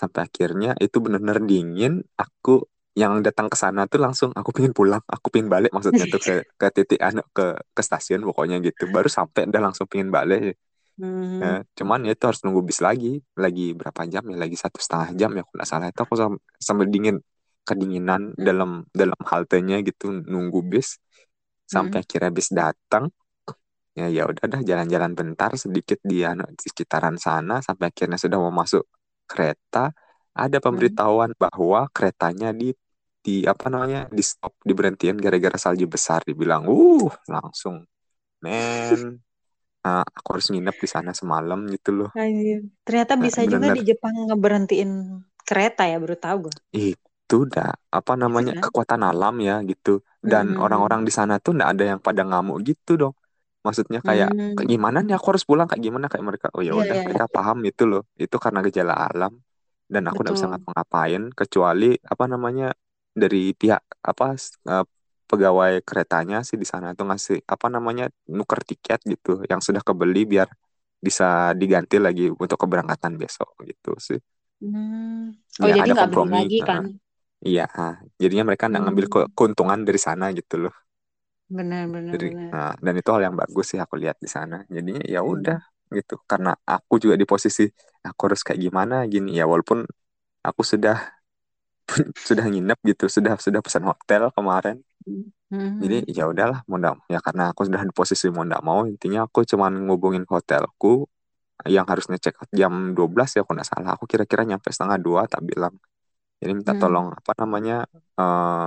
Sampai 0.00 0.20
akhirnya 0.28 0.76
itu 0.84 0.96
benar-benar 1.04 1.40
dingin. 1.50 1.92
Aku 2.20 2.50
yang 2.96 3.20
datang 3.26 3.46
ke 3.52 3.56
sana 3.60 3.84
tuh 3.92 4.00
langsung 4.04 4.30
aku 4.32 4.50
pengen 4.56 4.72
pulang 4.72 5.02
aku 5.04 5.28
pengen 5.32 5.52
balik 5.52 5.68
maksudnya 5.76 6.08
tuh 6.08 6.20
ke 6.26 6.32
ke 6.60 6.66
titik 6.76 7.00
anu 7.04 7.20
ke 7.36 7.42
ke 7.76 7.82
stasiun 7.84 8.20
pokoknya 8.28 8.56
gitu. 8.66 8.88
Baru 8.94 9.08
sampai 9.12 9.48
udah 9.50 9.60
langsung 9.66 9.86
pengen 9.90 10.08
balik 10.16 10.56
Hmm. 10.96 11.40
Ya, 11.42 11.60
cuman 11.76 12.00
ya 12.08 12.16
itu 12.16 12.24
harus 12.24 12.40
nunggu 12.44 12.64
bis 12.64 12.80
lagi 12.80 13.20
lagi 13.36 13.76
berapa 13.76 14.02
jam 14.08 14.24
ya 14.32 14.36
lagi 14.40 14.56
satu 14.56 14.80
setengah 14.80 15.08
jam 15.20 15.30
ya 15.36 15.44
aku 15.44 15.52
nggak 15.56 15.68
salah 15.68 15.86
itu 15.92 16.00
aku 16.00 16.14
sam- 16.16 16.40
sambil 16.56 16.88
dingin 16.88 17.16
kedinginan 17.68 18.32
Hmm. 18.36 18.44
dalam 18.48 18.70
dalam 18.96 19.20
haltenya 19.20 19.76
gitu 19.84 20.04
nunggu 20.32 20.60
bis 20.64 20.96
sampai 21.68 22.00
Hmm. 22.00 22.04
akhirnya 22.04 22.30
bis 22.32 22.48
datang 22.52 23.04
ya 23.98 24.06
ya 24.12 24.22
udah 24.30 24.44
dah 24.48 24.60
jalan-jalan 24.64 25.12
bentar 25.18 25.50
sedikit 25.56 25.98
di, 26.04 26.24
anu, 26.24 26.44
di 26.52 26.62
sekitaran 26.68 27.16
sana 27.20 27.60
sampai 27.64 27.92
akhirnya 27.92 28.16
sudah 28.20 28.38
mau 28.40 28.52
masuk 28.52 28.84
kereta 29.28 29.92
ada 30.36 30.56
Hmm. 30.56 30.64
pemberitahuan 30.64 31.32
bahwa 31.36 31.88
keretanya 31.96 32.52
di 32.56 32.72
di 33.24 33.42
apa 33.44 33.66
namanya 33.72 34.06
di 34.08 34.22
stop 34.24 34.54
diberhentiin 34.68 35.18
gara-gara 35.20 35.58
salju 35.58 35.84
besar 35.90 36.22
dibilang 36.28 36.64
uh 36.70 37.10
langsung 37.28 37.84
men 38.44 39.25
ah, 39.86 40.02
aku 40.18 40.28
harus 40.34 40.48
nginep 40.52 40.76
di 40.84 40.88
sana 40.94 41.10
semalam 41.20 41.58
gitu 41.74 41.90
loh 41.98 42.10
Anjir. 42.22 42.58
Ternyata 42.86 43.14
Nah, 43.20 43.26
bisa 43.26 43.40
juga 43.52 43.66
bener-bener 43.66 43.76
di 43.76 43.80
Jepang 43.88 44.14
ngeberhentiin 44.26 44.90
kereta 45.48 45.82
ya, 45.90 45.96
baru 46.02 46.16
tahu 46.24 46.36
gue. 46.46 46.54
itu 46.76 47.34
dah 47.52 47.68
apa 47.96 48.12
namanya 48.22 48.52
kan? 48.52 48.62
kekuatan 48.62 49.02
alam 49.08 49.34
ya 49.48 49.52
gitu 49.70 49.90
dan 50.30 50.46
Hmm. 50.48 50.62
orang-orang 50.62 51.00
di 51.06 51.12
sana 51.18 51.34
tuh 51.44 51.50
nggak 51.56 51.70
ada 51.72 51.84
yang 51.90 52.00
pada 52.06 52.22
ngamuk 52.28 52.56
gitu 52.68 52.90
dong 53.00 53.14
maksudnya 53.64 53.98
kayak 54.08 54.28
Hmm. 54.48 54.66
gimana 54.72 54.98
nih 55.04 55.14
aku 55.16 55.26
harus 55.34 55.44
pulang 55.50 55.66
kayak 55.70 55.82
gimana 55.86 56.06
kayak 56.10 56.24
mereka 56.28 56.46
oh 56.56 56.62
ya 56.68 56.72
Iya, 56.72 56.82
udah 56.82 56.96
iya, 56.96 57.02
mereka 57.04 57.24
paham 57.34 57.58
itu 57.68 57.82
loh 57.90 58.00
itu 58.22 58.36
karena 58.44 58.58
gejala 58.66 58.92
alam 59.06 59.32
dan 59.92 60.02
aku 60.08 60.18
nggak 60.22 60.34
bisa 60.38 60.48
ngapa-ngapain 60.50 61.22
kecuali 61.38 61.84
apa 62.12 62.24
namanya 62.32 62.64
dari 63.20 63.38
pihak 63.60 63.80
apa 64.10 64.24
eh, 64.70 64.84
pegawai 65.30 65.72
keretanya 65.88 66.36
sih 66.48 66.56
di 66.62 66.66
sana 66.72 66.86
tuh 66.98 67.04
ngasih 67.10 67.36
apa 67.54 67.66
namanya 67.74 68.04
nuker 68.38 68.60
tiket 68.70 69.00
gitu 69.12 69.30
yang 69.50 69.60
sudah 69.66 69.82
kebeli 69.88 70.20
biar 70.32 70.48
bisa 71.06 71.24
diganti 71.60 71.96
lagi 72.06 72.22
untuk 72.42 72.58
keberangkatan 72.62 73.12
besok 73.22 73.48
gitu 73.70 73.90
sih 74.08 74.18
Hmm. 74.60 75.36
Oh, 75.62 75.68
ya 75.68 75.74
jadi 75.76 75.86
ada 75.86 75.94
nggak 75.94 76.08
beli 76.12 76.26
kompromi 76.26 76.36
lagi 76.36 76.56
kan? 76.68 76.84
iya 77.48 77.62
ah. 77.80 77.92
jadinya 78.22 78.44
mereka 78.48 78.64
nggak 78.70 78.82
ngambil 78.84 79.06
Hmm. 79.06 79.12
ke- 79.12 79.28
keuntungan 79.36 79.80
dari 79.86 80.00
sana 80.06 80.24
gitu 80.38 80.54
loh 80.62 80.74
Benar, 81.56 81.84
benar, 81.94 82.14
Jadi, 82.14 82.26
benar. 82.26 82.54
nah, 82.54 82.70
dan 82.84 82.94
itu 83.00 83.08
hal 83.14 83.22
yang 83.26 83.36
bagus 83.40 83.64
sih 83.74 83.78
aku 83.82 83.94
lihat 84.02 84.16
di 84.24 84.28
sana. 84.30 84.62
Jadinya 84.70 85.02
ya 85.14 85.20
Hmm. 85.24 85.32
udah 85.32 85.58
gitu. 85.96 86.14
Karena 86.30 86.54
aku 86.62 86.94
juga 87.02 87.14
di 87.18 87.26
posisi 87.26 87.66
aku 88.06 88.20
harus 88.30 88.40
kayak 88.46 88.60
gimana 88.66 88.94
gini 89.10 89.34
ya 89.38 89.44
walaupun 89.50 89.82
aku 90.48 90.62
sudah 90.72 90.96
sudah 92.28 92.44
nginep 92.50 92.78
gitu, 92.90 93.04
sudah 93.16 93.34
sudah 93.40 93.60
pesan 93.64 93.84
hotel 93.90 94.22
kemarin. 94.36 94.76
Hmm. 95.06 95.78
Jadi 95.78 95.96
ya 96.10 96.26
udahlah 96.26 96.66
mau 96.66 96.78
ya 97.06 97.18
karena 97.22 97.54
aku 97.54 97.62
sudah 97.70 97.82
di 97.86 97.94
posisi 97.94 98.26
mau 98.34 98.42
mau 98.66 98.82
intinya 98.90 99.30
aku 99.30 99.46
cuman 99.46 99.86
ngubungin 99.86 100.26
hotelku 100.26 101.06
yang 101.64 101.86
harusnya 101.88 102.18
check 102.20 102.36
out 102.42 102.50
jam 102.52 102.92
12 102.96 103.38
ya 103.38 103.46
aku 103.46 103.54
nggak 103.54 103.68
salah. 103.70 103.90
Aku 103.94 104.04
kira-kira 104.10 104.42
nyampe 104.42 104.68
setengah 104.74 104.98
dua 104.98 105.22
tak 105.30 105.42
bilang. 105.46 105.74
Jadi 106.42 106.52
minta 106.52 106.74
Hmm. 106.74 106.82
tolong 106.82 107.06
apa 107.14 107.32
namanya 107.40 107.86
eh 108.20 108.66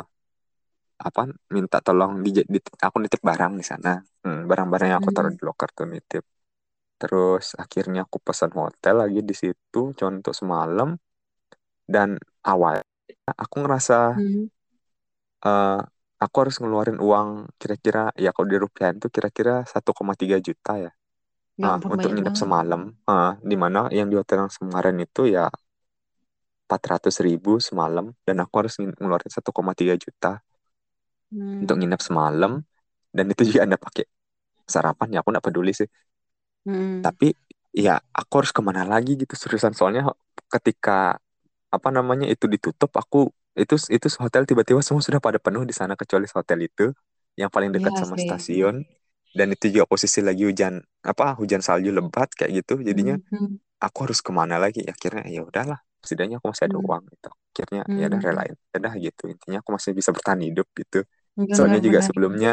apa 0.99 1.21
minta 1.55 1.79
tolong 1.79 2.19
di, 2.19 2.43
di 2.43 2.59
aku 2.59 2.97
nitip 3.03 3.21
barang 3.23 3.53
di 3.59 3.63
sana. 3.63 3.99
Hmm, 4.23 4.47
barang-barang 4.49 4.87
yang 4.91 4.99
aku 4.99 5.11
taruh 5.15 5.31
Hmm. 5.31 5.39
di 5.39 5.43
locker 5.47 5.69
tuh 5.75 5.87
nitip. 5.87 6.23
Terus 6.99 7.55
akhirnya 7.55 8.03
aku 8.07 8.19
pesan 8.19 8.51
hotel 8.55 8.95
lagi 9.03 9.21
di 9.23 9.35
situ 9.35 9.81
untuk 9.95 10.35
semalam 10.35 10.95
dan 11.87 12.19
awal 12.43 12.83
aku 13.25 13.55
ngerasa 13.63 14.19
Hmm. 14.19 14.47
Aku 16.23 16.35
harus 16.41 16.55
ngeluarin 16.61 16.99
uang 17.07 17.29
kira-kira 17.61 17.99
ya 18.23 18.29
kalau 18.35 18.47
di 18.53 18.57
rupiah 18.63 18.89
itu 18.95 19.07
kira-kira 19.15 19.53
1,3 19.73 20.37
juta 20.47 20.71
ya 20.85 20.91
Ya 21.61 21.67
ah, 21.67 21.77
ampun 21.77 21.93
untuk 21.93 22.09
nginep 22.15 22.35
banget. 22.35 22.43
semalam 22.43 22.81
ah, 23.11 23.31
di 23.51 23.55
mana 23.63 23.79
yang 23.97 24.07
di 24.11 24.15
hotel 24.19 24.37
yang 24.47 24.51
kemarin 24.53 24.97
itu 25.05 25.21
ya 25.35 25.43
400 26.67 27.15
ribu 27.27 27.53
semalam 27.67 28.05
dan 28.27 28.37
aku 28.43 28.53
harus 28.61 28.75
ngeluarin 28.81 29.31
1,3 29.37 29.95
juta 30.03 30.31
untuk 31.61 31.75
Hmm. 31.75 31.79
nginep 31.79 32.01
semalam 32.01 32.51
dan 33.15 33.25
itu 33.31 33.41
juga 33.49 33.61
anda 33.67 33.77
pakai 33.79 34.05
sarapan 34.67 35.07
ya 35.15 35.19
aku 35.23 35.29
nggak 35.33 35.45
peduli 35.47 35.71
sih 35.75 35.89
Hmm. 36.65 37.05
tapi 37.05 37.31
ya 37.71 37.95
aku 38.19 38.31
harus 38.43 38.51
ke 38.57 38.61
mana 38.67 38.83
lagi 38.83 39.15
gitu 39.21 39.33
seriusan 39.37 39.73
soalnya 39.77 40.03
ketika 40.53 41.17
apa 41.75 41.89
namanya 41.97 42.27
itu 42.33 42.45
ditutup 42.53 42.91
aku 43.01 43.29
itu 43.63 43.75
itu 43.95 44.07
hotel 44.23 44.43
tiba-tiba 44.49 44.81
semua 44.85 45.03
sudah 45.07 45.21
pada 45.23 45.39
penuh 45.45 45.63
di 45.69 45.73
sana 45.75 45.93
kecuali 45.99 46.25
hotel 46.31 46.59
itu 46.69 46.85
yang 47.39 47.49
paling 47.53 47.71
dekat 47.75 47.93
Iya 47.93 48.01
sama 48.01 48.15
sih. 48.15 48.23
stasiun 48.23 48.75
dan 49.37 49.47
itu 49.55 49.65
juga 49.73 49.85
posisi 49.91 50.19
lagi 50.25 50.43
hujan 50.49 50.81
apa 51.05 51.35
hujan 51.39 51.61
salju 51.63 51.89
lebat 51.93 52.29
kayak 52.37 52.51
gitu 52.63 52.81
jadinya. 52.83 53.15
Hmm. 53.31 53.59
aku 53.83 53.97
harus 54.09 54.19
ke 54.25 54.31
mana 54.35 54.55
lagi 54.63 54.81
akhirnya 54.87 55.23
ya 55.31 55.41
udahlah 55.45 55.79
setidaknya 56.03 56.35
aku 56.39 56.47
masih 56.51 56.65
ada 56.71 56.77
Hmm. 56.77 56.85
uang 56.85 57.03
gitu 57.13 57.29
akhirnya 57.51 57.81
ya 57.99 58.05
udah 58.11 58.19
Hmm. 58.19 58.27
relain 58.27 58.55
ya 58.71 58.75
udah 58.81 58.93
gitu 59.05 59.23
intinya 59.33 59.57
aku 59.63 59.69
masih 59.77 59.91
bisa 59.99 60.11
bertahan 60.15 60.41
hidup 60.47 60.67
gitu 60.79 60.99
Benar, 61.37 61.55
soalnya 61.55 61.79
juga 61.83 61.99
sebelumnya 62.03 62.51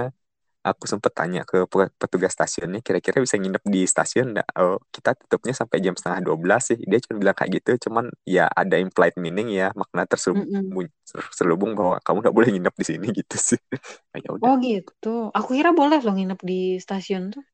aku 0.69 0.85
sempat 0.91 1.12
tanya 1.19 1.41
ke 1.49 1.57
pe- 1.71 1.93
petugas 2.01 2.33
stasiunnya 2.37 2.81
kira-kira 2.87 3.19
bisa 3.25 3.37
nginep 3.41 3.62
di 3.75 3.81
stasiun 3.93 4.27
nggak 4.35 4.49
oh 4.61 4.77
kita 4.95 5.11
tutupnya 5.21 5.55
sampai 5.61 5.79
jam 5.85 5.95
setengah 5.99 6.21
12 6.27 6.62
sih 6.75 6.79
dia 6.91 6.99
cuma 7.05 7.17
bilang 7.23 7.37
kayak 7.39 7.51
gitu 7.62 7.71
cuman 7.89 8.05
ya 8.27 8.45
ada 8.51 8.77
implied 8.85 9.14
meaning 9.25 9.49
ya 9.55 9.71
makna 9.81 10.03
terselubung 10.11 10.87
terselubung 11.07 11.73
bahwa 11.79 11.97
kamu 12.03 12.17
nggak 12.27 12.37
boleh 12.37 12.49
nginep 12.53 12.75
di 12.81 12.85
sini 12.91 13.07
gitu 13.23 13.37
sih 13.39 13.61
ya 14.17 14.29
udah 14.35 14.47
Oh 14.49 14.57
gitu. 14.61 15.31
Aku 15.39 15.51
kira 15.57 15.71
boleh 15.71 15.99
loh 16.05 16.14
nginep 16.17 16.41
di 16.43 16.61
stasiun 16.83 17.31
tuh. 17.35 17.45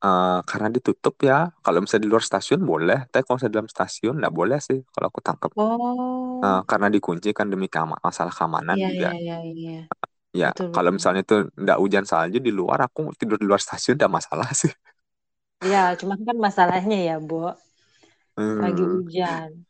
Eh, 0.00 0.38
karena 0.48 0.68
ditutup 0.72 1.14
ya 1.20 1.52
kalau 1.60 1.84
misalnya 1.84 2.04
di 2.08 2.10
luar 2.12 2.24
stasiun 2.24 2.64
boleh 2.64 3.04
tapi 3.12 3.20
kalau 3.20 3.36
misalnya 3.36 3.52
di 3.52 3.58
dalam 3.60 3.68
stasiun 3.76 4.14
nggak 4.16 4.32
boleh 4.32 4.58
sih 4.64 4.78
kalau 4.96 5.06
aku 5.12 5.20
tangkap 5.20 5.50
Oh. 5.60 6.40
Eh, 6.40 6.60
karena 6.64 6.88
dikunci 6.88 7.36
kan 7.36 7.52
demi 7.52 7.68
keama- 7.68 8.00
masalah 8.00 8.32
keamanan 8.32 8.80
Iya, 8.80 8.88
juga 8.96 9.08
iya, 9.12 9.36
iya, 9.44 9.52
iya. 9.52 9.78
Ya 10.40 10.46
Betul, 10.46 10.68
kalau 10.74 10.90
betul. 10.90 10.96
misalnya 10.96 11.20
itu 11.26 11.34
nggak 11.62 11.78
hujan 11.82 12.04
salju 12.10 12.38
di 12.46 12.50
luar 12.58 12.78
aku 12.86 13.00
tidur 13.18 13.36
di 13.42 13.46
luar 13.50 13.60
stasiun 13.66 13.94
nggak 13.98 14.12
masalah 14.18 14.48
sih 14.60 14.70
Iya, 15.64 15.78
cuma 16.00 16.14
kan 16.26 16.36
masalahnya 16.46 16.96
ya, 17.08 17.12
Bo. 17.28 17.36
Lagi 18.62 18.84
Hmm. 18.86 18.94
hujan. 18.94 19.66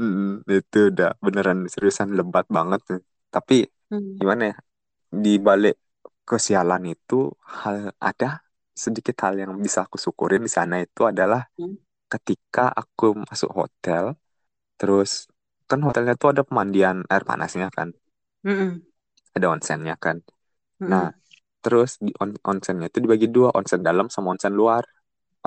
Mm, 0.00 0.44
itu 0.58 0.78
udah 0.92 1.08
beneran 1.24 1.58
seriusan 1.72 2.08
lebat 2.18 2.44
banget 2.56 2.80
tuh. 2.88 2.98
Tapi 3.34 3.54
Hmm. 3.90 4.20
gimana 4.20 4.42
ya? 4.50 4.54
Di 5.24 5.30
balik 5.48 5.74
kesialan 6.28 6.82
itu 6.94 7.14
hal 7.60 7.78
ada 8.08 8.26
sedikit 8.84 9.16
hal 9.24 9.34
yang 9.42 9.52
bisa 9.66 9.80
aku 9.86 9.96
syukurin 10.04 10.42
di 10.46 10.52
sana 10.58 10.74
itu 10.84 11.00
adalah 11.12 11.40
Hmm. 11.58 11.76
ketika 12.12 12.62
aku 12.80 13.04
masuk 13.28 13.50
hotel, 13.60 14.04
terus 14.78 15.10
kan 15.70 15.80
hotelnya 15.86 16.14
tuh 16.22 16.28
ada 16.32 16.42
pemandian 16.48 16.96
air 17.12 17.24
panasnya 17.30 17.66
kan, 17.78 17.88
Mm-mm. 18.44 18.86
Ada 19.36 19.48
onsennya 19.54 19.94
kan. 20.04 20.16
Mm-mm. 20.80 20.92
Nah, 20.92 21.06
terus 21.64 21.90
di 22.06 22.12
on 22.22 22.30
onsennya 22.50 22.86
itu 22.90 22.98
dibagi 23.04 23.28
dua, 23.36 23.48
onsen 23.58 23.80
dalam 23.88 24.06
sama 24.14 24.28
onsen 24.36 24.54
luar. 24.60 24.84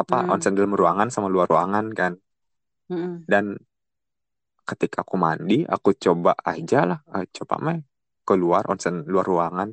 Apa 0.01 0.15
Mm-mm. 0.15 0.35
onsen 0.35 0.53
dalam 0.57 0.73
ruangan 0.79 1.09
sama 1.15 1.27
luar 1.33 1.47
ruangan 1.53 1.85
kan. 1.99 2.13
Mm-mm. 2.91 3.27
Dan 3.29 3.55
ketika 4.69 4.97
aku 5.03 5.15
mandi, 5.25 5.55
aku 5.75 5.89
coba 6.03 6.31
aja 6.51 6.77
lah, 6.89 6.99
eh, 7.15 7.25
coba 7.37 7.55
mah 7.65 7.75
keluar 8.27 8.63
onsen 8.71 8.95
luar 9.11 9.25
ruangan. 9.31 9.69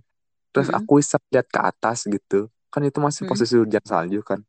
Terus 0.53 0.69
Mm-mm. 0.69 0.79
aku 0.79 0.93
isap 1.05 1.23
lihat 1.33 1.49
ke 1.55 1.61
atas 1.71 1.99
gitu. 2.15 2.37
Kan 2.73 2.83
itu 2.89 2.99
masih 3.07 3.25
posisi 3.31 3.55
hujan 3.63 3.85
salju 3.93 4.21
kan. 4.31 4.41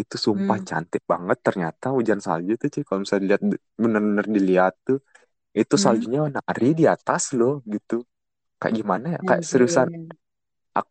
Itu 0.00 0.16
sumpah 0.26 0.58
Mm. 0.58 0.68
cantik 0.68 1.02
banget 1.12 1.38
ternyata 1.46 1.86
hujan 1.96 2.20
salju 2.26 2.52
tuh 2.60 2.68
cuy. 2.74 2.82
Kalau 2.88 3.00
misalnya 3.04 3.22
dilihat 3.26 3.42
bener-bener 3.82 4.26
dilihat 4.36 4.74
tuh 4.88 4.98
itu 5.60 5.76
saljunya 5.84 6.20
nari 6.36 6.68
di 6.80 6.84
atas 6.94 7.22
loh 7.38 7.52
gitu. 7.74 7.94
Kayak 8.60 8.74
gimana 8.80 9.06
ya? 9.14 9.20
Kayak 9.28 9.42
Anjir. 9.50 9.50
seriusan 9.50 9.88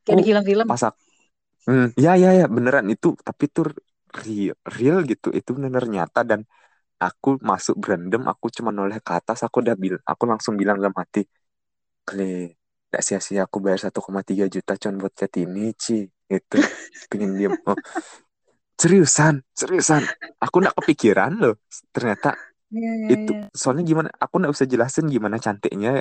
Kayak 0.06 0.18
di 0.20 0.24
aku 0.24 0.24
film-film. 0.28 0.70
pas 0.70 0.82
aku 0.90 1.00
Hmm, 1.70 1.88
ya 2.06 2.12
ya 2.24 2.30
ya 2.40 2.46
beneran 2.56 2.88
itu 2.94 3.08
tapi 3.28 3.44
itu 3.50 3.62
real, 4.24 4.56
real 4.78 4.98
gitu. 5.12 5.28
Itu 5.40 5.52
bener 5.64 5.84
nyata 5.94 6.20
dan 6.32 6.42
aku 7.04 7.30
masuk 7.52 7.76
berendam, 7.84 8.24
aku 8.32 8.48
cuma 8.58 8.72
noleh 8.78 9.00
ke 9.06 9.12
atas, 9.20 9.40
aku 9.48 9.58
udah 9.64 9.76
bilang, 9.84 10.02
aku 10.12 10.24
langsung 10.32 10.56
bilang 10.62 10.78
dalam 10.82 10.96
hati, 11.02 11.22
Kle, 12.08 12.24
gak 12.94 13.04
sia-sia 13.08 13.42
aku 13.48 13.58
bayar 13.66 13.80
1,3 13.86 14.46
juta 14.56 14.74
cuma 14.82 14.94
buat 15.04 15.14
chat 15.20 15.34
ini, 15.44 15.62
Ci. 15.84 15.94
Itu, 16.36 16.58
pengen 17.10 17.32
diem. 17.40 17.54
Oh, 17.70 17.78
seriusan, 18.82 19.44
seriusan. 19.60 20.04
Aku 20.44 20.56
gak 20.64 20.76
kepikiran 20.80 21.32
loh. 21.42 21.54
Ternyata 21.96 22.40
Iya, 22.76 22.92
iya, 23.00 23.14
itu, 23.14 23.32
iya. 23.32 23.50
soalnya 23.56 23.84
gimana, 23.90 24.10
aku 24.24 24.34
gak 24.44 24.54
bisa 24.56 24.68
jelasin 24.74 25.06
gimana 25.16 25.38
cantiknya 25.46 25.92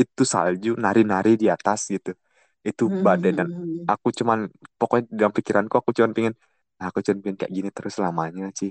itu 0.00 0.22
salju 0.34 0.68
nari-nari 0.84 1.30
di 1.42 1.46
atas 1.54 1.80
gitu. 1.94 2.10
Itu 2.68 2.82
badai 3.06 3.32
dan 3.38 3.48
Mm-mm. 3.48 3.88
aku 3.90 4.08
cuman, 4.18 4.38
pokoknya 4.80 5.04
dalam 5.20 5.32
pikiranku 5.38 5.74
aku 5.80 5.90
cuman 5.96 6.12
pengen, 6.16 6.34
"Nah, 6.78 6.86
aku 6.90 6.98
cuman 7.06 7.18
pengen 7.24 7.36
kayak 7.40 7.52
gini 7.56 7.68
terus 7.76 7.92
selamanya, 7.98 8.44
Ci. 8.58 8.66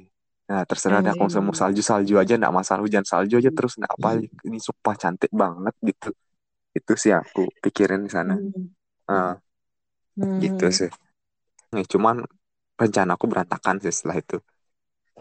Nah, 0.49 0.61
terserah 0.69 0.99
kalau 1.17 1.29
Anjir. 1.29 1.41
mau 1.47 1.55
salju-salju 1.61 2.13
aja 2.21 2.33
nggak 2.39 2.53
masalah 2.59 2.81
hujan 2.85 3.05
salju 3.07 3.33
aja 3.41 3.51
terus 3.55 3.73
nggak 3.79 3.91
apa 3.97 4.09
ini 4.47 4.57
sumpah 4.67 4.95
cantik 5.01 5.31
banget 5.41 5.73
gitu 5.89 6.07
itu 6.77 6.93
sih 7.03 7.13
aku 7.21 7.41
pikirin 7.63 8.01
di 8.07 8.11
sana. 8.17 8.33
Ah, 9.11 9.31
gitu 10.43 10.65
sih 10.77 10.89
Nih, 11.75 11.85
cuman 11.93 12.17
rencana 12.81 13.11
aku 13.17 13.25
berantakan 13.31 13.75
sih 13.83 13.93
setelah 13.97 14.17
itu 14.23 14.37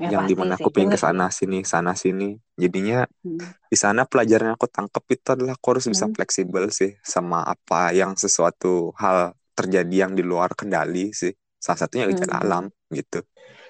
Ya 0.00 0.10
yang 0.12 0.24
di 0.30 0.34
mana 0.40 0.56
sih, 0.56 0.66
aku 0.66 0.68
pengen 0.74 0.90
ke 0.94 0.98
sana 1.04 1.24
sini 1.38 1.56
sana 1.72 1.92
sini 1.94 2.24
jadinya 2.62 3.04
Mm. 3.24 3.54
di 3.72 3.76
sana 3.84 4.02
pelajaran 4.10 4.52
yang 4.52 4.56
aku 4.60 4.68
tangkep 4.70 5.04
itu 5.16 5.28
adalah 5.36 5.54
aku 5.58 5.66
harus 5.76 5.86
bisa 5.92 6.06
Mm. 6.06 6.14
fleksibel 6.14 6.64
sih 6.74 6.90
sama 7.04 7.38
apa 7.54 7.92
yang 8.00 8.12
sesuatu 8.18 8.92
hal 9.02 9.34
terjadi 9.58 9.94
yang 10.08 10.12
di 10.18 10.22
luar 10.26 10.50
kendali 10.58 11.12
sih 11.20 11.32
salah 11.64 11.78
satunya 11.86 12.06
gejala 12.12 12.36
Mm. 12.40 12.42
alam 12.42 12.64
gitu 12.98 13.20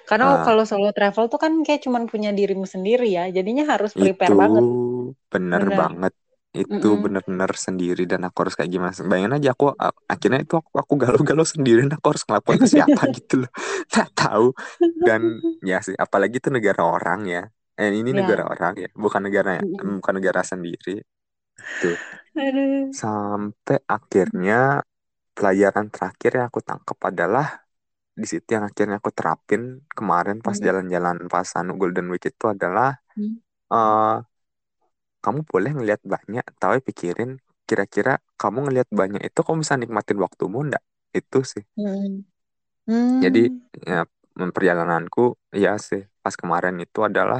Karena 0.09 0.25
Ah, 0.25 0.45
kalau 0.45 0.63
solo 0.71 0.89
travel 0.97 1.25
tuh 1.31 1.39
kan 1.43 1.53
kayak 1.65 1.81
cuman 1.85 2.03
punya 2.11 2.29
dirimu 2.39 2.65
sendiri 2.73 3.05
ya, 3.17 3.23
jadinya 3.37 3.63
harus 3.71 3.91
prepare 3.99 4.33
Itu 4.33 4.35
banget. 4.41 4.65
bener 5.31 5.63
Bener. 5.63 5.79
banget. 5.79 6.13
Itu 6.51 6.87
Mm-mm. 6.89 7.03
bener-bener 7.03 7.51
sendiri 7.55 8.03
dan 8.11 8.21
aku 8.27 8.37
harus 8.43 8.55
kayak 8.59 8.71
gimana. 8.75 8.91
Bayangin 9.07 9.33
aja 9.39 9.49
aku 9.55 9.65
akhirnya 10.13 10.39
itu 10.43 10.53
aku, 10.59 10.71
aku 10.83 10.93
galau-galau 10.99 11.47
sendiri 11.47 11.79
dan 11.87 11.95
aku 11.95 12.07
harus 12.11 12.23
ngelakuin 12.27 12.59
ke 12.63 12.67
siapa 12.75 13.01
gitu 13.15 13.33
loh. 13.47 13.49
Nggak 13.91 14.09
tahu. 14.19 14.45
Dan 15.07 15.21
ya 15.63 15.79
sih, 15.85 15.95
apalagi 15.95 16.35
itu 16.43 16.49
negara 16.51 16.81
orang 16.83 17.19
ya. 17.33 17.41
Eh 17.79 17.89
ini 17.99 18.11
Ya. 18.11 18.19
negara 18.19 18.43
orang 18.51 18.73
ya, 18.83 18.87
bukan 19.03 19.21
negara 19.27 19.49
Mm-mm. 19.61 20.01
bukan 20.03 20.13
negara 20.19 20.41
sendiri. 20.51 20.91
Tuh. 21.81 21.97
Aduh. 22.35 22.95
Sampai 23.01 23.77
akhirnya 23.95 24.83
pelajaran 25.35 25.87
terakhir 25.93 26.31
yang 26.37 26.45
aku 26.51 26.61
tangkap 26.69 26.97
adalah 27.11 27.47
di 28.21 28.27
situ 28.31 28.49
yang 28.55 28.65
akhirnya 28.69 28.97
aku 29.01 29.11
terapin 29.17 29.61
kemarin 29.97 30.37
pas 30.45 30.57
Mm. 30.57 30.65
jalan-jalan 30.67 31.17
pas 31.33 31.49
anu 31.59 31.71
Golden 31.81 32.07
Week 32.13 32.23
itu 32.31 32.45
adalah 32.55 32.89
Mm. 33.17 33.41
eh 33.73 34.13
kamu 35.23 35.39
boleh 35.51 35.71
ngelihat 35.77 36.01
banyak, 36.13 36.45
tapi 36.61 36.77
pikirin 36.87 37.31
kira-kira 37.69 38.11
kamu 38.41 38.57
ngelihat 38.69 38.89
banyak 39.01 39.21
itu 39.27 39.39
kamu 39.45 39.57
bisa 39.63 39.75
nikmatin 39.81 40.19
waktumu 40.25 40.57
enggak? 40.65 40.83
Itu 41.19 41.39
sih. 41.53 41.63
Mm. 41.77 42.23
Jadi 43.23 43.39
Mm. 43.45 43.61
ya 43.89 43.97
perjalananku 44.55 45.21
ya 45.63 45.71
sih 45.87 46.01
pas 46.23 46.35
kemarin 46.41 46.75
itu 46.83 46.99
adalah 47.09 47.39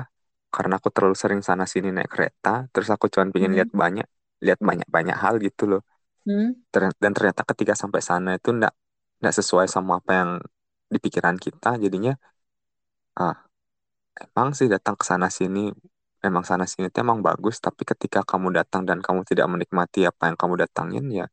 karena 0.54 0.74
aku 0.80 0.90
terlalu 0.96 1.16
sering 1.24 1.42
sana 1.48 1.64
sini 1.74 1.88
naik 1.96 2.10
kereta, 2.14 2.50
terus 2.76 2.90
aku 2.94 3.06
cuma 3.14 3.26
pengen 3.34 3.52
Mm. 3.52 3.56
lihat 3.58 3.72
banyak, 3.82 4.06
lihat 4.46 4.60
banyak-banyak 4.70 5.16
hal 5.24 5.36
gitu 5.46 5.64
loh. 5.72 5.82
Mm. 6.28 6.62
Ter- 6.74 6.96
Dan 7.04 7.12
ternyata 7.18 7.44
ketika 7.52 7.74
sampai 7.82 8.02
sana 8.10 8.30
itu 8.40 8.50
enggak 8.56 8.74
enggak 9.22 9.36
sesuai 9.40 9.68
sama 9.76 9.94
apa 10.02 10.12
yang 10.22 10.32
di 10.94 11.00
pikiran 11.06 11.38
kita, 11.46 11.70
jadinya 11.84 12.14
ah 13.20 13.36
emang 14.24 14.50
sih 14.58 14.68
datang 14.74 14.96
ke 15.00 15.06
sana 15.12 15.28
sini 15.38 15.60
memang 16.26 16.44
sana 16.50 16.66
sini 16.70 16.88
itu 16.90 16.98
emang 17.06 17.20
bagus, 17.26 17.58
tapi 17.66 17.82
ketika 17.92 18.20
kamu 18.22 18.48
datang 18.58 18.82
dan 18.90 18.98
kamu 19.06 19.22
tidak 19.30 19.48
menikmati 19.54 20.06
apa 20.06 20.30
yang 20.30 20.38
kamu 20.42 20.54
datangin 20.64 21.06
ya 21.10 21.26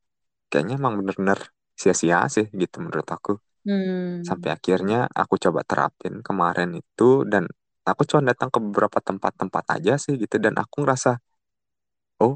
kayaknya 0.50 0.74
emang 0.80 0.94
bener-bener 0.98 1.38
sia-sia 1.80 2.24
sih 2.34 2.46
gitu 2.52 2.76
menurut 2.84 3.08
aku. 3.16 3.32
Mm. 3.68 4.24
Sampai 4.28 4.48
akhirnya 4.56 5.06
aku 5.12 5.34
coba 5.44 5.60
terapin 5.68 6.24
kemarin 6.24 6.70
itu 6.80 7.22
dan 7.28 7.44
aku 7.84 8.02
cuma 8.08 8.20
datang 8.30 8.48
ke 8.54 8.58
beberapa 8.60 8.98
tempat-tempat 9.00 9.64
aja 9.76 9.92
sih 10.00 10.14
gitu 10.20 10.36
dan 10.40 10.54
aku 10.62 10.84
ngerasa 10.84 11.10
oh 12.24 12.34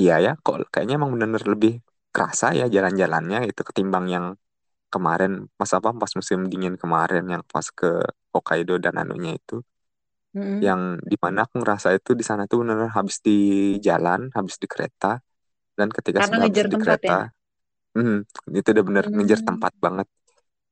iya 0.00 0.14
ya 0.24 0.32
kok 0.44 0.56
kayaknya 0.72 0.94
emang 0.98 1.10
bener-bener 1.14 1.44
lebih 1.54 1.72
kerasa 2.14 2.46
ya 2.58 2.64
jalan-jalannya 2.74 3.38
itu 3.50 3.60
ketimbang 3.68 4.06
yang 4.14 4.26
kemarin 4.92 5.32
pas 5.58 5.70
apa 5.76 5.88
pas 6.00 6.12
musim 6.18 6.38
dingin 6.50 6.74
kemarin 6.82 7.24
yang 7.32 7.42
pas 7.52 7.66
ke 7.78 7.86
Hokkaido 8.32 8.74
dan 8.84 8.94
anunya 9.02 9.30
itu 9.38 9.54
Mm. 10.34 10.66
yang 10.66 10.80
di 11.10 11.16
mana 11.24 11.38
aku 11.46 11.54
ngerasa 11.62 11.88
itu 11.98 12.10
di 12.20 12.24
sana 12.28 12.42
tuh 12.50 12.56
bener-bener 12.64 12.92
habis 12.98 13.18
di 13.26 13.32
jalan 13.86 14.20
habis 14.36 14.56
di 14.62 14.66
kereta 14.72 15.20
dan 15.78 15.88
ketika 15.96 16.20
Karena 16.20 16.36
habis 16.44 16.62
ngejar 16.62 16.66
di 16.72 16.76
tempat 16.76 17.00
ya. 17.10 17.16
kereta 17.16 17.30
Hmm, 17.96 18.22
itu 18.58 18.68
udah 18.74 18.84
bener 18.88 19.04
ngejar 19.16 19.40
Hmm. 19.40 19.48
tempat 19.48 19.72
banget. 19.84 20.06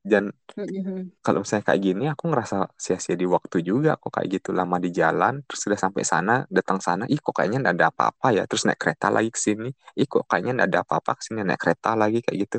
Dan 0.05 0.25
Mhm. 0.57 1.13
kalau 1.25 1.39
misalnya 1.47 1.65
kayak 1.71 1.83
gini, 1.87 2.05
aku 2.13 2.25
ngerasa 2.31 2.57
sia-sia 2.85 3.15
di 3.23 3.27
waktu 3.31 3.57
juga 3.71 3.91
kok 4.03 4.11
kayak 4.15 4.29
gitu 4.43 4.51
lama 4.59 4.77
di 4.85 4.91
jalan, 5.01 5.35
terus 5.47 5.63
udah 5.71 5.79
sampai 5.85 6.03
sana, 6.13 6.33
datang 6.57 6.79
sana, 6.87 7.05
ih 7.13 7.21
kok 7.25 7.35
kayaknya 7.39 7.59
nggak 7.63 7.75
ada 7.79 7.87
apa-apa 7.95 8.27
ya, 8.37 8.43
terus 8.51 8.63
naik 8.67 8.79
kereta 8.83 9.07
lagi 9.17 9.31
ke 9.31 9.41
sini, 9.47 9.69
ih 10.01 10.07
kok 10.11 10.25
kayaknya 10.31 10.51
nggak 10.59 10.69
ada 10.75 10.81
apa-apa 10.87 11.11
ke 11.19 11.23
sini, 11.27 11.39
naik 11.47 11.61
kereta 11.63 11.89
lagi 12.03 12.19
kayak 12.27 12.39
gitu. 12.45 12.59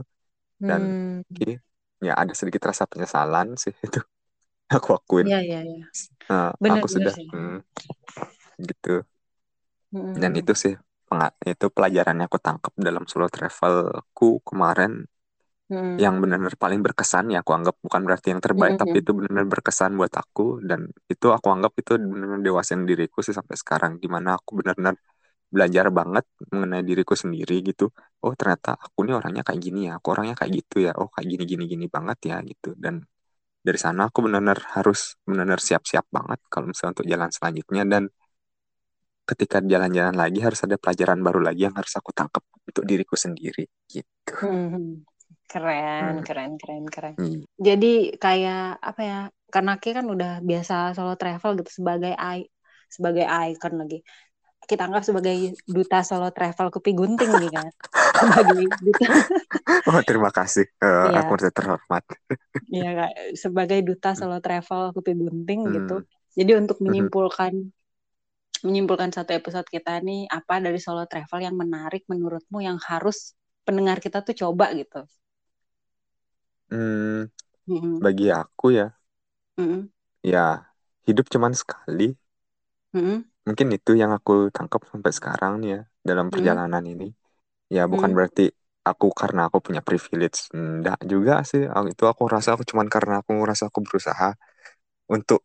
Dan 0.70 0.82
oke, 1.32 1.48
ya 2.08 2.14
ada 2.22 2.34
sedikit 2.40 2.64
rasa 2.70 2.86
penyesalan 2.92 3.48
sih 3.64 3.74
itu. 3.88 4.00
Aku 4.78 4.90
akuin, 4.98 5.28
Iya, 5.28 5.36
iya, 5.46 5.58
iya. 5.70 5.86
Eh, 6.32 6.50
aku 6.74 6.86
Bener-bener 6.86 6.96
sudah 6.96 7.16
sih. 7.16 7.28
hmm, 7.32 7.60
gitu. 8.70 9.04
Dan 10.22 10.32
Hmm. 10.32 10.42
itu 10.42 10.54
sih 10.64 10.74
itu 11.54 11.66
pelajaran 11.76 12.16
yang 12.18 12.28
aku 12.30 12.40
tangkap 12.48 12.74
dalam 12.88 13.04
solo 13.12 13.28
travelku 13.36 14.42
kemarin 14.48 14.92
Hmm. 15.70 16.04
yang 16.04 16.18
benar-benar 16.22 16.58
paling 16.58 16.82
berkesan 16.82 17.26
ya 17.34 17.46
aku 17.46 17.54
anggap 17.54 17.76
bukan 17.86 18.02
berarti 18.08 18.28
yang 18.34 18.42
terbaik 18.42 18.74
tapi 18.82 18.96
Hmm. 18.96 19.04
itu 19.06 19.14
benar-benar 19.14 19.46
berkesan 19.54 19.94
buat 19.94 20.10
aku 20.18 20.58
dan 20.66 20.90
itu 21.14 21.26
aku 21.30 21.48
anggap 21.54 21.74
itu 21.78 21.92
benar-benar 22.02 22.42
dewasain 22.42 22.82
diriku 22.90 23.22
sih 23.22 23.30
sampai 23.38 23.54
sekarang 23.62 23.92
di 24.02 24.10
mana 24.10 24.30
aku 24.42 24.58
benar-benar 24.58 24.98
belajar 25.54 25.86
banget 26.00 26.26
mengenai 26.54 26.84
diriku 26.90 27.14
sendiri 27.24 27.56
gitu 27.70 27.86
oh 28.26 28.34
ternyata 28.40 28.70
aku 28.86 29.00
nih 29.06 29.16
orangnya 29.20 29.44
kayak 29.48 29.62
gini 29.66 29.80
ya 29.90 29.92
aku 30.00 30.08
orangnya 30.14 30.36
kayak 30.40 30.54
gitu 30.62 30.76
ya 30.88 30.92
oh 31.00 31.10
kayak 31.14 31.28
gini 31.32 31.44
gini 31.52 31.64
gini 31.74 31.86
banget 31.96 32.18
ya 32.30 32.36
gitu 32.50 32.70
dan 32.84 32.96
dari 33.68 33.80
sana 33.86 34.02
aku 34.10 34.20
benar-benar 34.26 34.60
harus 34.78 35.00
benar-benar 35.28 35.62
siap-siap 35.68 36.06
banget 36.18 36.40
kalau 36.52 36.66
misalnya 36.70 36.94
untuk 37.00 37.08
jalan 37.14 37.30
selanjutnya 37.36 37.84
dan 37.94 38.04
ketika 39.24 39.58
jalan-jalan 39.64 40.16
lagi 40.22 40.40
harus 40.44 40.60
ada 40.68 40.76
pelajaran 40.76 41.20
baru 41.24 41.40
lagi 41.48 41.62
yang 41.68 41.76
harus 41.80 41.94
aku 41.96 42.12
tangkap 42.12 42.44
untuk 42.68 42.84
diriku 42.84 43.16
sendiri 43.16 43.64
gitu 43.88 44.34
Hmm. 44.42 45.04
Keren, 45.52 46.14
Hmm. 46.16 46.24
keren, 46.28 46.52
keren, 46.62 46.84
keren. 46.94 47.16
Iya. 47.20 47.46
Jadi 47.68 47.88
kayak 48.24 48.58
apa 48.90 49.02
ya? 49.10 49.16
Karena 49.54 49.72
Ki 49.82 49.90
kan 49.98 50.06
udah 50.14 50.30
biasa 50.50 50.74
solo 50.98 51.14
travel 51.22 51.52
gitu 51.62 51.72
sebagai 51.80 52.14
i 52.18 52.40
sebagai 52.96 53.26
icon 53.50 53.74
lagi. 53.82 53.96
Kita 54.70 54.82
anggap 54.88 55.04
sebagai 55.10 55.36
duta 55.76 55.98
solo 56.10 56.28
travel 56.36 56.68
Kupi 56.74 56.92
Gunting 57.00 57.32
nih 57.42 57.52
kan. 57.56 57.70
Sebagai 58.20 58.60
duta 58.84 59.06
Oh, 59.88 60.00
terima 60.08 60.30
kasih. 60.38 60.64
Eh, 60.84 61.08
Iya. 61.08 61.20
aku 61.20 61.30
merasa 61.36 61.52
terhormat. 61.58 62.04
Iya 62.74 62.86
Kak, 62.98 63.12
sebagai 63.44 63.80
duta 63.88 64.10
solo 64.20 64.36
travel 64.46 64.82
Kupi 64.96 65.12
Gunting 65.22 65.60
gitu. 65.76 65.94
Hmm. 65.94 66.04
Jadi 66.38 66.52
untuk 66.62 66.78
Mhm. 66.86 66.86
menyimpulkan 66.86 67.54
menyimpulkan 68.68 69.12
satu 69.18 69.32
episode 69.40 69.68
kita 69.76 69.94
nih 70.08 70.22
apa 70.38 70.56
dari 70.66 70.80
solo 70.86 71.04
travel 71.12 71.40
yang 71.48 71.56
menarik 71.64 72.04
menurutmu 72.12 72.58
yang 72.68 72.78
harus 72.90 73.18
pendengar 73.68 73.98
kita 74.06 74.20
tuh 74.28 74.36
coba 74.42 74.66
gitu. 74.80 75.00
Hmm, 76.70 77.30
Mm-mm. 77.68 78.04
bagi 78.04 78.26
aku 78.42 78.66
ya, 78.80 78.86
Mm-mm. 79.60 79.90
ya 80.32 80.46
hidup 81.08 81.26
cuman 81.34 81.54
sekali. 81.62 82.04
Mm-mm. 82.96 83.24
Mungkin 83.48 83.68
itu 83.76 83.92
yang 84.02 84.12
aku 84.18 84.32
tangkap 84.56 84.82
sampai 84.92 85.12
sekarang 85.18 85.52
nih 85.62 85.70
ya 85.76 85.80
dalam 86.10 86.28
Mm-mm. 86.34 86.34
perjalanan 86.34 86.84
ini. 86.92 87.06
Ya 87.76 87.84
bukan 87.94 88.12
Mm-mm. 88.12 88.18
berarti 88.18 88.44
aku 88.90 89.08
karena 89.22 89.42
aku 89.50 89.60
punya 89.68 89.82
privilege, 89.88 90.40
enggak 90.58 91.00
juga 91.14 91.34
sih. 91.52 91.64
Itu 91.94 92.06
aku 92.12 92.24
rasa 92.36 92.50
aku 92.56 92.64
cuman 92.72 92.88
karena 92.96 93.14
aku 93.22 93.32
ngerasa 93.40 93.64
aku 93.72 93.80
berusaha 93.88 94.28
untuk 95.16 95.40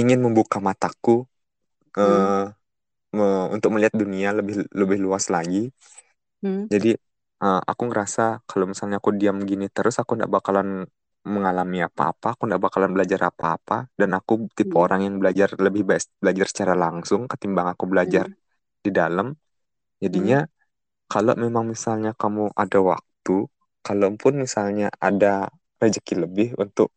ingin 0.00 0.20
membuka 0.26 0.58
mataku 0.68 1.26
Mm. 2.04 2.34
eh, 2.34 2.44
me- 3.16 3.48
untuk 3.56 3.70
melihat 3.74 3.94
dunia 4.02 4.28
lebih 4.38 4.54
lebih 4.80 4.98
luas 5.06 5.26
lagi. 5.34 5.70
Mm. 6.42 6.68
Jadi 6.72 6.88
eh, 7.44 7.60
aku 7.70 7.82
ngerasa 7.88 8.22
kalau 8.48 8.64
misalnya 8.70 8.96
aku 9.00 9.10
diam 9.20 9.36
gini 9.50 9.64
terus 9.74 9.94
aku 10.02 10.10
nggak 10.18 10.32
bakalan 10.36 10.68
mengalami 11.24 11.78
apa-apa, 11.88 12.26
aku 12.36 12.42
nggak 12.48 12.62
bakalan 12.66 12.92
belajar 12.96 13.20
apa-apa, 13.30 13.88
dan 14.00 14.10
aku 14.18 14.32
tipe 14.58 14.76
Mm. 14.76 14.82
orang 14.84 15.00
yang 15.06 15.14
belajar 15.22 15.48
lebih 15.66 15.82
baik 15.88 16.04
belajar 16.22 16.46
secara 16.52 16.74
langsung 16.84 17.22
ketimbang 17.30 17.68
aku 17.72 17.84
belajar 17.92 18.26
Mm. 18.28 18.34
di 18.84 18.90
dalam. 18.92 19.26
Jadinya 20.02 20.38
kalau 21.12 21.34
memang 21.44 21.64
misalnya 21.74 22.12
kamu 22.22 22.52
ada 22.62 22.78
waktu, 22.92 23.36
kalaupun 23.86 24.32
misalnya 24.44 24.88
ada 25.00 25.48
rezeki 25.82 26.14
lebih 26.24 26.48
untuk 26.60 26.88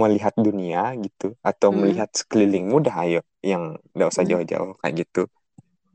melihat 0.00 0.34
dunia 0.36 0.92
gitu 1.04 1.32
atau 1.40 1.68
Mm. 1.72 1.80
melihat 1.80 2.08
sekelilingmu, 2.12 2.76
dah 2.86 2.96
ayo 3.04 3.20
yang 3.50 3.62
nggak 3.96 4.08
usah 4.12 4.24
Mm. 4.24 4.30
jauh-jauh 4.30 4.72
kayak 4.80 4.94
gitu, 5.04 5.22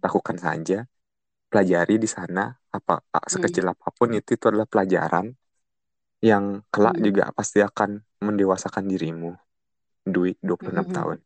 lakukan 0.06 0.38
saja 0.46 0.78
pelajari 1.52 1.96
di 2.04 2.10
sana 2.10 2.42
apa 2.78 2.94
sekecil 3.34 3.66
apa 3.74 3.88
pun 3.98 4.10
itu 4.18 4.30
itu 4.38 4.46
adalah 4.52 4.68
pelajaran 4.74 5.26
yang 6.24 6.64
kelak 6.72 6.96
Mm. 6.96 7.04
juga 7.04 7.24
pasti 7.36 7.60
akan 7.60 8.00
mendewasakan 8.18 8.88
dirimu. 8.88 9.36
Dwi 10.04 10.40
26 10.40 10.88
Mm. 10.88 10.96
tahun. 10.96 11.18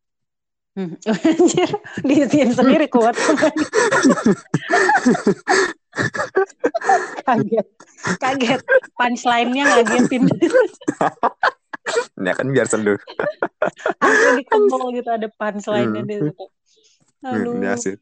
Mm. 0.73 0.93
Anjir, 1.09 1.69
diisiin 2.01 2.49
sendiri 2.51 2.85
kuat 2.87 3.13
kaget 7.23 7.67
kaget 8.17 8.61
punchline-nya 8.93 9.63
ngagetin 9.67 10.29
Ya 12.19 12.33
kan 12.35 12.51
biar 12.51 12.67
seru. 12.67 12.93
unpredictable 13.97 14.93
gitu 14.93 15.09
ada 15.09 15.27
punchline-nya 15.31 16.01
Hmm. 16.01 16.09
di 16.09 16.15
situ 16.21 16.45
aduh 17.23 17.57
Ya 17.57 17.73
sih. 17.73 17.97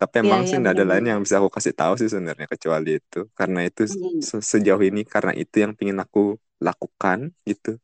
Tapi 0.00 0.14
Iya, 0.22 0.22
emang 0.24 0.42
iya, 0.46 0.48
sih 0.48 0.56
nggak 0.60 0.74
ada 0.78 0.84
lain 0.90 1.04
yang 1.10 1.20
bisa 1.24 1.36
aku 1.42 1.50
kasih 1.56 1.74
tahu 1.74 1.92
sih 2.00 2.08
sebenarnya 2.12 2.46
kecuali 2.54 2.90
itu. 3.02 3.18
Karena 3.38 3.60
itu 3.68 3.82
Mm. 3.88 4.20
se- 4.28 4.44
sejauh 4.52 4.82
ini 4.88 5.02
karena 5.02 5.32
itu 5.34 5.56
yang 5.64 5.72
pingin 5.78 5.98
aku 6.04 6.38
lakukan 6.62 7.34
gitu. 7.50 7.78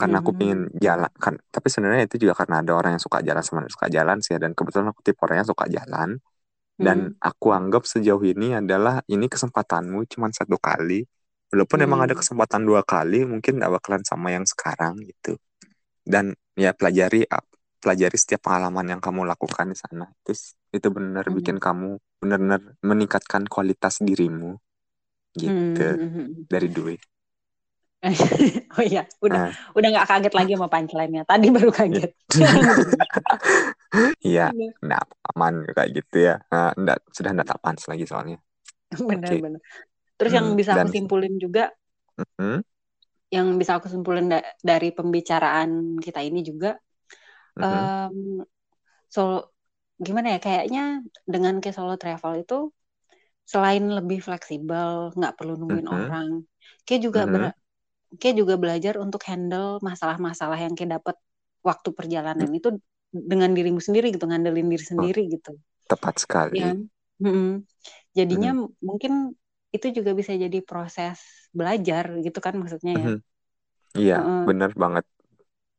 Karena 0.00 0.20
aku 0.22 0.32
pingin 0.36 0.68
jalan 0.84 1.12
kan. 1.24 1.34
Tapi 1.54 1.68
sebenarnya 1.72 2.04
itu 2.08 2.16
juga 2.28 2.34
karena 2.40 2.60
ada 2.64 2.72
orang 2.78 2.90
yang 2.98 3.04
suka 3.06 3.20
jalan 3.24 3.42
sama 3.46 3.60
suka 3.72 3.88
jalan 3.92 4.18
sih. 4.24 4.36
Dan 4.42 4.52
kebetulan 4.58 4.88
aku 4.92 5.00
tipe 5.06 5.20
orang 5.24 5.38
yang 5.44 5.48
suka 5.52 5.66
jalan. 5.72 6.10
Dan 6.76 7.08
Mm. 7.08 7.16
aku 7.22 7.48
anggap 7.56 7.84
sejauh 7.88 8.22
ini 8.26 8.54
adalah 8.60 9.00
ini 9.08 9.26
kesempatanmu 9.32 10.04
cuma 10.12 10.28
satu 10.32 10.56
kali. 10.60 11.04
Walaupun 11.52 11.78
emang 11.86 12.00
ada 12.04 12.14
kesempatan 12.18 12.62
dua 12.68 12.82
kali, 12.84 13.24
mungkin 13.24 13.58
nggak 13.60 13.72
bakalan 13.80 14.02
sama 14.04 14.34
yang 14.36 14.44
sekarang 14.44 14.98
gitu. 15.04 15.38
Dan 16.06 16.34
ya 16.58 16.72
pelajari 16.76 17.26
pelajari 17.82 18.16
setiap 18.18 18.46
pengalaman 18.50 18.86
yang 18.96 19.00
kamu 19.02 19.22
lakukan 19.28 19.66
di 19.72 19.76
sana. 19.78 20.06
Itu 20.24 20.32
itu 20.78 20.88
benar 20.98 21.24
Mm. 21.28 21.36
bikin 21.36 21.56
kamu 21.66 21.88
benar-benar 22.22 22.60
meningkatkan 22.90 23.42
kualitas 23.52 23.94
dirimu 24.08 24.50
gitu 25.42 25.86
Mm. 25.88 26.46
dari 26.52 26.68
Dwi. 26.76 26.96
oh 28.78 28.84
iya 28.86 29.00
udah 29.24 29.40
Nah, 29.40 29.56
udah 29.76 29.88
nggak 29.92 30.06
kaget 30.10 30.32
lagi 30.38 30.50
sama 30.54 30.68
punchline-nya 30.72 31.22
tadi 31.26 31.46
baru 31.54 31.70
kaget 31.74 32.10
iya, 34.26 34.42
Udah. 34.42 34.72
nah 34.88 35.00
aman 35.32 35.54
kayak 35.76 35.90
gitu 35.96 36.16
ya. 36.28 36.32
Nah, 36.52 36.64
nggak, 36.80 36.96
sudah 37.16 37.30
nggak 37.34 37.48
tak 37.50 37.60
pans 37.64 37.82
lagi 37.90 38.04
soalnya. 38.10 38.36
bener-bener 39.08 39.60
terus 40.18 40.32
yang 40.38 40.46
Hmm, 40.46 40.60
bisa 40.60 40.72
aku 40.78 40.88
dan 40.88 40.94
simpulin 40.94 41.34
juga 41.44 41.62
hmm, 42.38 42.60
yang 43.34 43.46
bisa 43.60 43.72
aku 43.78 43.88
simpulin 43.94 44.26
da- 44.32 44.46
dari 44.62 44.88
pembicaraan 44.96 45.98
kita 46.04 46.20
ini 46.28 46.40
juga 46.46 46.68
hmm, 47.56 47.86
em, 48.10 48.42
solo 49.14 49.55
gimana 50.04 50.28
ya 50.34 50.38
kayaknya 50.46 50.80
dengan 51.32 51.54
ke 51.64 51.70
solo 51.76 51.94
travel 52.02 52.32
itu 52.42 52.54
selain 53.52 53.84
lebih 53.98 54.18
fleksibel 54.26 54.90
nggak 55.18 55.34
perlu 55.38 55.52
nungguin 55.60 55.88
hmm, 55.90 55.90
orang 55.98 56.28
kayak 56.86 57.00
juga 57.06 57.20
hmm, 57.24 57.32
ber- 57.32 57.56
kayak 58.20 58.36
juga 58.40 58.54
belajar 58.62 58.94
untuk 59.04 59.22
handle 59.30 59.68
masalah-masalah 59.88 60.58
yang 60.64 60.74
kayak 60.78 60.92
dapet 61.00 61.16
waktu 61.68 61.90
perjalanan 61.98 62.50
itu 62.58 62.68
dengan 63.32 63.50
dirimu 63.56 63.80
sendiri 63.86 64.06
gitu 64.14 64.24
ngandelin 64.30 64.68
diri 64.72 64.84
oh, 64.98 65.10
sendiri 65.10 65.20
gitu. 65.34 65.50
Tepat 65.90 66.14
sekali. 66.22 66.58
ya 66.58 66.76
jadinya 68.16 68.48
Hmm, 68.48 68.56
m- 68.58 68.72
mungkin 68.88 69.12
itu 69.74 69.86
juga 69.96 70.10
bisa 70.20 70.32
jadi 70.44 70.58
proses 70.68 71.18
belajar 71.58 72.04
gitu 72.24 72.38
kan 72.44 72.54
maksudnya 72.60 72.92
ya. 73.04 73.08
Hmm, 73.08 73.16
Iya, 74.00 74.16
Heeh. 74.16 74.42
benar 74.48 74.70
banget. 74.82 75.04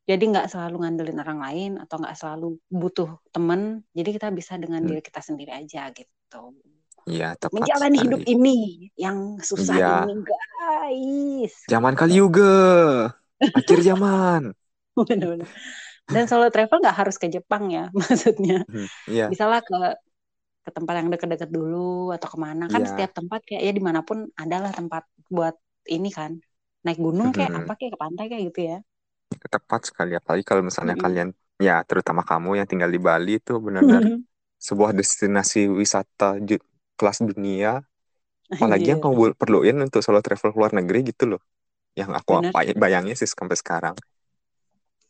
Jadi 0.09 0.23
nggak 0.31 0.47
selalu 0.51 0.75
ngandelin 0.81 1.19
orang 1.23 1.39
lain 1.45 1.71
atau 1.83 1.95
nggak 2.01 2.15
selalu 2.19 2.45
butuh 2.81 3.09
temen 3.35 3.61
jadi 3.97 4.09
kita 4.15 4.27
bisa 4.39 4.53
dengan 4.63 4.81
Hmm, 4.81 4.89
diri 4.89 5.01
kita 5.07 5.19
sendiri 5.27 5.51
aja 5.61 5.81
gitu. 5.97 6.37
Iya, 7.11 7.25
tepat 7.41 7.71
menjalani 7.71 7.97
hidup 8.03 8.21
sekali. 8.21 8.23
ini 8.33 8.57
yang 9.03 9.39
susah 9.49 9.79
Iya, 9.79 9.87
ini 9.91 10.11
guys. 10.27 11.55
Zaman 11.71 11.93
kali 11.99 12.13
juga. 12.21 12.43
Akhir 13.57 13.79
zaman. 13.83 14.55
Dan 16.13 16.25
solo 16.31 16.47
travel 16.53 16.79
nggak 16.83 16.97
harus 17.01 17.17
ke 17.21 17.27
Jepang 17.31 17.69
ya 17.73 17.89
maksudnya. 17.99 18.65
Hmm, 18.67 18.87
Iya, 19.07 19.31
bisa 19.31 19.45
lah 19.51 19.61
ke 19.65 19.75
ke 20.65 20.71
tempat 20.75 20.93
yang 20.99 21.09
deket-deket 21.13 21.49
dulu 21.51 22.11
atau 22.15 22.27
ke 22.33 22.37
mana. 22.39 22.65
Kan 22.73 22.83
iya. 22.83 22.87
setiap 22.89 23.11
tempat 23.17 23.41
kayak 23.47 23.63
ya 23.67 23.71
di 23.77 23.83
mana 23.83 24.01
pun 24.07 24.27
adalah 24.39 24.71
tempat 24.75 25.03
buat 25.31 25.55
ini 25.89 26.09
kan. 26.13 26.31
Naik 26.85 26.99
gunung 27.01 27.29
kayak 27.35 27.51
Hmm, 27.51 27.59
apa 27.59 27.73
kayak 27.79 27.91
ke 27.95 27.99
pantai 28.03 28.25
kayak 28.31 28.43
gitu 28.53 28.61
ya 28.71 28.77
Tepat 29.39 29.93
sekali. 29.93 30.17
Apalagi 30.17 30.43
kalau 30.43 30.65
misalnya 30.65 30.97
Mm-mm. 30.97 31.05
kalian, 31.05 31.29
ya 31.61 31.81
terutama 31.85 32.25
kamu 32.25 32.61
yang 32.61 32.67
tinggal 32.69 32.89
di 32.89 33.01
Bali 33.01 33.37
itu 33.37 33.57
benar-benar 33.57 34.21
sebuah 34.57 34.93
destinasi 34.93 35.69
wisata 35.69 36.41
ju- 36.41 36.61
kelas 36.97 37.21
dunia 37.21 37.85
apalagi 38.49 38.95
yang 38.95 39.01
kamu 39.03 39.37
perluin 39.37 39.77
untuk 39.85 40.01
solo 40.01 40.23
travel 40.23 40.55
ke 40.55 40.57
luar 40.57 40.73
negeri 40.73 41.13
gitu 41.13 41.35
loh 41.35 41.41
yang 41.93 42.13
aku 42.13 42.41
Bener. 42.41 42.53
apa 42.53 42.73
bayangin 42.73 43.13
sih 43.13 43.29
sampai 43.29 43.57
sekarang 43.57 43.95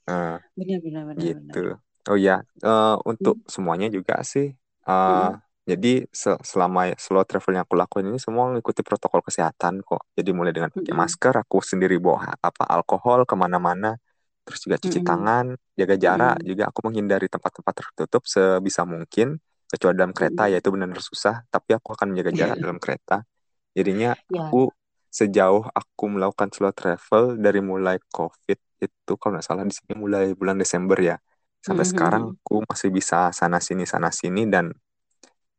uh, 0.10 0.40
benar 0.58 0.80
benar 0.84 1.04
benar 1.12 1.22
gitu 1.22 1.78
benar. 1.78 2.10
oh 2.12 2.18
ya 2.18 2.36
uh, 2.66 2.98
untuk 3.08 3.40
hmm. 3.40 3.48
semuanya 3.48 3.88
juga 3.94 4.20
sih 4.26 4.52
uh, 4.90 5.32
hmm. 5.32 5.36
jadi 5.70 5.94
se 6.10 6.34
selama 6.42 6.98
slow 6.98 7.24
travel 7.24 7.56
yang 7.56 7.64
aku 7.68 7.78
lakuin 7.78 8.10
ini 8.10 8.20
semua 8.20 8.50
mengikuti 8.50 8.82
protokol 8.82 9.22
kesehatan 9.22 9.86
kok 9.86 10.02
jadi 10.18 10.34
mulai 10.34 10.52
dengan 10.52 10.74
pakai 10.74 10.92
hmm. 10.92 11.00
masker 11.00 11.34
aku 11.38 11.62
sendiri 11.62 12.02
bawa 12.02 12.36
apa 12.42 12.64
alkohol 12.68 13.24
ke 13.24 13.36
mana-mana 13.38 14.02
terus 14.48 14.64
juga 14.64 14.80
cuci 14.80 15.04
hmm. 15.04 15.08
tangan 15.08 15.45
jaga 15.76 15.95
jarak 16.00 16.38
hmm. 16.39 16.48
juga 16.48 16.64
aku 16.72 16.80
menghindari 16.88 17.28
tempat-tempat 17.28 17.74
tertutup 17.76 18.24
sebisa 18.24 18.88
mungkin 18.88 19.36
kecuali 19.68 19.95
dalam 20.00 20.16
kereta 20.16 20.48
ya 20.48 20.64
itu 20.64 20.72
benar-benar 20.72 21.04
susah 21.04 21.43
tapi 21.52 21.76
aku 21.76 21.91
akan 21.91 22.16
menjaga 22.16 22.32
jarak 22.32 22.58
dalam 22.64 22.80
kereta 22.80 23.28
jadinya 23.76 24.16
yeah. 24.32 24.48
aku 24.48 24.72
sejauh 25.12 25.68
aku 25.68 26.04
melakukan 26.08 26.48
slow 26.56 26.72
travel 26.72 27.36
dari 27.36 27.60
mulai 27.60 28.00
covid 28.08 28.56
itu 28.80 29.14
kalau 29.20 29.36
nggak 29.36 29.43
salah 29.43 29.68
di 29.68 29.76
sini 29.76 29.93
mulai 30.00 30.32
bulan 30.32 30.56
Desember 30.56 30.95
ya 30.95 31.20
sampai 31.60 31.84
mm-hmm. 31.84 31.91
sekarang 31.91 32.24
aku 32.32 32.64
masih 32.64 32.89
bisa 32.95 33.34
sana 33.36 33.60
sini 33.60 33.84
sana 33.84 34.08
sini 34.14 34.48
dan 34.48 34.72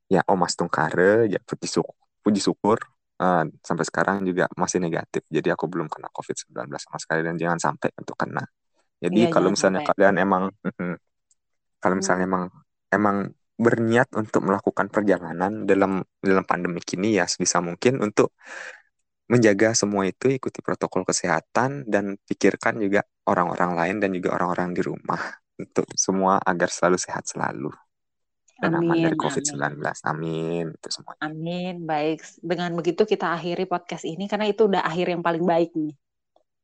ya 0.08 0.24
oh 0.24 0.40
mas 0.40 0.56
tungkare 0.56 1.28
ya 1.28 1.36
puji 1.44 1.68
syukur, 1.68 1.96
puji 2.24 2.40
syukur 2.40 2.78
uh, 3.20 3.44
sampai 3.60 3.84
sekarang 3.84 4.24
juga 4.24 4.48
masih 4.56 4.80
negatif 4.80 5.26
jadi 5.28 5.52
aku 5.52 5.68
belum 5.68 5.92
kena 5.92 6.08
covid 6.14 6.32
19 6.48 6.64
sama 6.80 6.96
sekali 6.96 7.20
dan 7.26 7.36
jangan 7.36 7.58
sampai 7.60 7.92
untuk 7.98 8.16
kena 8.16 8.46
jadi 8.98 9.20
yeah, 9.28 9.32
kalau 9.32 9.54
misalnya 9.54 9.82
sampai. 9.82 9.94
kalian 9.94 10.16
emang 10.18 10.42
kalau 11.78 11.94
misalnya 11.94 12.26
mm. 12.26 12.30
emang 12.30 12.44
emang 12.90 13.16
berniat 13.58 14.08
untuk 14.14 14.46
melakukan 14.46 14.86
perjalanan 14.86 15.66
dalam 15.66 16.02
dalam 16.22 16.44
pandemi 16.46 16.78
ini 16.94 17.18
ya 17.18 17.26
sebisa 17.26 17.58
mungkin 17.58 17.98
untuk 17.98 18.34
menjaga 19.28 19.74
semua 19.74 20.08
itu 20.08 20.30
ikuti 20.30 20.62
protokol 20.62 21.04
kesehatan 21.04 21.84
dan 21.84 22.16
pikirkan 22.24 22.80
juga 22.80 23.04
orang-orang 23.28 23.76
lain 23.76 23.96
dan 24.00 24.10
juga 24.14 24.38
orang-orang 24.40 24.72
di 24.72 24.82
rumah 24.86 25.20
untuk 25.58 25.84
semua 25.98 26.38
agar 26.40 26.70
selalu 26.70 26.96
sehat 26.96 27.26
selalu 27.26 27.68
dan 28.58 28.74
amin, 28.74 28.90
aman 28.90 28.96
dari 29.06 29.16
COVID-19. 29.18 29.54
Amin. 29.54 29.94
amin 30.02 30.64
itu 30.74 30.88
semua. 30.90 31.14
Amin. 31.22 31.86
Baik. 31.86 32.26
Dengan 32.42 32.74
begitu 32.74 33.06
kita 33.06 33.30
akhiri 33.30 33.70
podcast 33.70 34.02
ini 34.02 34.26
karena 34.26 34.50
itu 34.50 34.66
udah 34.66 34.82
akhir 34.82 35.14
yang 35.14 35.22
paling 35.22 35.46
baik 35.46 35.70
nih. 35.78 35.94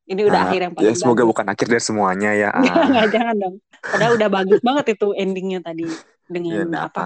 Ini 0.05 0.21
udah 0.21 0.37
nah, 0.37 0.47
akhir 0.53 0.59
yang 0.69 0.73
paling 0.77 0.85
ya, 0.85 0.93
semoga 0.93 1.25
bagus. 1.25 1.29
bukan 1.33 1.45
akhir 1.49 1.65
dari 1.65 1.83
semuanya 1.83 2.31
ya. 2.37 2.49
Jangan, 2.69 3.07
jangan 3.09 3.35
dong. 3.41 3.55
Padahal 3.81 4.11
udah 4.17 4.29
bagus 4.29 4.59
banget 4.61 4.85
itu 4.93 5.07
endingnya 5.17 5.59
tadi 5.65 5.85
dengan 6.33 6.69
ya, 6.69 6.85
apa? 6.85 7.05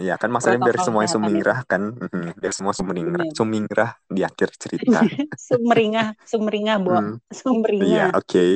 Iya 0.00 0.16
kan 0.16 0.32
masalahnya 0.32 0.64
biar 0.64 0.78
semuanya 0.80 1.10
sumingrah 1.12 1.60
kan, 1.68 1.92
biar 2.40 2.52
semua 2.56 2.72
sumingrah, 2.72 3.28
sumingrah 3.36 3.90
di 4.08 4.24
akhir 4.24 4.56
cerita. 4.56 5.04
sumeringah, 5.52 6.16
sumeringah, 6.24 6.76
bo, 6.80 6.96
hmm. 6.96 7.16
sumeringah. 7.28 7.84
Iya, 7.84 8.06
oke. 8.16 8.24
Okay. 8.24 8.52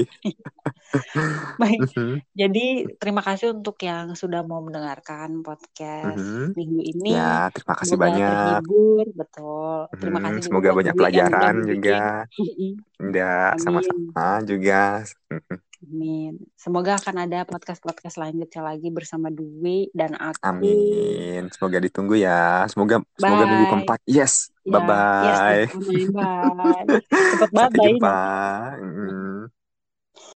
Baik. 1.60 1.80
Mm-hmm. 1.84 2.12
Jadi 2.32 2.66
terima 2.96 3.20
kasih 3.20 3.52
untuk 3.52 3.76
yang 3.82 4.14
sudah 4.14 4.46
mau 4.46 4.62
mendengarkan 4.64 5.42
podcast 5.44 6.16
mm-hmm. 6.16 6.46
minggu 6.56 6.80
ini. 6.80 7.10
Ya, 7.12 7.50
terima 7.52 7.74
kasih 7.76 7.96
semoga 7.98 8.04
banyak. 8.08 8.60
Terhibur, 8.64 9.06
betul. 9.12 9.78
Terima 10.00 10.18
hmm, 10.18 10.26
kasih. 10.26 10.42
Semoga 10.48 10.70
banyak 10.72 10.94
pelajaran 10.94 11.54
juga. 11.66 12.00
Tidak, 13.04 13.50
sama-sama 13.60 14.40
juga. 14.46 15.04
Amin. 15.84 16.40
Semoga 16.56 16.96
akan 16.96 17.28
ada 17.28 17.44
podcast-podcast 17.44 18.16
selanjutnya 18.16 18.62
lagi 18.64 18.88
bersama 18.88 19.28
Dwi 19.28 19.92
dan 19.92 20.16
aku. 20.16 20.40
Amin. 20.40 21.52
Semoga 21.52 21.76
ditunggu 21.76 22.16
ya. 22.16 22.64
Semoga 22.72 23.04
bye. 23.04 23.20
semoga 23.20 23.44
minggu 23.44 23.66
keempat. 23.68 24.00
Yes. 24.08 24.48
Ya, 24.64 24.80
bye 24.80 24.82
bye. 24.88 25.68
Yes, 25.68 26.08
bye 26.08 26.52
bye. 26.56 26.84
Cepat 27.12 27.50
banget. 27.52 27.68
Sampai 27.68 27.84
jumpa. 27.84 28.16